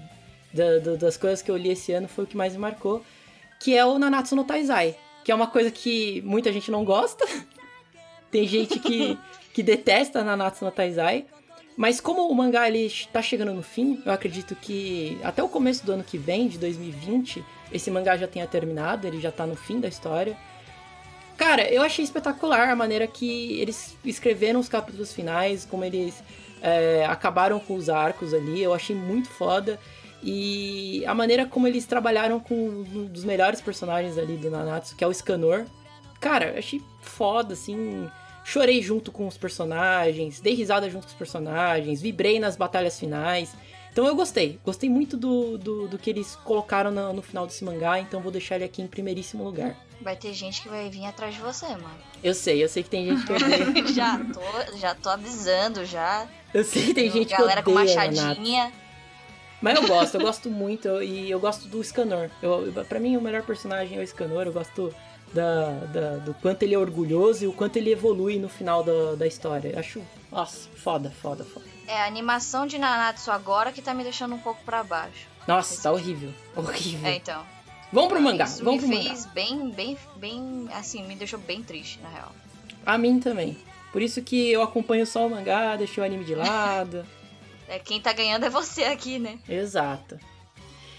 [0.55, 3.03] da- das coisas que eu li esse ano foi o que mais me marcou.
[3.59, 4.95] Que é o Nanatsu no Taizai.
[5.25, 7.27] Que é uma coisa que muita gente não gosta.
[8.31, 9.19] Tem gente que,
[9.53, 11.27] que detesta Nanatsu no Taizai.
[11.77, 15.85] Mas como o mangá ele tá chegando no fim, eu acredito que até o começo
[15.85, 17.43] do ano que vem, de 2020,
[17.73, 20.37] esse mangá já tenha terminado, ele já tá no fim da história.
[21.37, 26.23] Cara, eu achei espetacular a maneira que eles escreveram os capítulos finais, como eles
[26.61, 29.79] é, acabaram com os arcos ali, eu achei muito foda.
[30.23, 35.03] E a maneira como eles trabalharam com um dos melhores personagens ali do Nanatsu, que
[35.03, 35.65] é o Scanor.
[36.21, 38.09] Cara, eu achei foda, assim.
[38.45, 43.55] Chorei junto com os personagens, dei risada junto com os personagens, vibrei nas batalhas finais.
[43.93, 47.65] Então eu gostei, gostei muito do, do, do que eles colocaram no, no final desse
[47.65, 49.77] mangá, então vou deixar ele aqui em primeiríssimo lugar.
[50.01, 51.91] Vai ter gente que vai vir atrás de você, mano.
[52.23, 53.87] Eu sei, eu sei que tem gente que odeia.
[53.93, 56.27] já tô, já tô avisando já.
[56.55, 58.23] Eu sei que tem gente que Galera com odeia Nanatsu.
[58.23, 58.73] machadinha.
[59.61, 62.31] Mas eu gosto, eu gosto muito eu- e eu gosto do Scanor.
[62.41, 64.47] Eu- pra mim, o melhor personagem é o Scanor.
[64.47, 64.95] Eu gosto
[65.35, 69.17] da, da- do quanto ele é orgulhoso e o quanto ele evolui no final da,
[69.17, 69.69] da história.
[69.75, 70.01] Eu acho,
[70.31, 71.66] nossa, foda, foda, foda.
[71.86, 75.27] É a animação de Nanatsu agora que tá me deixando um pouco pra baixo.
[75.47, 77.09] Nossa, tá horrível, horrível.
[77.09, 77.44] É, então.
[77.93, 79.11] Vamos pro mangá, Isso vamos me pro mangá.
[79.11, 82.32] fez bem, bem, bem, assim, me deixou bem triste, na real.
[82.86, 83.59] A mim também.
[83.90, 87.05] Por isso que eu acompanho só o mangá, deixei o anime de lado.
[87.73, 89.39] É, quem tá ganhando é você aqui, né?
[89.48, 90.19] Exato.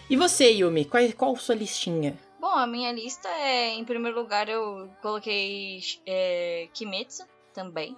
[0.09, 2.17] E você, Yumi, qual, qual sua listinha?
[2.39, 7.93] Bom, a minha lista é, em primeiro lugar, eu coloquei é, Kimetsu também.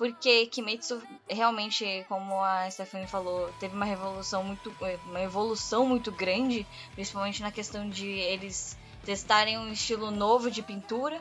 [0.00, 4.74] Porque Kimetsu realmente, como a Stephanie falou, teve uma revolução muito.
[4.80, 10.62] é, uma evolução muito grande, principalmente na questão de eles testarem um estilo novo de
[10.62, 11.20] pintura.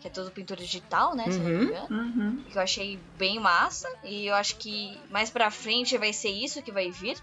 [0.00, 1.24] Que é tudo pintura digital, né?
[1.32, 1.64] Se eu não me Uhum.
[1.64, 1.88] engano.
[1.90, 2.44] Uhum.
[2.48, 6.62] que eu achei bem massa e eu acho que mais pra frente vai ser isso
[6.62, 7.20] que vai vir.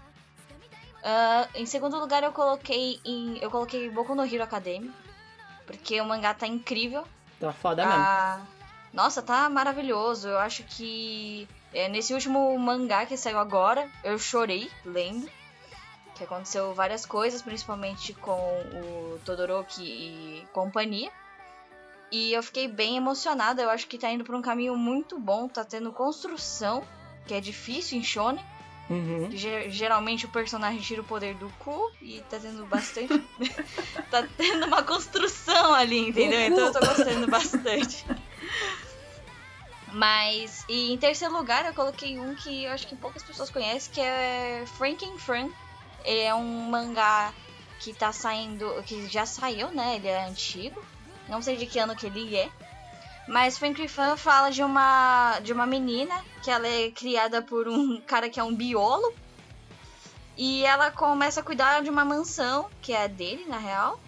[1.02, 4.92] Ah, em segundo lugar eu coloquei em eu coloquei Boku no Hero Academy
[5.66, 7.04] porque o mangá tá incrível.
[7.40, 8.57] Tá foda mesmo.
[8.98, 10.26] Nossa, tá maravilhoso.
[10.26, 15.30] Eu acho que é, nesse último mangá que saiu agora eu chorei lendo.
[16.16, 21.12] Que aconteceu várias coisas, principalmente com o Todoroki e companhia.
[22.10, 23.62] E eu fiquei bem emocionada.
[23.62, 25.46] Eu acho que tá indo por um caminho muito bom.
[25.46, 26.82] Tá tendo construção,
[27.24, 28.44] que é difícil em Shonen.
[28.90, 29.30] Uhum.
[29.30, 33.22] Ge- Geralmente o personagem tira o poder do cu e tá tendo bastante.
[34.10, 36.40] tá tendo uma construção ali, entendeu?
[36.40, 38.04] Então eu tô gostando bastante.
[39.92, 43.92] Mas, e em terceiro lugar, eu coloquei um que eu acho que poucas pessoas conhecem,
[43.92, 45.48] que é Franken Fran.
[46.04, 47.32] Ele é um mangá
[47.80, 49.96] que tá saindo, que já saiu, né?
[49.96, 50.82] Ele é antigo.
[51.28, 52.50] Não sei de que ano que ele é.
[53.28, 58.00] Mas Franklin Fan fala de uma de uma menina que ela é criada por um
[58.08, 59.14] cara que é um biólogo.
[60.34, 64.00] E ela começa a cuidar de uma mansão, que é a dele, na real.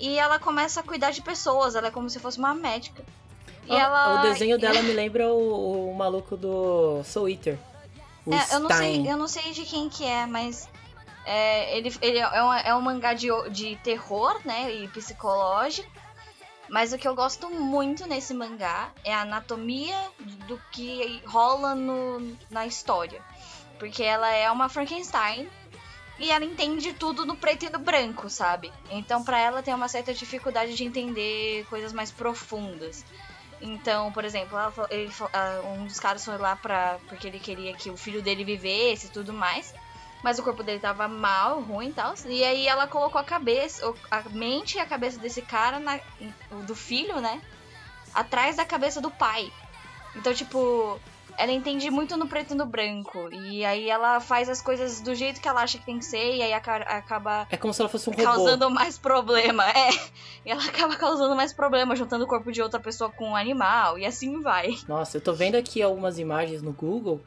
[0.00, 3.04] E ela começa a cuidar de pessoas, ela é como se fosse uma médica.
[3.68, 7.58] Ó, ela O desenho dela me lembra o, o maluco do Soul Eater.
[8.26, 10.68] O É, eu não sei, eu não sei de quem que é, mas
[11.24, 15.90] é, ele, ele é, um, é um mangá de, de terror, né, e psicológico.
[16.68, 19.96] Mas o que eu gosto muito nesse mangá é a anatomia
[20.48, 23.22] do que rola no, na história.
[23.78, 25.48] Porque ela é uma Frankenstein
[26.18, 28.72] e ela entende tudo no preto e no branco, sabe?
[28.90, 33.04] Então pra ela tem uma certa dificuldade de entender coisas mais profundas.
[33.66, 37.72] Então, por exemplo, ela ele ah, um dos caras foi lá pra, porque ele queria
[37.74, 39.72] que o filho dele vivesse e tudo mais.
[40.22, 42.14] Mas o corpo dele tava mal, ruim e tal.
[42.26, 46.00] E aí ela colocou a cabeça, a mente e a cabeça desse cara, na-
[46.66, 47.40] do filho, né?
[48.14, 49.50] Atrás da cabeça do pai.
[50.14, 51.00] Então, tipo,
[51.36, 53.28] ela entende muito no preto e no branco.
[53.32, 56.36] E aí ela faz as coisas do jeito que ela acha que tem que ser,
[56.36, 57.46] e aí acaba.
[57.50, 58.24] É como se ela fosse um robô.
[58.24, 59.64] Causando mais problema.
[59.68, 59.90] É.
[60.44, 63.98] E ela acaba causando mais problema, juntando o corpo de outra pessoa com um animal,
[63.98, 64.76] e assim vai.
[64.86, 67.20] Nossa, eu tô vendo aqui algumas imagens no Google.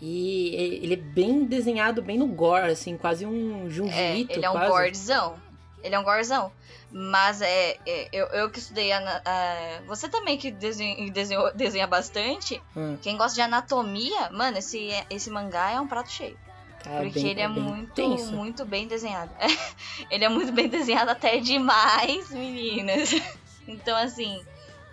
[0.00, 3.96] E ele é bem desenhado, bem no gore, assim, quase um junjito.
[3.96, 4.70] É, ele é um quase.
[4.70, 5.34] gorezão.
[5.82, 6.52] Ele é um gorzão.
[6.90, 8.92] Mas é, é eu, eu que estudei.
[8.92, 12.62] A, a, você também que desenha, desenhou, desenha bastante.
[12.76, 12.98] Hum.
[13.00, 16.36] Quem gosta de anatomia, mano, esse, esse mangá é um prato cheio.
[16.84, 18.32] É, porque bem, ele é, é muito, tenso.
[18.32, 19.30] muito bem desenhado.
[20.10, 23.10] ele é muito bem desenhado até demais, meninas.
[23.66, 24.44] então, assim,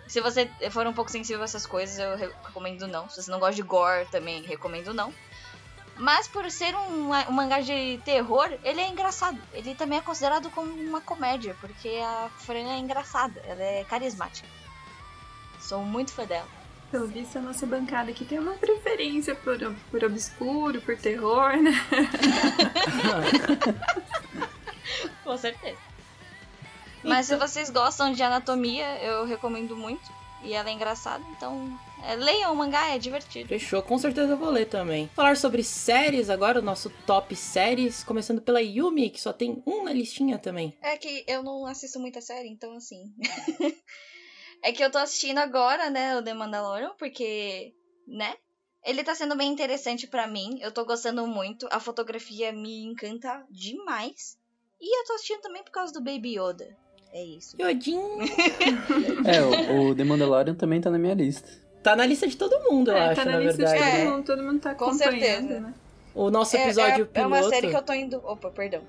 [0.06, 3.08] se você for um pouco sensível a essas coisas, eu recomendo não.
[3.08, 5.12] Se você não gosta de gore, também recomendo não.
[6.00, 9.38] Mas por ser um, um, mangá de terror, ele é engraçado.
[9.52, 14.48] Ele também é considerado como uma comédia, porque a Fran é engraçada, ela é carismática.
[15.60, 16.48] Sou muito fã dela.
[16.90, 19.58] Pelo visto, a nossa bancada aqui tem uma preferência por,
[19.90, 21.72] por obscuro, por terror, né?
[25.22, 25.76] Com certeza.
[27.04, 27.46] Mas então...
[27.46, 30.10] se vocês gostam de anatomia, eu recomendo muito.
[30.42, 31.78] E ela é engraçada, então
[32.18, 33.48] leiam o mangá, é divertido.
[33.48, 35.08] Fechou, com certeza eu vou ler também.
[35.14, 39.84] Falar sobre séries agora, o nosso top séries, começando pela Yumi, que só tem um
[39.84, 40.76] na listinha também.
[40.82, 43.12] É que eu não assisto muita série, então assim.
[44.62, 47.74] é que eu tô assistindo agora, né, o The Mandalorian, porque,
[48.06, 48.36] né?
[48.84, 53.44] Ele tá sendo bem interessante para mim, eu tô gostando muito, a fotografia me encanta
[53.50, 54.38] demais.
[54.80, 56.74] E eu tô assistindo também por causa do Baby Yoda.
[57.12, 57.56] É isso.
[57.60, 58.20] Yodinho!
[59.26, 61.50] é, o, o The Mandalorian também tá na minha lista.
[61.82, 63.78] Tá na lista de todo mundo, eu é, tá acho, na, na lista verdade.
[63.78, 65.60] De todo, mundo, todo mundo tá Com certeza.
[65.60, 65.74] Né?
[66.14, 67.18] O nosso episódio é, é, piloto.
[67.18, 68.16] É uma série que eu tô indo.
[68.24, 68.82] Opa, perdão.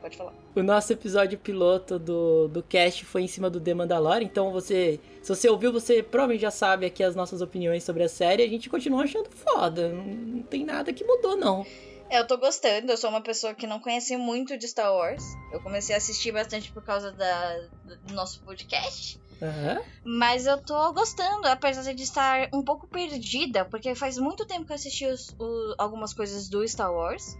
[0.00, 0.34] Pode falar.
[0.54, 5.00] O nosso episódio piloto do, do cast foi em cima do The Mandalorian, então você.
[5.22, 8.42] Se você ouviu, você provavelmente já sabe aqui as nossas opiniões sobre a série.
[8.42, 9.88] A gente continua achando foda.
[9.88, 11.64] Não, não tem nada que mudou, não.
[12.10, 12.92] É, eu tô gostando.
[12.92, 15.24] Eu sou uma pessoa que não conhece muito de Star Wars.
[15.50, 17.60] Eu comecei a assistir bastante por causa da,
[18.04, 19.18] do nosso podcast.
[19.40, 19.82] Uhum.
[20.04, 24.72] Mas eu tô gostando, apesar de estar um pouco perdida, porque faz muito tempo que
[24.72, 27.36] eu assisti os, o, algumas coisas do Star Wars.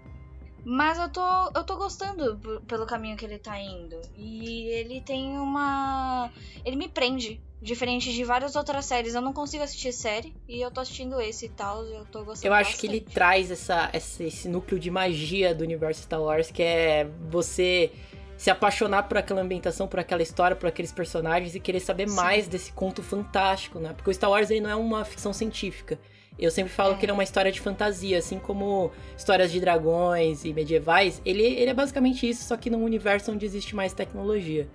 [0.64, 1.20] Mas eu tô,
[1.54, 4.00] eu tô gostando pelo caminho que ele tá indo.
[4.16, 6.30] E ele tem uma.
[6.64, 7.40] Ele me prende.
[7.60, 9.14] Diferente de várias outras séries.
[9.14, 10.34] Eu não consigo assistir série.
[10.48, 11.84] E eu tô assistindo esse e tal.
[11.84, 12.46] Eu tô gostando.
[12.46, 12.80] Eu acho bastante.
[12.80, 17.90] que ele traz essa, esse núcleo de magia do universo Star Wars, que é você
[18.36, 22.16] se apaixonar por aquela ambientação, por aquela história, por aqueles personagens e querer saber Sim.
[22.16, 23.92] mais desse conto fantástico, né?
[23.92, 25.98] Porque o Star Wars ele não é uma ficção científica.
[26.38, 26.96] Eu sempre falo é.
[26.96, 31.22] que ele é uma história de fantasia, assim como histórias de dragões e medievais.
[31.24, 34.68] Ele, ele é basicamente isso, só que num universo onde existe mais tecnologia.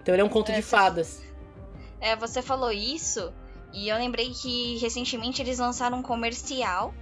[0.00, 1.22] Então ele é um conto é, de fadas.
[2.00, 3.32] É, você falou isso,
[3.72, 6.94] e eu lembrei que recentemente eles lançaram um comercial.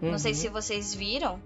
[0.00, 0.12] Uhum.
[0.12, 0.38] Não sei uhum.
[0.38, 1.40] se vocês viram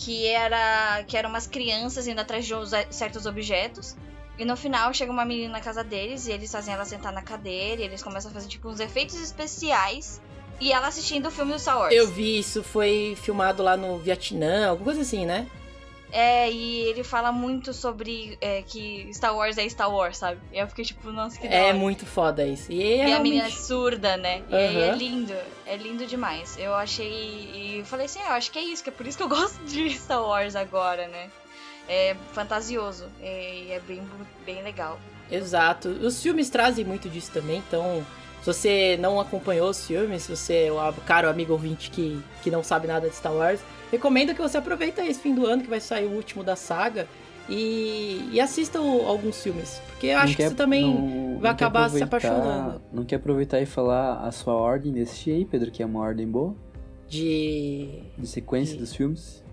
[0.00, 2.54] que era que eram umas crianças indo atrás de
[2.90, 3.94] certos objetos.
[4.38, 7.20] E no final chega uma menina na casa deles e eles fazem ela sentar na
[7.20, 10.20] cadeira e eles começam a fazer tipo uns efeitos especiais.
[10.58, 11.94] E ela assistindo o filme do Star Wars.
[11.94, 15.46] Eu vi isso, foi filmado lá no Vietnã, alguma coisa assim, né?
[16.12, 20.40] É, e ele fala muito sobre é, que Star Wars é Star Wars, sabe?
[20.52, 22.70] E eu fiquei tipo, nossa, que É muito foda isso.
[22.70, 23.14] E, é e realmente...
[23.14, 24.42] a menina é surda, né?
[24.48, 25.34] E aí é lindo.
[25.66, 26.56] É lindo demais.
[26.58, 27.50] Eu achei.
[27.54, 29.28] E falei assim, ah, eu acho que é isso, que é por isso que eu
[29.30, 31.30] gosto de Star Wars agora, né?
[31.88, 33.06] É fantasioso.
[33.20, 34.02] É, e é bem,
[34.44, 34.98] bem legal.
[35.30, 35.88] Exato.
[35.88, 38.04] Os filmes trazem muito disso também, então.
[38.40, 42.50] Se você não acompanhou os filmes, se você é o caro amigo ouvinte que, que
[42.50, 43.60] não sabe nada de Star Wars,
[43.90, 47.06] recomendo que você aproveite esse fim do ano, que vai sair o último da saga,
[47.48, 49.82] e, e assista alguns filmes.
[49.88, 52.80] Porque eu acho quer, que você também não, vai não acabar se apaixonando.
[52.92, 56.26] Não quer aproveitar e falar a sua ordem desse aí, Pedro, que é uma ordem
[56.26, 56.54] boa?
[57.08, 57.88] De.
[58.16, 58.80] De sequência de...
[58.80, 59.44] dos filmes?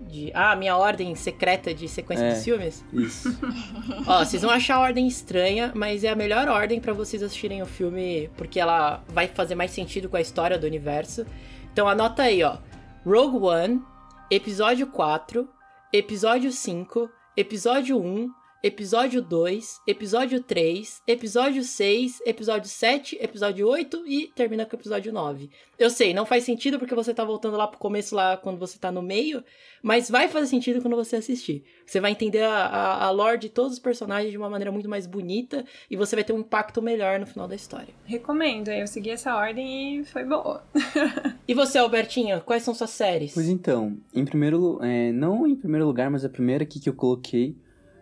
[0.00, 0.30] De...
[0.34, 2.84] Ah, minha ordem secreta de sequência é, dos filmes?
[2.92, 3.36] Isso.
[4.06, 7.62] Ó, vocês vão achar a ordem estranha, mas é a melhor ordem para vocês assistirem
[7.62, 11.24] o filme, porque ela vai fazer mais sentido com a história do universo.
[11.72, 12.58] Então anota aí, ó.
[13.08, 13.82] Rogue One,
[14.28, 15.48] Episódio 4,
[15.92, 24.32] Episódio 5, Episódio 1, Episódio 2, Episódio 3, Episódio 6, Episódio 7, Episódio 8 e
[24.34, 25.50] termina com o Episódio 9.
[25.78, 28.78] Eu sei, não faz sentido porque você tá voltando lá pro começo, lá quando você
[28.78, 29.44] tá no meio,
[29.82, 31.64] mas vai fazer sentido quando você assistir.
[31.84, 34.88] Você vai entender a, a, a lore de todos os personagens de uma maneira muito
[34.88, 37.94] mais bonita e você vai ter um impacto melhor no final da história.
[38.06, 40.64] Recomendo, eu segui essa ordem e foi boa.
[41.46, 43.34] e você, Albertinho, quais são suas séries?
[43.34, 46.94] Pois então, em primeiro, é, não em primeiro lugar, mas a primeira aqui que eu
[46.94, 47.54] coloquei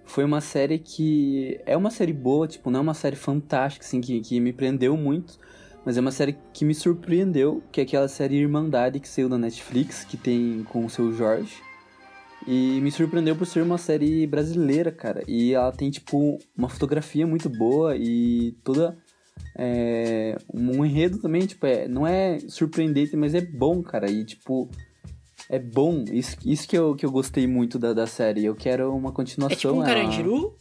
[0.05, 4.01] foi uma série que é uma série boa, tipo, não é uma série fantástica, assim,
[4.01, 5.39] que, que me prendeu muito,
[5.85, 9.39] mas é uma série que me surpreendeu, que é aquela série Irmandade que saiu na
[9.39, 11.63] Netflix, que tem com o seu Jorge.
[12.47, 15.23] E me surpreendeu por ser uma série brasileira, cara.
[15.27, 18.97] E ela tem, tipo, uma fotografia muito boa e toda.
[19.57, 24.11] É, um enredo também, tipo, é, não é surpreendente, mas é bom, cara.
[24.11, 24.69] E, tipo,
[25.49, 26.05] é bom.
[26.11, 28.45] Isso, isso que, eu, que eu gostei muito da, da série.
[28.45, 29.55] Eu quero uma continuação.
[29.55, 30.57] É tipo um ela- Carandiru?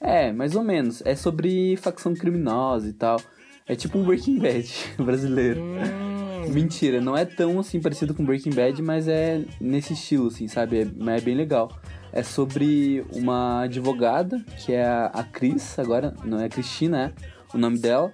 [0.00, 1.02] É, mais ou menos.
[1.04, 3.20] É sobre facção criminosa e tal.
[3.66, 5.60] É tipo um Breaking Bad brasileiro.
[5.60, 10.48] Hum, Mentira, não é tão assim parecido com Breaking Bad, mas é nesse estilo, assim,
[10.48, 10.80] sabe?
[10.80, 11.70] É, mas é bem legal.
[12.10, 17.12] É sobre uma advogada, que é a, a Cris, agora, não é a Cristina,
[17.52, 18.10] é o nome dela.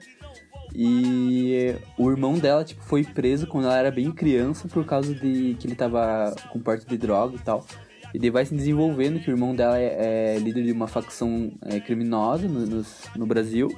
[0.74, 5.56] E o irmão dela, tipo, foi preso quando ela era bem criança por causa de
[5.58, 7.64] que ele tava com porte de droga e tal.
[8.12, 11.52] E daí vai se desenvolvendo que o irmão dela é, é líder de uma facção
[11.62, 13.68] é, criminosa no, nos- no Brasil.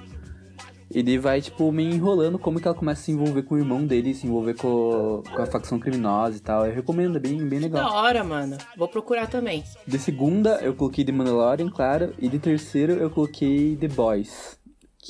[0.94, 3.58] E daí vai, tipo, meio enrolando como que ela começa a se envolver com o
[3.58, 6.64] irmão dele, se envolver com, com a facção criminosa e tal.
[6.64, 7.92] Eu recomendo, é bem, bem da legal.
[7.92, 8.56] hora, mano.
[8.76, 9.64] Vou procurar também.
[9.86, 12.14] De segunda, eu coloquei The Mandalorian, claro.
[12.18, 14.55] E de terceiro, eu coloquei The Boys.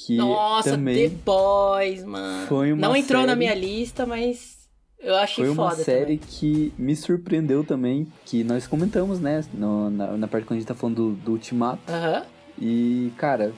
[0.05, 2.47] Que Nossa, também The Boys, mano.
[2.47, 4.57] foi uma Não entrou na série- minha lista, mas
[5.01, 6.21] eu achei foi uma foda série também.
[6.29, 8.07] que me surpreendeu também.
[8.25, 9.43] Que nós comentamos, né?
[9.55, 11.81] no- na, na parte quando a gente tá falando do, do Ultimato.
[11.89, 12.25] Aham.
[12.61, 13.53] E, cara,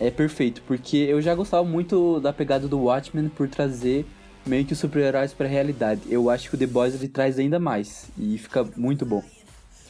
[0.00, 4.04] é perfeito, porque eu já gostava muito da pegada do Watchmen por trazer
[4.46, 6.02] meio que os super-heróis pra realidade.
[6.08, 9.22] Eu acho que o The Boys ele traz ainda mais e fica muito bom.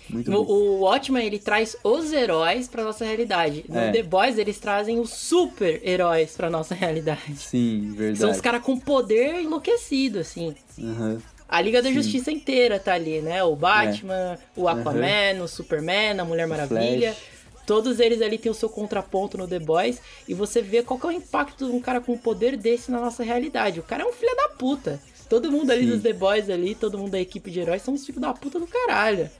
[0.09, 0.52] Muito No, bom.
[0.52, 3.64] o Watchmen, ele traz os heróis pra nossa realidade.
[3.68, 3.90] No É.
[3.93, 7.36] The Boys, eles trazem os super-heróis pra nossa realidade.
[7.36, 8.18] Sim, verdade.
[8.18, 10.55] São os caras com poder enlouquecido, assim.
[10.78, 11.18] Aham.
[11.48, 11.94] A Liga da Sim.
[11.94, 13.43] Justiça inteira tá ali, né?
[13.44, 17.12] O Batman, o Aquaman, o Superman, a Mulher Maravilha.
[17.14, 17.35] Flash.
[17.66, 19.98] Todos eles ali têm o seu contraponto no The Boys.
[20.28, 22.90] E você vê qual que é o impacto de um cara com um poder desse
[22.90, 23.81] na nossa realidade.
[23.81, 25.01] O cara é um filho da puta.
[25.28, 25.90] Todo mundo ali Sim.
[25.90, 28.59] dos The Boys ali, todo mundo da equipe de heróis são uns filhos da puta
[28.59, 29.31] do caralho.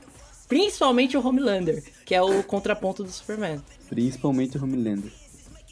[0.49, 3.61] Principalmente o Homelander, que é o contraponto do Superman.
[3.89, 5.11] Principalmente o Homelander.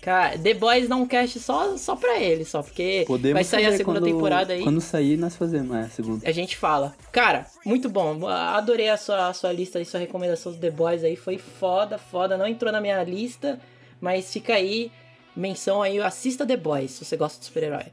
[0.00, 3.66] Cara, The Boys dá um cast só, só pra ele, só, porque Podemos vai sair
[3.66, 4.62] a segunda quando- temporada aí.
[4.64, 6.28] Quando sair, nós fazemos, é, a segunda.
[6.28, 6.92] A gente fala.
[7.12, 8.26] Cara, muito bom.
[8.26, 11.14] Adorei a sua, a sua lista e sua recomendação do The Boys aí.
[11.14, 12.36] Foi foda, foda.
[12.36, 13.60] Não entrou na minha lista,
[14.00, 14.90] mas fica aí.
[15.36, 17.84] Menção aí, assista The Boys, se você gosta de super-herói.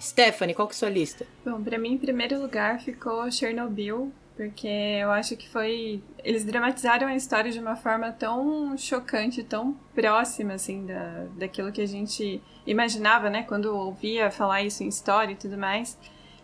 [0.00, 1.26] Stephanie, qual que é a sua lista?
[1.44, 6.00] Bom, pra mim, em primeiro lugar ficou Chernobyl, porque eu acho que foi.
[6.22, 11.80] Eles dramatizaram a história de uma forma tão chocante, tão próxima, assim, da, daquilo que
[11.80, 15.98] a gente imaginava, né, quando ouvia falar isso em história e tudo mais.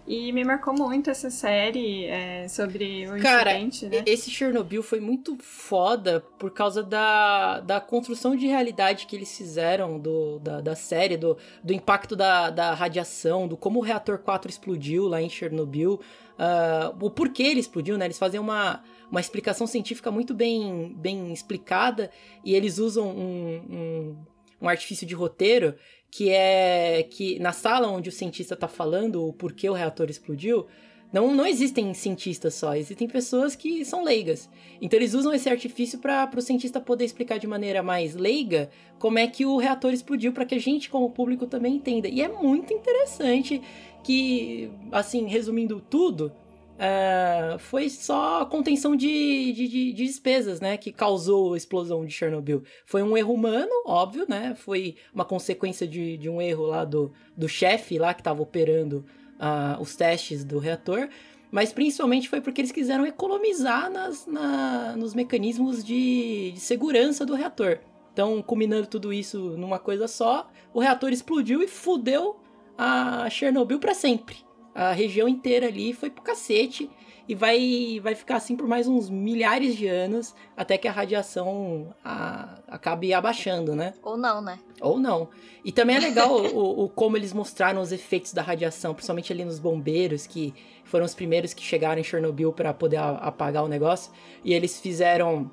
[0.07, 4.03] E me marcou muito essa série é, sobre o Cara, incidente, né?
[4.05, 9.99] Esse Chernobyl foi muito foda por causa da, da construção de realidade que eles fizeram
[9.99, 14.51] do, da, da série, do, do impacto da, da radiação, do como o reator 4
[14.51, 15.99] explodiu lá em Chernobyl,
[16.39, 18.06] ah, o porquê ele explodiu, né?
[18.06, 22.11] Eles fazem uma, uma explicação científica muito bem, bem explicada
[22.44, 24.16] e eles usam um, um,
[24.62, 25.74] um artifício de roteiro
[26.11, 30.66] que é que na sala onde o cientista tá falando o porquê o reator explodiu,
[31.12, 34.51] não, não existem cientistas só, existem pessoas que são leigas.
[34.82, 39.19] Então eles usam esse artifício para o cientista poder explicar de maneira mais leiga como
[39.19, 42.09] é que o reator explodiu, para que a gente, como público, também entenda.
[42.09, 43.62] E é muito interessante
[44.05, 46.31] que, assim, resumindo tudo,
[46.78, 52.12] ah, foi só contenção de, de, de- de despesas, né, que causou a explosão de
[52.12, 52.62] Chernobyl.
[52.85, 57.12] Foi um erro humano, óbvio, né, foi uma consequência de, de um erro lá do,
[57.36, 59.05] do chefe lá que estava operando
[59.39, 61.09] ah, os testes do reator,
[61.51, 67.35] mas principalmente foi porque eles quiseram economizar nas, na- nos mecanismos de, de segurança do
[67.35, 67.78] reator.
[68.12, 72.36] Então, combinando tudo isso numa coisa só, o reator explodiu e fudeu
[72.77, 74.37] a Chernobyl para sempre.
[74.75, 76.91] A região inteira ali foi pro cacete
[77.29, 81.95] e vai, vai ficar assim por mais uns milhares de anos até que a radiação
[82.05, 83.95] a- acabe abaixando, né?
[84.03, 84.59] Ou não, né?
[84.81, 85.29] Ou não.
[85.65, 89.45] E também é legal o, o- como eles mostraram os efeitos da radiação, principalmente ali
[89.45, 90.53] nos bombeiros, que
[90.85, 94.13] foram os primeiros que chegaram em Chernobyl para poder a- apagar o negócio.
[94.45, 95.51] E eles fizeram.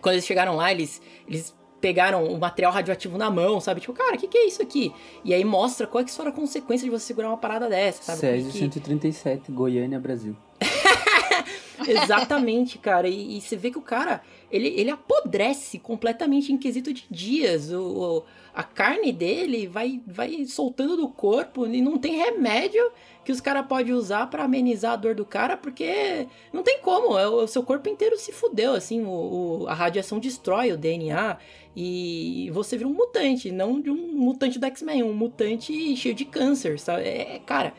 [0.00, 3.80] Quando eles chegaram lá, eles, eles pegaram o material radioativo na mão, sabe?
[3.80, 4.92] Tipo, cara, o que, que é isso aqui?
[5.24, 8.02] E aí mostra qual é que foram a consequência de você segurar uma parada dessa,
[8.02, 8.18] sabe?
[8.18, 10.36] Césio Que- 137, Goiânia, Brasil.
[11.86, 13.08] Exatamente, cara.
[13.08, 17.70] E, e, você vê que o cara, ele, ele apodrece completamente em quesito de dias.
[17.70, 18.22] O, o,
[18.54, 22.90] a carne dele vai, vai soltando do corpo e não tem remédio
[23.24, 27.18] que os caras podem usar para amenizar a dor do cara, porque não tem como.
[27.18, 29.04] É, o, seu corpo inteiro se fudeu, assim.
[29.04, 31.36] O, o, a radiação destrói o DNA
[31.76, 36.24] e você vira um mutante, não de um mutante do X-Men, um mutante cheio de
[36.24, 37.02] câncer, sabe?
[37.02, 37.74] É, cara,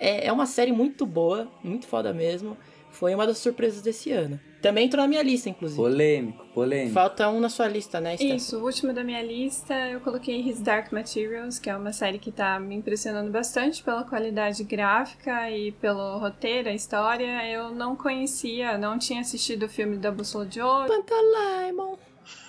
[0.00, 2.56] é, é uma série muito boa, muito foda mesmo.
[2.90, 4.40] Foi uma das surpresas desse ano.
[4.62, 5.76] Também entrou na minha lista, inclusive.
[5.76, 6.94] Polêmico, polêmico.
[6.94, 8.36] Falta um na sua lista, né, Steph?
[8.36, 12.18] Isso, o último da minha lista eu coloquei His Dark Materials, que é uma série
[12.18, 17.46] que tá me impressionando bastante pela qualidade gráfica e pelo roteiro, a história.
[17.46, 20.86] Eu não conhecia, não tinha assistido o filme da Bússola de Ouro.
[20.86, 21.96] Pantalaimon.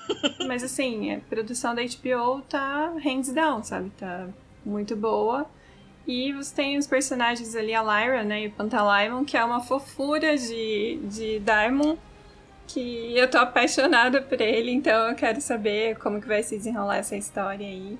[0.47, 3.89] Mas assim, a produção da HBO tá hands down, sabe?
[3.91, 4.27] Tá
[4.65, 5.45] muito boa.
[6.07, 9.59] E você tem os personagens ali, a Lyra, né, e o Pantalaimon, que é uma
[9.59, 11.97] fofura de, de Daimon,
[12.67, 16.97] que eu tô apaixonada por ele, então eu quero saber como que vai se desenrolar
[16.97, 17.97] essa história aí.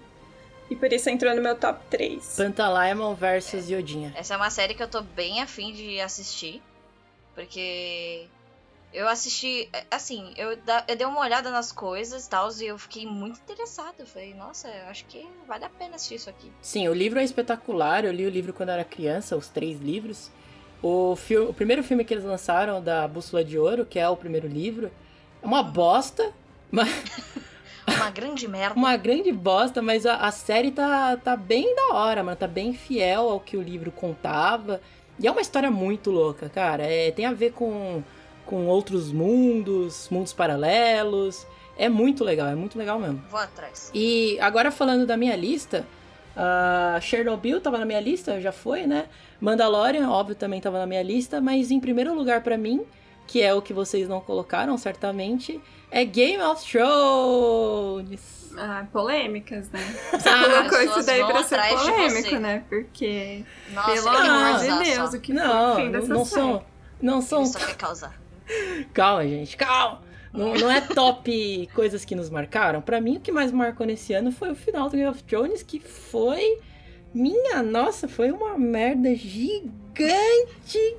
[0.69, 2.36] E por isso entrou no meu top 3.
[2.38, 4.14] Pantalaimon versus Yodinha.
[4.15, 6.61] Essa é uma série que eu tô bem afim de assistir,
[7.34, 8.27] porque
[8.95, 10.51] eu assisti, é, assim, eu,
[10.88, 13.95] eu dei uma olhada nas coisas e tal, e eu fiquei muito interessada.
[13.99, 16.49] Eu falei, nossa, eu acho que vale a pena assistir isso aqui.
[16.61, 18.05] Sim, o livro é espetacular.
[18.05, 20.31] Eu li o livro quando era criança, os três livros.
[20.81, 24.15] O, filme, o primeiro filme que eles lançaram, da Bússola de Ouro, que é o
[24.15, 24.89] primeiro livro,
[25.41, 26.31] é uma bosta,
[26.72, 26.89] mas.
[27.85, 28.76] uma grande merda.
[28.80, 32.38] uma grande bosta, mas a, a série tá, tá bem da hora, mano.
[32.38, 34.80] Tá bem fiel ao que o livro contava.
[35.19, 36.84] E é uma história muito louca, cara.
[36.84, 38.01] É, tem a ver com
[38.45, 41.45] com outros mundos, mundos paralelos.
[41.77, 43.22] É muito legal, é muito legal mesmo.
[43.30, 43.91] Vou atrás.
[43.93, 45.85] E agora falando da minha lista,
[46.35, 49.05] uh, Chernobyl tava na minha lista, já foi, né?
[49.41, 52.85] Mandalorian, óbvio, também tava na minha lista, mas em primeiro lugar para mim,
[53.27, 55.61] que é o que vocês não colocaram, certamente,
[55.91, 58.45] é Game of Thrones.
[58.57, 59.81] Ah, polêmicas, né?
[60.11, 62.63] Você ah, colocou isso daí pra ser polêmico, né?
[62.69, 63.43] Porque,
[63.73, 66.41] Nossa, pelo amor de Deus, o que não, foi o fim dessa não série?
[66.41, 66.63] São,
[67.01, 67.41] não são...
[67.41, 68.24] Ele só quer causar.
[68.93, 70.01] Calma, gente, calma.
[70.34, 72.81] Não, não é top coisas que nos marcaram.
[72.81, 75.63] Para mim, o que mais marcou nesse ano foi o final do Game of Thrones,
[75.63, 76.59] que foi.
[77.13, 79.69] Minha nossa, foi uma merda gigante,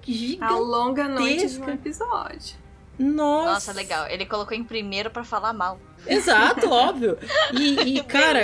[0.02, 0.38] gigante.
[0.40, 2.56] A longa noite de um episódio.
[2.98, 3.52] Nossa.
[3.52, 4.06] Nossa, legal.
[4.08, 5.78] Ele colocou em primeiro para falar mal.
[6.06, 7.18] Exato, óbvio.
[7.52, 8.42] E, e cara,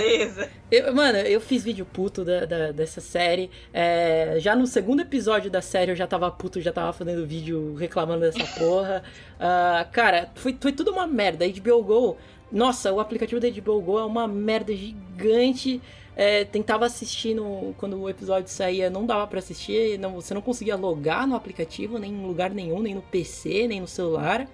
[0.70, 3.50] eu, mano, eu fiz vídeo puto da, da dessa série.
[3.72, 7.74] É, já no segundo episódio da série eu já tava puto, já tava fazendo vídeo
[7.74, 9.02] reclamando dessa porra.
[9.36, 11.44] Uh, cara, foi, foi tudo uma merda.
[11.44, 12.18] A HBO Go,
[12.50, 15.80] nossa, o aplicativo da HBO Go é uma merda gigante.
[16.14, 20.42] É, tentava assistir no, quando o episódio saía, não dava para assistir, não, você não
[20.42, 24.46] conseguia logar no aplicativo, nem em lugar nenhum, nem no PC, nem no celular.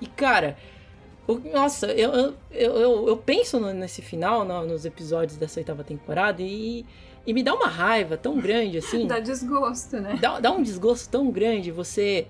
[0.00, 0.56] E cara,
[1.52, 6.84] nossa, eu, eu, eu, eu penso nesse final, nos episódios dessa oitava temporada, e,
[7.26, 9.06] e me dá uma raiva tão grande assim.
[9.06, 10.18] dá desgosto, né?
[10.20, 12.26] Dá, dá um desgosto tão grande você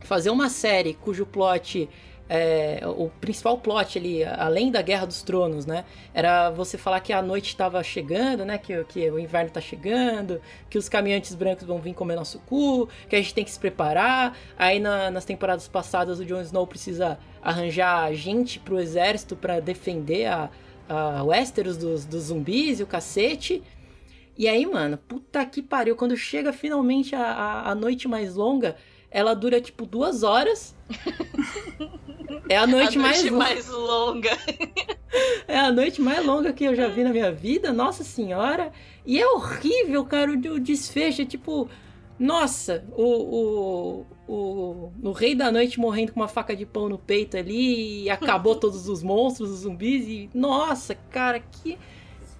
[0.00, 1.88] fazer uma série cujo plot
[2.28, 5.84] é, o principal plot ali, além da Guerra dos Tronos, né?
[6.12, 8.56] Era você falar que a noite estava chegando, né?
[8.56, 10.40] Que, que o inverno está chegando,
[10.70, 13.58] que os caminhantes brancos vão vir comer nosso cu, que a gente tem que se
[13.58, 14.36] preparar.
[14.58, 20.26] Aí na, nas temporadas passadas o Jon Snow precisa arranjar gente pro exército para defender
[20.26, 20.50] a,
[20.88, 23.62] a Westeros dos, dos zumbis e o cacete.
[24.36, 28.76] E aí, mano, puta que pariu, quando chega finalmente a, a, a noite mais longa,
[29.14, 30.74] ela dura tipo duas horas.
[32.48, 34.36] É a noite, a noite mais, mais longa.
[35.46, 38.72] é a noite mais longa que eu já vi na minha vida, nossa senhora.
[39.06, 41.22] E é horrível, cara, o desfecho.
[41.22, 41.68] É tipo,
[42.18, 46.98] nossa, o, o, o, o Rei da Noite morrendo com uma faca de pão no
[46.98, 50.08] peito ali e acabou todos os monstros, os zumbis.
[50.08, 51.78] E nossa, cara, que.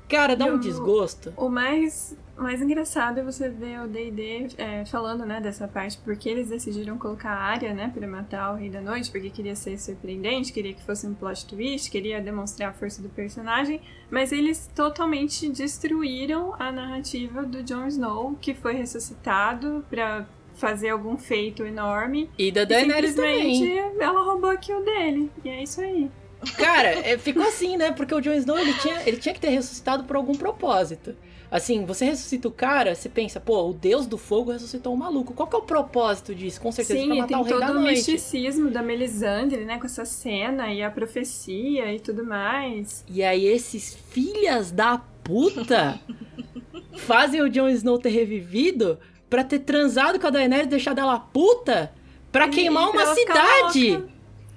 [0.08, 1.32] Cara, dá um desgosto.
[1.36, 6.28] O mais mais engraçado é você ver o D&D é, falando, né, dessa parte, porque
[6.28, 9.78] eles decidiram colocar a área, né, pra matar o Rei da Noite, porque queria ser
[9.78, 14.70] surpreendente, queria que fosse um plot twist, queria demonstrar a força do personagem, mas eles
[14.74, 22.30] totalmente destruíram a narrativa do Jon Snow, que foi ressuscitado pra fazer algum feito enorme.
[22.38, 23.54] E da Daenerys também.
[23.54, 26.10] simplesmente ela roubou a kill dele, e é isso aí.
[26.56, 29.50] Cara, é, ficou assim, né, porque o Jon Snow, ele tinha, ele tinha que ter
[29.50, 31.14] ressuscitado por algum propósito.
[31.50, 34.98] Assim, você ressuscita o cara, você pensa, pô, o deus do fogo ressuscitou o um
[34.98, 35.32] maluco.
[35.34, 36.60] Qual que é o propósito disso?
[36.60, 39.78] Com certeza Sim, pra matar tem o rei todo da o misticismo da Melisandre, né?
[39.78, 43.04] Com essa cena e a profecia e tudo mais.
[43.08, 46.00] E aí esses filhas da puta
[46.98, 48.98] fazem o Jon Snow ter revivido
[49.30, 51.92] pra ter transado com a Daenerys e deixado ela puta
[52.32, 54.04] pra E- queimar e uma cidade.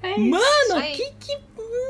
[0.01, 0.18] É.
[0.18, 1.38] Mano, que, que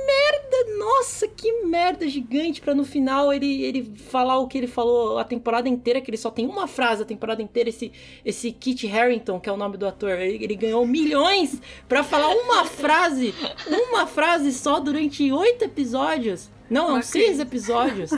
[0.07, 0.77] merda!
[0.77, 5.23] Nossa, que merda gigante pra no final ele, ele falar o que ele falou a
[5.23, 7.69] temporada inteira, que ele só tem uma frase a temporada inteira.
[7.69, 7.91] Esse,
[8.23, 12.29] esse Kit Harington, que é o nome do ator, ele, ele ganhou milhões pra falar
[12.29, 13.35] uma frase,
[13.89, 16.49] uma frase só durante oito episódios.
[16.69, 18.11] Não, não, Uma seis episódios.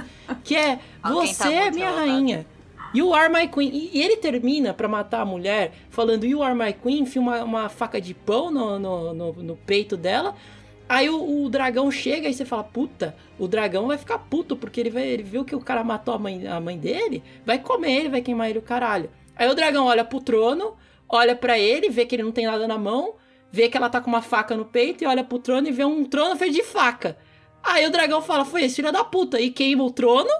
[0.43, 2.47] Que é Alguém tá Você é muito minha rainha.
[2.93, 3.69] You are my queen.
[3.71, 7.69] E, ele termina pra matar a mulher falando You are my queen, enfia uma, uma
[7.69, 10.35] faca de pão no, no, no, no peito dela.
[10.89, 14.79] Aí o, o dragão chega e você fala, puta, o dragão vai ficar puto, porque
[14.79, 17.91] ele, vai, ele viu que o cara matou a mãe, a mãe dele, vai comer
[17.91, 19.07] ele, vai queimar ele o caralho.
[19.35, 20.75] Aí o dragão olha pro trono,
[21.07, 23.13] olha pra ele, vê que ele não tem nada na mão,
[23.51, 25.85] vê que ela tá com uma faca no peito e olha pro trono e vê
[25.85, 27.15] um trono feito de faca.
[27.61, 30.31] Aí o dragão fala, foi esse filho da puta, e queima o trono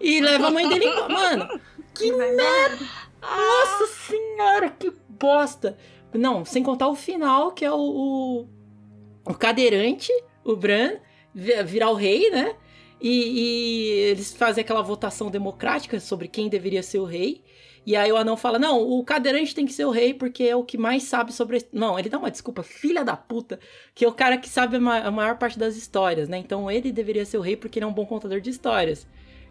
[0.00, 1.08] e leva a mãe dele embora.
[1.12, 1.60] Mano,
[1.92, 2.86] que merda!
[3.20, 5.76] Nossa senhora, que bosta!
[6.14, 8.48] Não, sem contar o final, que é o, o,
[9.28, 10.12] o cadeirante,
[10.44, 10.96] o Bran,
[11.34, 12.54] vi- virar o rei, né?
[13.00, 17.42] E, e eles fazem aquela votação democrática sobre quem deveria ser o rei.
[17.86, 20.56] E aí o anão fala: Não, o cadeirante tem que ser o rei porque é
[20.56, 21.64] o que mais sabe sobre.
[21.72, 23.58] Não, ele dá uma desculpa, filha da puta,
[23.94, 26.38] que é o cara que sabe a maior parte das histórias, né?
[26.38, 29.06] Então ele deveria ser o rei porque ele é um bom contador de histórias.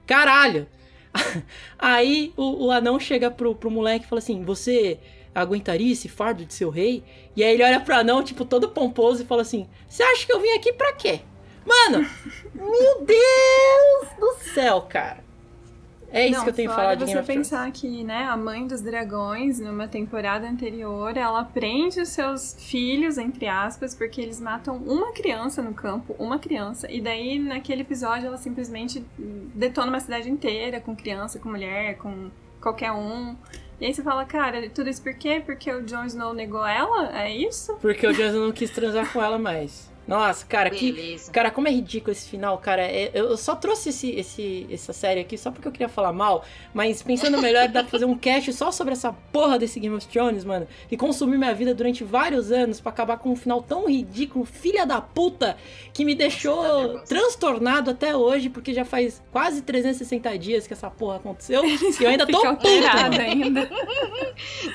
[0.06, 0.68] Caralho!
[1.80, 5.00] Aí o, o anão chega pro, pro moleque e fala assim: Você
[5.42, 7.04] aguentaria esse fardo de ser o rei?
[7.36, 10.34] E aí ele olha pro anão, tipo, todo pomposo e fala assim: Você acha que
[10.34, 11.22] eu vim aqui pra quê?
[11.66, 12.08] Mano,
[12.54, 15.26] meu Deus do céu, cara.
[16.10, 17.50] É isso Não, que eu tenho falar de você Game Thrones.
[17.50, 23.18] pensar que, né, a mãe dos dragões, numa temporada anterior, ela prende os seus filhos,
[23.18, 28.28] entre aspas, porque eles matam uma criança no campo, uma criança, e daí, naquele episódio,
[28.28, 29.04] ela simplesmente
[29.54, 32.30] detona uma cidade inteira, com criança, com mulher, com
[32.62, 33.36] qualquer um.
[33.80, 35.42] E aí você fala, cara, tudo isso por quê?
[35.46, 37.16] Porque o Jon Snow negou ela?
[37.16, 37.76] É isso?
[37.76, 39.90] Porque o Johnson não quis transar com ela mais.
[40.08, 41.18] Nossa, cara, que.
[41.34, 42.82] Cara, como é ridículo esse final, cara.
[42.84, 46.46] É- eu só trouxe esse, esse, essa série aqui só porque eu queria falar mal,
[46.74, 50.08] mas pensando melhor, dá pra fazer um cast só sobre essa porra desse Game of
[50.08, 53.86] Thrones, mano, que consumiu minha vida durante vários anos pra acabar com um final tão
[53.90, 55.58] ridículo, filha da puta,
[55.94, 60.72] que me Nossa, tá deixou transtornado até hoje, porque já faz quase 360 dias que
[60.74, 62.58] essa porra aconteceu, e eu ainda tô mano.
[63.22, 63.70] ainda.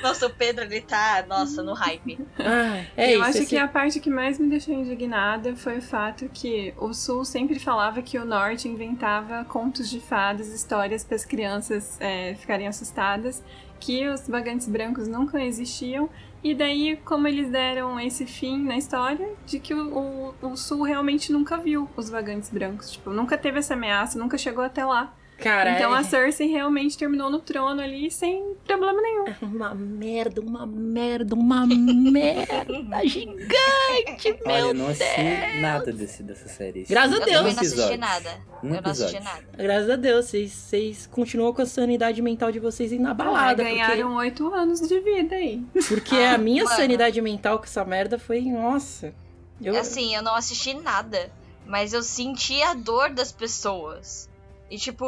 [0.03, 2.19] Nossa, o Pedro, ele tá, nossa, no hype.
[2.37, 3.23] Ai, é eu isso.
[3.29, 5.22] acho esse- que a parte que mais me deixou indignada
[5.55, 10.47] foi o fato que o Sul sempre falava que o Norte inventava contos de fadas,
[10.49, 13.43] histórias para as crianças é, ficarem assustadas,
[13.79, 16.09] que os vagantes brancos nunca existiam.
[16.43, 20.83] E daí, como eles deram esse fim na história, de que o, o, o Sul
[20.83, 22.91] realmente nunca viu os vagantes brancos.
[22.91, 25.13] Tipo, nunca teve essa ameaça, nunca chegou até lá.
[25.43, 25.99] Cara, então é...
[25.99, 29.25] a Cersei realmente terminou no trono ali sem problema nenhum.
[29.53, 32.65] Uma merda, uma merda, uma merda
[33.05, 36.83] gigante, Olha, meu eu não assisti nada desse, dessa série.
[36.87, 37.37] Graças a Eu Deus.
[37.37, 38.41] também Um não assisti nada.
[38.63, 39.23] Um eu não assisti episódio.
[39.23, 39.63] nada.
[39.63, 43.63] Graças a Deus, vocês, vocês continuam com a sanidade mental de vocês inabalada.
[43.63, 45.61] Ganharam oito anos de vida aí.
[45.73, 46.75] Porque, porque a Ah, minha mano.
[46.75, 49.13] sanidade mental com essa merda foi, nossa.
[49.61, 51.31] Eu, Assim, eu não assisti nada,
[51.65, 54.29] mas eu senti a dor das pessoas.
[54.69, 55.05] E, tipo,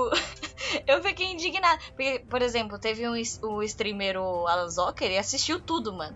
[0.88, 1.80] eu fiquei indignada.
[1.88, 3.14] Porque, por exemplo, teve um,
[3.44, 6.16] o streamer, o Alan Zocker, ele assistiu tudo, mano.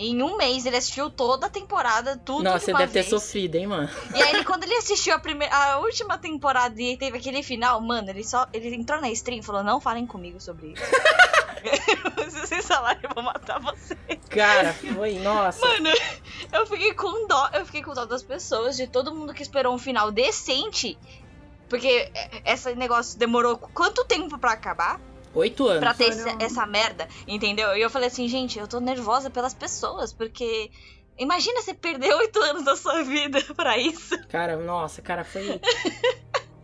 [0.00, 3.00] Em um mês ele assistiu toda a temporada, tudo nossa, de você uma deve ter
[3.00, 3.10] vez.
[3.10, 3.90] sofrido, hein, mano.
[4.14, 8.08] E aí, quando ele assistiu a, primeira, a última temporada e teve aquele final, mano,
[8.08, 8.46] ele só.
[8.52, 10.84] Ele entrou na stream e falou: Não falem comigo sobre isso.
[12.30, 13.98] Se vocês falarem, eu vou matar vocês.
[14.30, 15.66] Cara, foi, nossa.
[15.66, 15.90] Mano,
[16.52, 17.50] eu fiquei com dó.
[17.52, 20.96] Eu fiquei com dó das pessoas, de todo mundo que esperou um final decente.
[21.68, 22.10] Porque
[22.44, 25.00] esse negócio demorou quanto tempo pra acabar?
[25.34, 25.80] Oito anos.
[25.80, 27.76] Pra ter esse- essa merda, entendeu?
[27.76, 30.70] E eu falei assim, gente, eu tô nervosa pelas pessoas, porque.
[31.20, 34.16] Imagina você perder oito anos da sua vida pra isso.
[34.28, 35.60] Cara, nossa, cara, foi.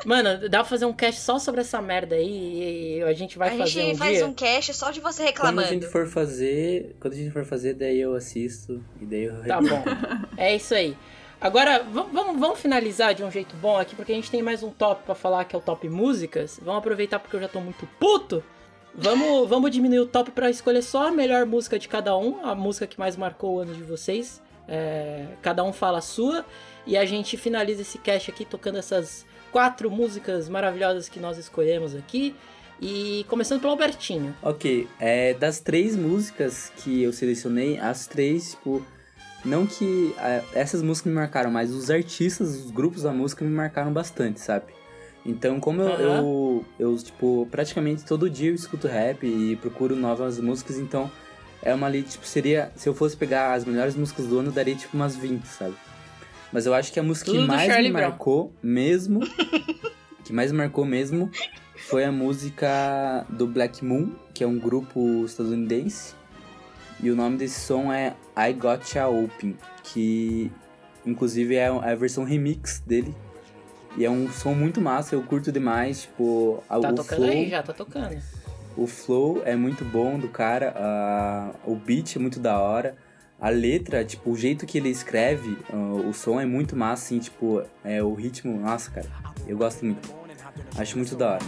[0.05, 3.49] Mano, dá pra fazer um cast só sobre essa merda aí e a gente vai
[3.55, 4.27] a fazer gente um faz dia.
[4.27, 5.69] um cast só de você Quando a reclamando.
[5.69, 9.61] gente for fazer, quando a gente for fazer, daí eu assisto e daí eu Tá
[9.63, 9.83] bom.
[10.37, 10.95] É isso aí.
[11.45, 14.71] Agora, vamos, vamos, finalizar de um jeito bom aqui, porque a gente tem mais um
[14.71, 16.59] top pra falar, que é o top músicas.
[16.63, 18.43] Vamos aproveitar porque eu já tô muito puto.
[18.95, 22.55] Vamos, vamos diminuir o top pra escolher só a melhor música de cada um, a
[22.55, 24.41] música que mais marcou o ano de vocês.
[24.67, 26.47] É, cada um fala a sua.
[26.87, 31.95] E a gente finaliza esse cast aqui tocando essas quatro músicas maravilhosas que nós escolhemos
[31.95, 32.35] aqui.
[32.81, 34.35] E começando pelo Albertinho.
[34.43, 38.83] Ok, é, das três músicas que eu selecionei, as três, tipo,
[39.45, 43.51] não que é, essas músicas me marcaram, mas os artistas, os grupos da música me
[43.51, 44.67] marcaram bastante, sabe?
[45.27, 46.01] Então, como eu, Aham.
[46.01, 51.11] eu, eu, tipo, praticamente todo dia eu escuto rap e procuro novas músicas, então
[51.63, 52.71] é uma ali, tipo, seria.
[52.77, 55.75] Se eu fosse pegar as melhores músicas do ano, eu daria tipo umas 20, sabe?
[56.53, 58.11] Mas eu acho que a música Tudo que mais Charlie me Brown.
[58.11, 59.21] marcou mesmo.
[60.25, 61.31] que mais me marcou mesmo
[61.89, 66.15] foi a música do Black Moon, que é um grupo estadunidense.
[67.05, 70.51] E o nome desse som é I Gotcha Open, que
[71.05, 73.15] inclusive é a versão remix dele.
[73.95, 77.31] E é um som muito massa, eu curto demais, tipo, a- Tá o tocando flow,
[77.31, 78.17] aí, já tá tocando.
[78.75, 82.97] o flow é muito bom do cara, a- o beat é muito da hora,
[83.39, 85.77] a letra, tipo, o jeito que ele escreve, ah,
[86.09, 89.07] o som é muito massa, assim, tipo, é o ritmo, nossa, cara,
[89.47, 90.09] eu gosto muito.
[90.79, 91.45] Acho muito da hora.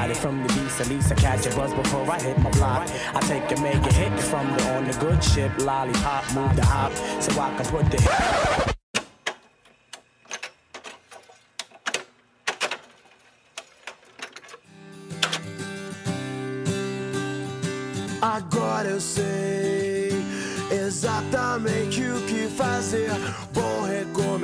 [0.00, 2.50] Hide it from the beast, at least I catch a buzz before I hit my
[2.52, 2.88] block.
[3.14, 5.52] I take and make a hit from the on the good ship.
[5.58, 6.90] Lollipop, move the hop,
[7.20, 7.98] so I can put the
[18.22, 19.39] Agora eu sei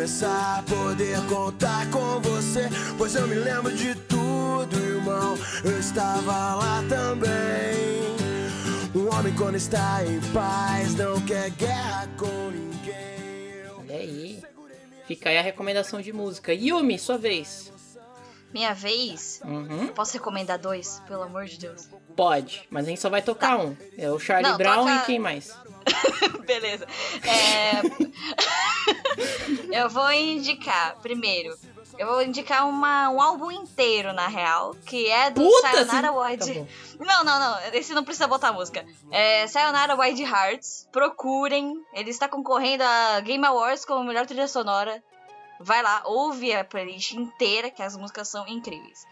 [0.06, 2.68] recomeçar, poder contar com você.
[2.96, 5.36] Pois eu me lembro de tudo, irmão.
[5.64, 8.06] Eu estava lá também.
[8.94, 13.66] Um homem, quando está em paz, não quer guerra com ninguém.
[13.78, 14.42] Olha aí.
[15.06, 16.54] Fica aí a recomendação de música.
[16.54, 17.72] Yumi, sua vez.
[18.52, 19.40] Minha vez.
[19.44, 19.88] Uhum.
[19.88, 21.02] Posso recomendar dois?
[21.06, 21.88] Pelo amor de Deus.
[22.16, 23.76] Pode, mas a gente só vai tocar um.
[23.98, 25.54] É o Charlie Não, Brown toca- e quem mais?
[26.46, 26.86] Beleza.
[27.24, 27.82] É...
[29.82, 31.54] eu vou indicar, primeiro,
[31.98, 35.68] eu vou indicar uma, um álbum inteiro, na real, que é do Puta!
[35.72, 36.68] Sayonara assim- Wild...
[36.98, 37.04] Tá.
[37.04, 37.58] Não, não, não.
[37.72, 38.84] Esse não precisa botar música.
[39.10, 40.88] É Sayonara Wild Hearts.
[40.92, 41.74] Procurem.
[41.92, 45.02] Ele está concorrendo a Game Awards como melhor trilha sonora.
[45.60, 49.06] Vai lá, ouve a playlist inteira, que as músicas são incríveis.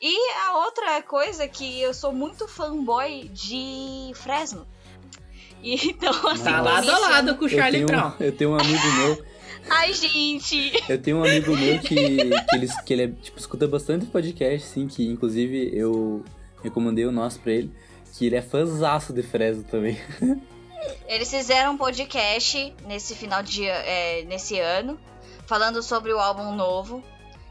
[0.00, 0.16] E
[0.46, 4.66] a outra coisa é que eu sou muito fanboy de Fresno.
[5.62, 8.12] E então, assim, Tá lado a lado com o Charlie Brown.
[8.18, 9.24] eu tenho um amigo meu,
[9.68, 10.72] Ai, gente!
[10.88, 14.66] eu tenho um amigo meu que, que, ele, que ele é, tipo, escuta bastante podcast,
[14.66, 16.24] assim, que inclusive eu
[16.62, 17.70] recomendei o nosso pra ele,
[18.14, 20.00] que ele é fãzaço de Fresno também.
[21.06, 24.98] Eles fizeram um podcast nesse final de é, nesse ano,
[25.50, 27.02] falando sobre o álbum novo.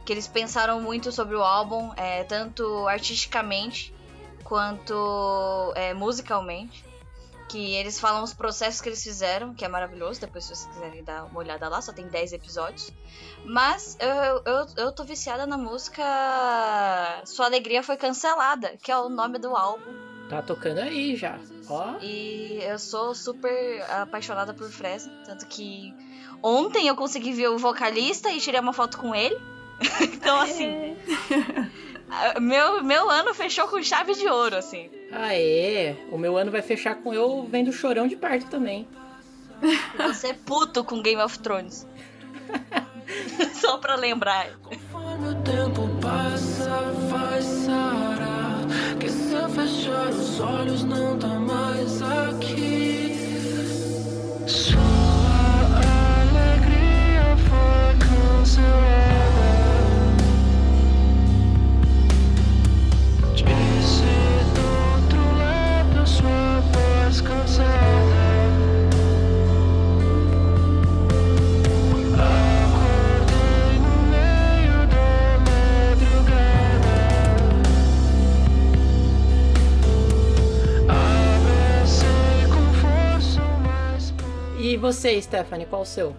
[0.06, 3.94] Que eles pensaram muito sobre o álbum, é, tanto artisticamente
[4.44, 6.86] quanto é, musicalmente.
[7.50, 10.22] Que eles falam os processos que eles fizeram, que é maravilhoso.
[10.22, 12.90] Depois, se vocês quiserem dar uma olhada lá, só tem 10 episódios.
[13.44, 16.04] Mas eu, eu, eu, tô viciada na música
[17.26, 19.92] Sua Alegria Foi Cancelada, que é o nome do álbum.
[20.30, 21.38] Tá tocando aí já.
[21.68, 21.98] Ó.
[22.02, 25.12] E eu sou super apaixonada por Fresno.
[25.26, 25.94] Tanto que
[26.44, 29.38] ontem eu consegui ver o vocalista e tirei uma foto com ele.
[30.02, 30.96] então, assim.
[32.10, 34.90] a- meu, meu ano fechou com chave de ouro, assim.
[35.12, 38.88] Aê, o meu ano vai fechar com eu vendo chorão de perto também.
[39.98, 41.86] Você é puto com Game of Thrones.
[43.54, 44.48] Só pra lembrar.
[44.64, 46.70] Conforme o tempo passa,
[47.10, 48.60] vai sarar.
[49.00, 53.18] Que se eu fechar os olhos, não tá mais aqui.
[85.00, 86.14] Você, Stephanie, qual o seu?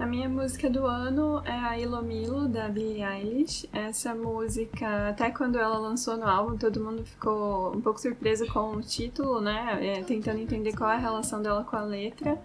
[0.00, 3.68] A minha música do ano é a Ilomilo, da Billie Eilish.
[3.72, 8.72] Essa música, até quando ela lançou no álbum, todo mundo ficou um pouco surpreso com
[8.72, 9.78] o título, né?
[9.80, 12.36] É, tentando entender qual é a relação dela com a letra.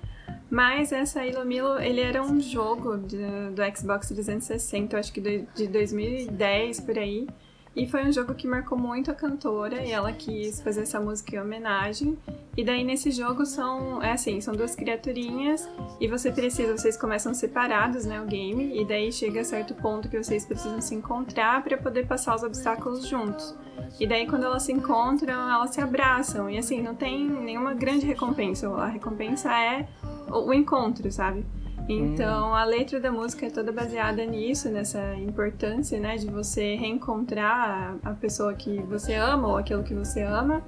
[0.51, 3.17] Mas essa Ilomilo, ele era um jogo de-
[3.55, 5.19] do Xbox 360, eu acho que
[5.55, 7.27] de 2010, por aí.
[7.75, 11.35] E foi um jogo que marcou muito a cantora e ela quis fazer essa música
[11.35, 12.17] em homenagem.
[12.57, 15.69] E daí nesse jogo são, é assim, são duas criaturinhas
[15.99, 20.09] e você precisa, vocês começam separados, né, o game, e daí chega a certo ponto
[20.09, 23.55] que vocês precisam se encontrar para poder passar os obstáculos juntos.
[23.97, 28.05] E daí quando elas se encontram, elas se abraçam e assim, não tem nenhuma grande
[28.05, 29.87] recompensa, a recompensa é
[30.29, 31.45] o, encontro, sabe?
[31.89, 37.97] Então a letra da música é toda baseada nisso, nessa importância, né, de você reencontrar
[38.03, 40.61] a, pessoa que você ama ou aquilo que você ama.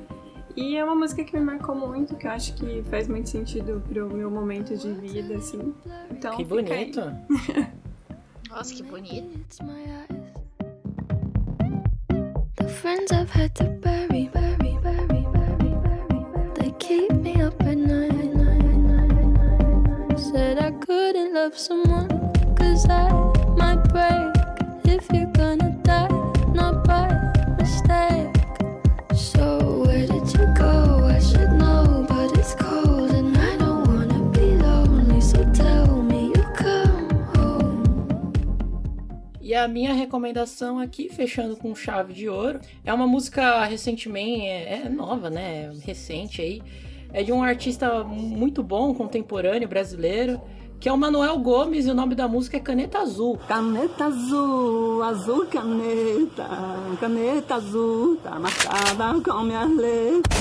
[0.55, 3.83] E é uma música que me marcou muito, que eu acho que faz muito sentido
[3.87, 5.73] pro meu momento de vida, assim.
[6.09, 6.99] Então, Que bonito.
[8.49, 9.39] Nossa, que bonito.
[12.55, 16.11] The friends I've had to bury, bury, bury, bury, bury.
[21.41, 22.07] Love someone.
[22.55, 23.09] Cause I
[23.57, 24.35] might break
[24.85, 26.07] if you're gonna die,
[26.53, 27.07] not by
[27.57, 28.35] mistake.
[29.13, 31.05] So where did you go?
[31.05, 35.19] I should know, but it's cold and I don't wanna be lonely.
[35.21, 38.33] So tell me you come home.
[39.41, 44.83] E a minha recomendação aqui, fechando com chave de ouro, é uma música recentemente, é,
[44.85, 45.71] é nova, né?
[45.83, 46.61] Recente aí.
[47.13, 50.41] É de um artista muito bom, contemporâneo, brasileiro,
[50.79, 53.37] que é o Manuel Gomes e o nome da música é Caneta Azul.
[53.47, 56.47] Caneta azul, azul caneta,
[56.99, 60.31] caneta azul, tá marcada com minha letra.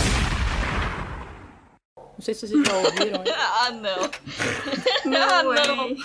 [1.96, 3.22] Não sei se vocês já ouviram.
[3.34, 5.10] ah, não.
[5.10, 5.96] Não, Ah, não.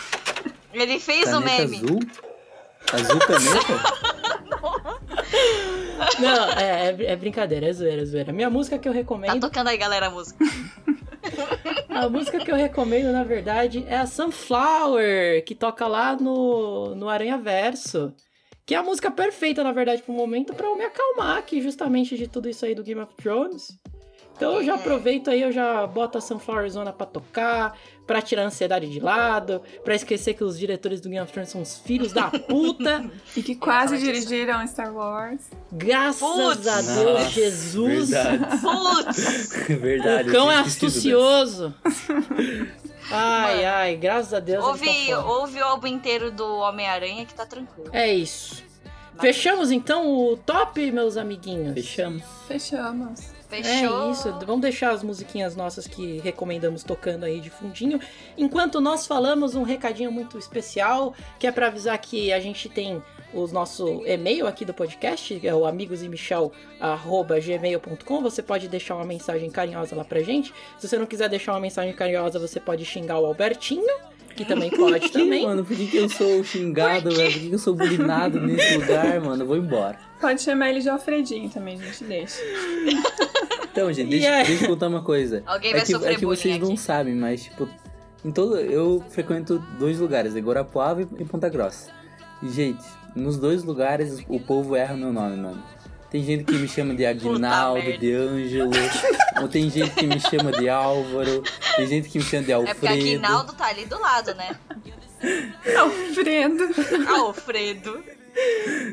[0.74, 1.78] Ele fez o Caneta meme.
[1.78, 2.00] azul?
[2.94, 4.06] Azul caneta?
[6.20, 8.34] Não, é, é, é brincadeira, é zoeira, é zoeira.
[8.34, 10.38] Minha música que eu Tá recomendo, tocando aí, galera, a música.
[11.90, 17.10] a música que eu recomendo, na verdade, é a Sunflower, que toca lá no, no
[17.10, 18.14] Aranha Verso.
[18.66, 22.18] Que é a música perfeita, na verdade, pro momento, pra eu me acalmar aqui, justamente
[22.18, 23.78] de tudo isso aí do Game of Thrones.
[24.36, 28.44] Então eu já aproveito aí, eu já boto a Sunflower Zona pra tocar, pra tirar
[28.44, 31.80] a ansiedade de lado, pra esquecer que os diretores do Game of Thrones são os
[31.80, 33.10] filhos da puta.
[33.36, 35.41] E que quase dirigiram Star Wars.
[35.72, 36.68] Graças Putz.
[36.68, 38.10] a Deus, Nossa, Jesus.
[38.10, 38.62] Verdade.
[38.62, 39.68] Putz!
[39.80, 40.30] verdade.
[40.30, 41.74] O cão é astucioso.
[43.12, 44.66] Ai, ai, graças a Deus.
[44.66, 47.90] Ouve, tá ouve o álbum inteiro do Homem-Aranha que tá tranquilo.
[47.94, 48.64] É isso.
[49.20, 51.76] Fechamos então o top, meus amiguinhos.
[51.76, 52.24] Fechamos.
[52.48, 53.35] Fechamos.
[53.50, 54.08] Fechou.
[54.08, 58.00] É isso, vamos deixar as musiquinhas nossas que recomendamos tocando aí de fundinho.
[58.38, 63.02] Enquanto nós falamos um recadinho muito especial, que é pra avisar que a gente tem
[63.34, 68.22] o nosso e-mail aqui do podcast, que é o amigosemichel.gmail.com.
[68.22, 70.54] Você pode deixar uma mensagem carinhosa lá pra gente.
[70.78, 73.96] Se você não quiser deixar uma mensagem carinhosa, você pode xingar o Albertinho,
[74.36, 75.44] que também pode também.
[75.45, 77.32] Mano, por que, que eu sou xingado, velho?
[77.32, 79.44] Por que, que eu sou bulinado nesse lugar, mano?
[79.44, 79.98] Eu vou embora.
[80.20, 82.41] Pode chamar ele de Alfredinho também, gente, deixa.
[83.72, 84.45] Então, gente, deixa, aí?
[84.45, 85.41] deixa eu contar uma coisa.
[85.45, 86.78] Alguém é vai que, sofrer é que vocês não aqui.
[86.78, 87.70] sabem, mas, tipo,
[88.24, 88.57] em todo.
[88.57, 91.90] Eu frequento dois lugares, é Guarapuava e e Ponta Grossa.
[92.44, 92.84] E, gente,
[93.16, 95.64] nos dois lugares o povo erra meu nome, mano.
[96.16, 97.98] Tem gente que me chama de Aguinaldo, merda.
[97.98, 98.72] de Ângelo,
[99.42, 101.44] ou tem gente que me chama de Álvaro,
[101.76, 102.94] tem gente que me chama de É porque Alfredo.
[102.94, 104.56] Aguinaldo tá ali do lado, né?
[105.78, 106.70] Alfredo.
[107.10, 108.02] Alfredo.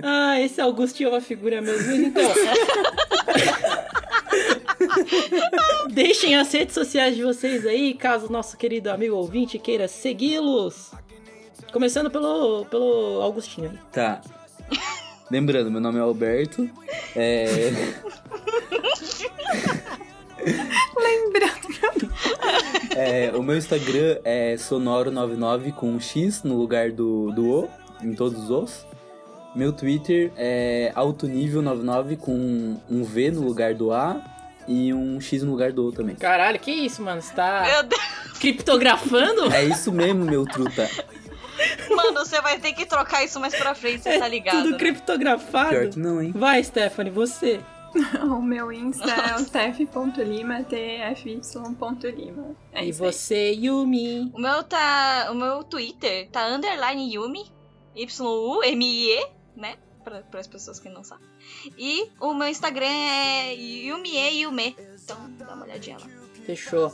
[0.03, 1.93] Ah, esse Augustinho é uma figura mesmo.
[1.93, 2.24] Então.
[5.94, 10.90] Deixem as redes sociais de vocês aí, caso nosso querido amigo ouvinte queira segui-los.
[11.73, 13.78] Começando pelo, pelo Augustinho aí.
[13.93, 14.20] Tá.
[15.32, 16.68] Lembrando, meu nome é Alberto.
[17.16, 17.70] É.
[20.94, 22.12] Lembrando.
[22.94, 27.70] É, o meu Instagram é sonoro99 com um X no lugar do, do O,
[28.02, 28.86] em todos os Os.
[29.56, 34.20] Meu Twitter é altonível99 com um V no lugar do A
[34.68, 36.14] e um X no lugar do O também.
[36.14, 37.22] Caralho, que isso, mano?
[37.22, 37.98] Você tá Meu
[38.38, 39.50] criptografando?
[39.50, 40.90] É isso mesmo, meu truta.
[41.94, 44.59] Mano, você vai ter que trocar isso mais pra frente, você tá ligado.
[44.62, 44.78] Tudo né?
[44.78, 45.70] criptografado.
[45.70, 46.32] Pior que não, hein?
[46.34, 47.60] Vai, Stephanie, você.
[48.24, 52.56] O meu Insta é o tf.lima, tfy.lima.
[52.72, 53.12] É e isso aí.
[53.12, 54.30] você, Yumi.
[54.34, 55.28] O meu tá.
[55.30, 57.52] O meu Twitter tá underline Yumi.
[57.94, 59.76] Y-U-M-I-E, né?
[60.02, 61.28] Pra, as pessoas que não sabem.
[61.78, 64.74] E o meu Instagram é Yumie Yume.
[64.94, 66.06] Então dá uma olhadinha lá.
[66.44, 66.93] Fechou.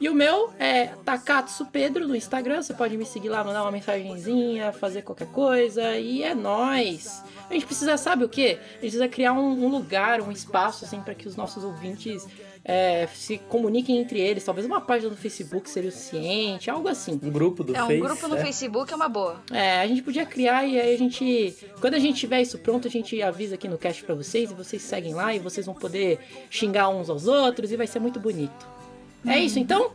[0.00, 2.62] E o meu é Takatsu Pedro no Instagram.
[2.62, 5.96] Você pode me seguir lá, mandar uma mensagenzinha, fazer qualquer coisa.
[5.98, 7.22] E é nóis.
[7.50, 8.58] A gente precisa, sabe o quê?
[8.58, 12.26] A gente precisa criar um, um lugar, um espaço, assim, para que os nossos ouvintes
[12.64, 14.42] é, se comuniquem entre eles.
[14.42, 17.20] Talvez uma página no Facebook seria o suficiente, algo assim.
[17.22, 18.00] Um grupo do É um Face.
[18.00, 18.42] grupo no é?
[18.42, 19.42] Facebook é uma boa.
[19.50, 21.54] É, a gente podia criar e aí a gente.
[21.78, 24.54] Quando a gente tiver isso pronto, a gente avisa aqui no cast pra vocês e
[24.54, 26.18] vocês seguem lá e vocês vão poder
[26.48, 28.79] xingar uns aos outros e vai ser muito bonito.
[29.26, 29.92] É isso então?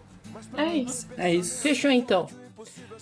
[0.58, 1.08] É isso.
[1.18, 1.62] É isso.
[1.62, 2.28] Fechou então.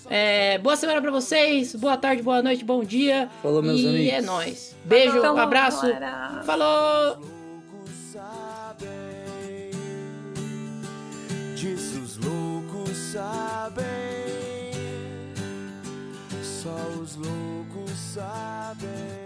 [0.09, 3.29] É, boa semana pra vocês, boa tarde, boa noite, bom dia.
[3.41, 4.13] Falou, meus e amigos.
[4.13, 4.75] é nóis.
[4.83, 5.81] Beijo, Falou, abraço.
[5.81, 6.43] galera.
[6.43, 7.33] Falou!
[11.55, 13.83] diz os loucos sabem,
[16.41, 19.22] só os loucos sabem.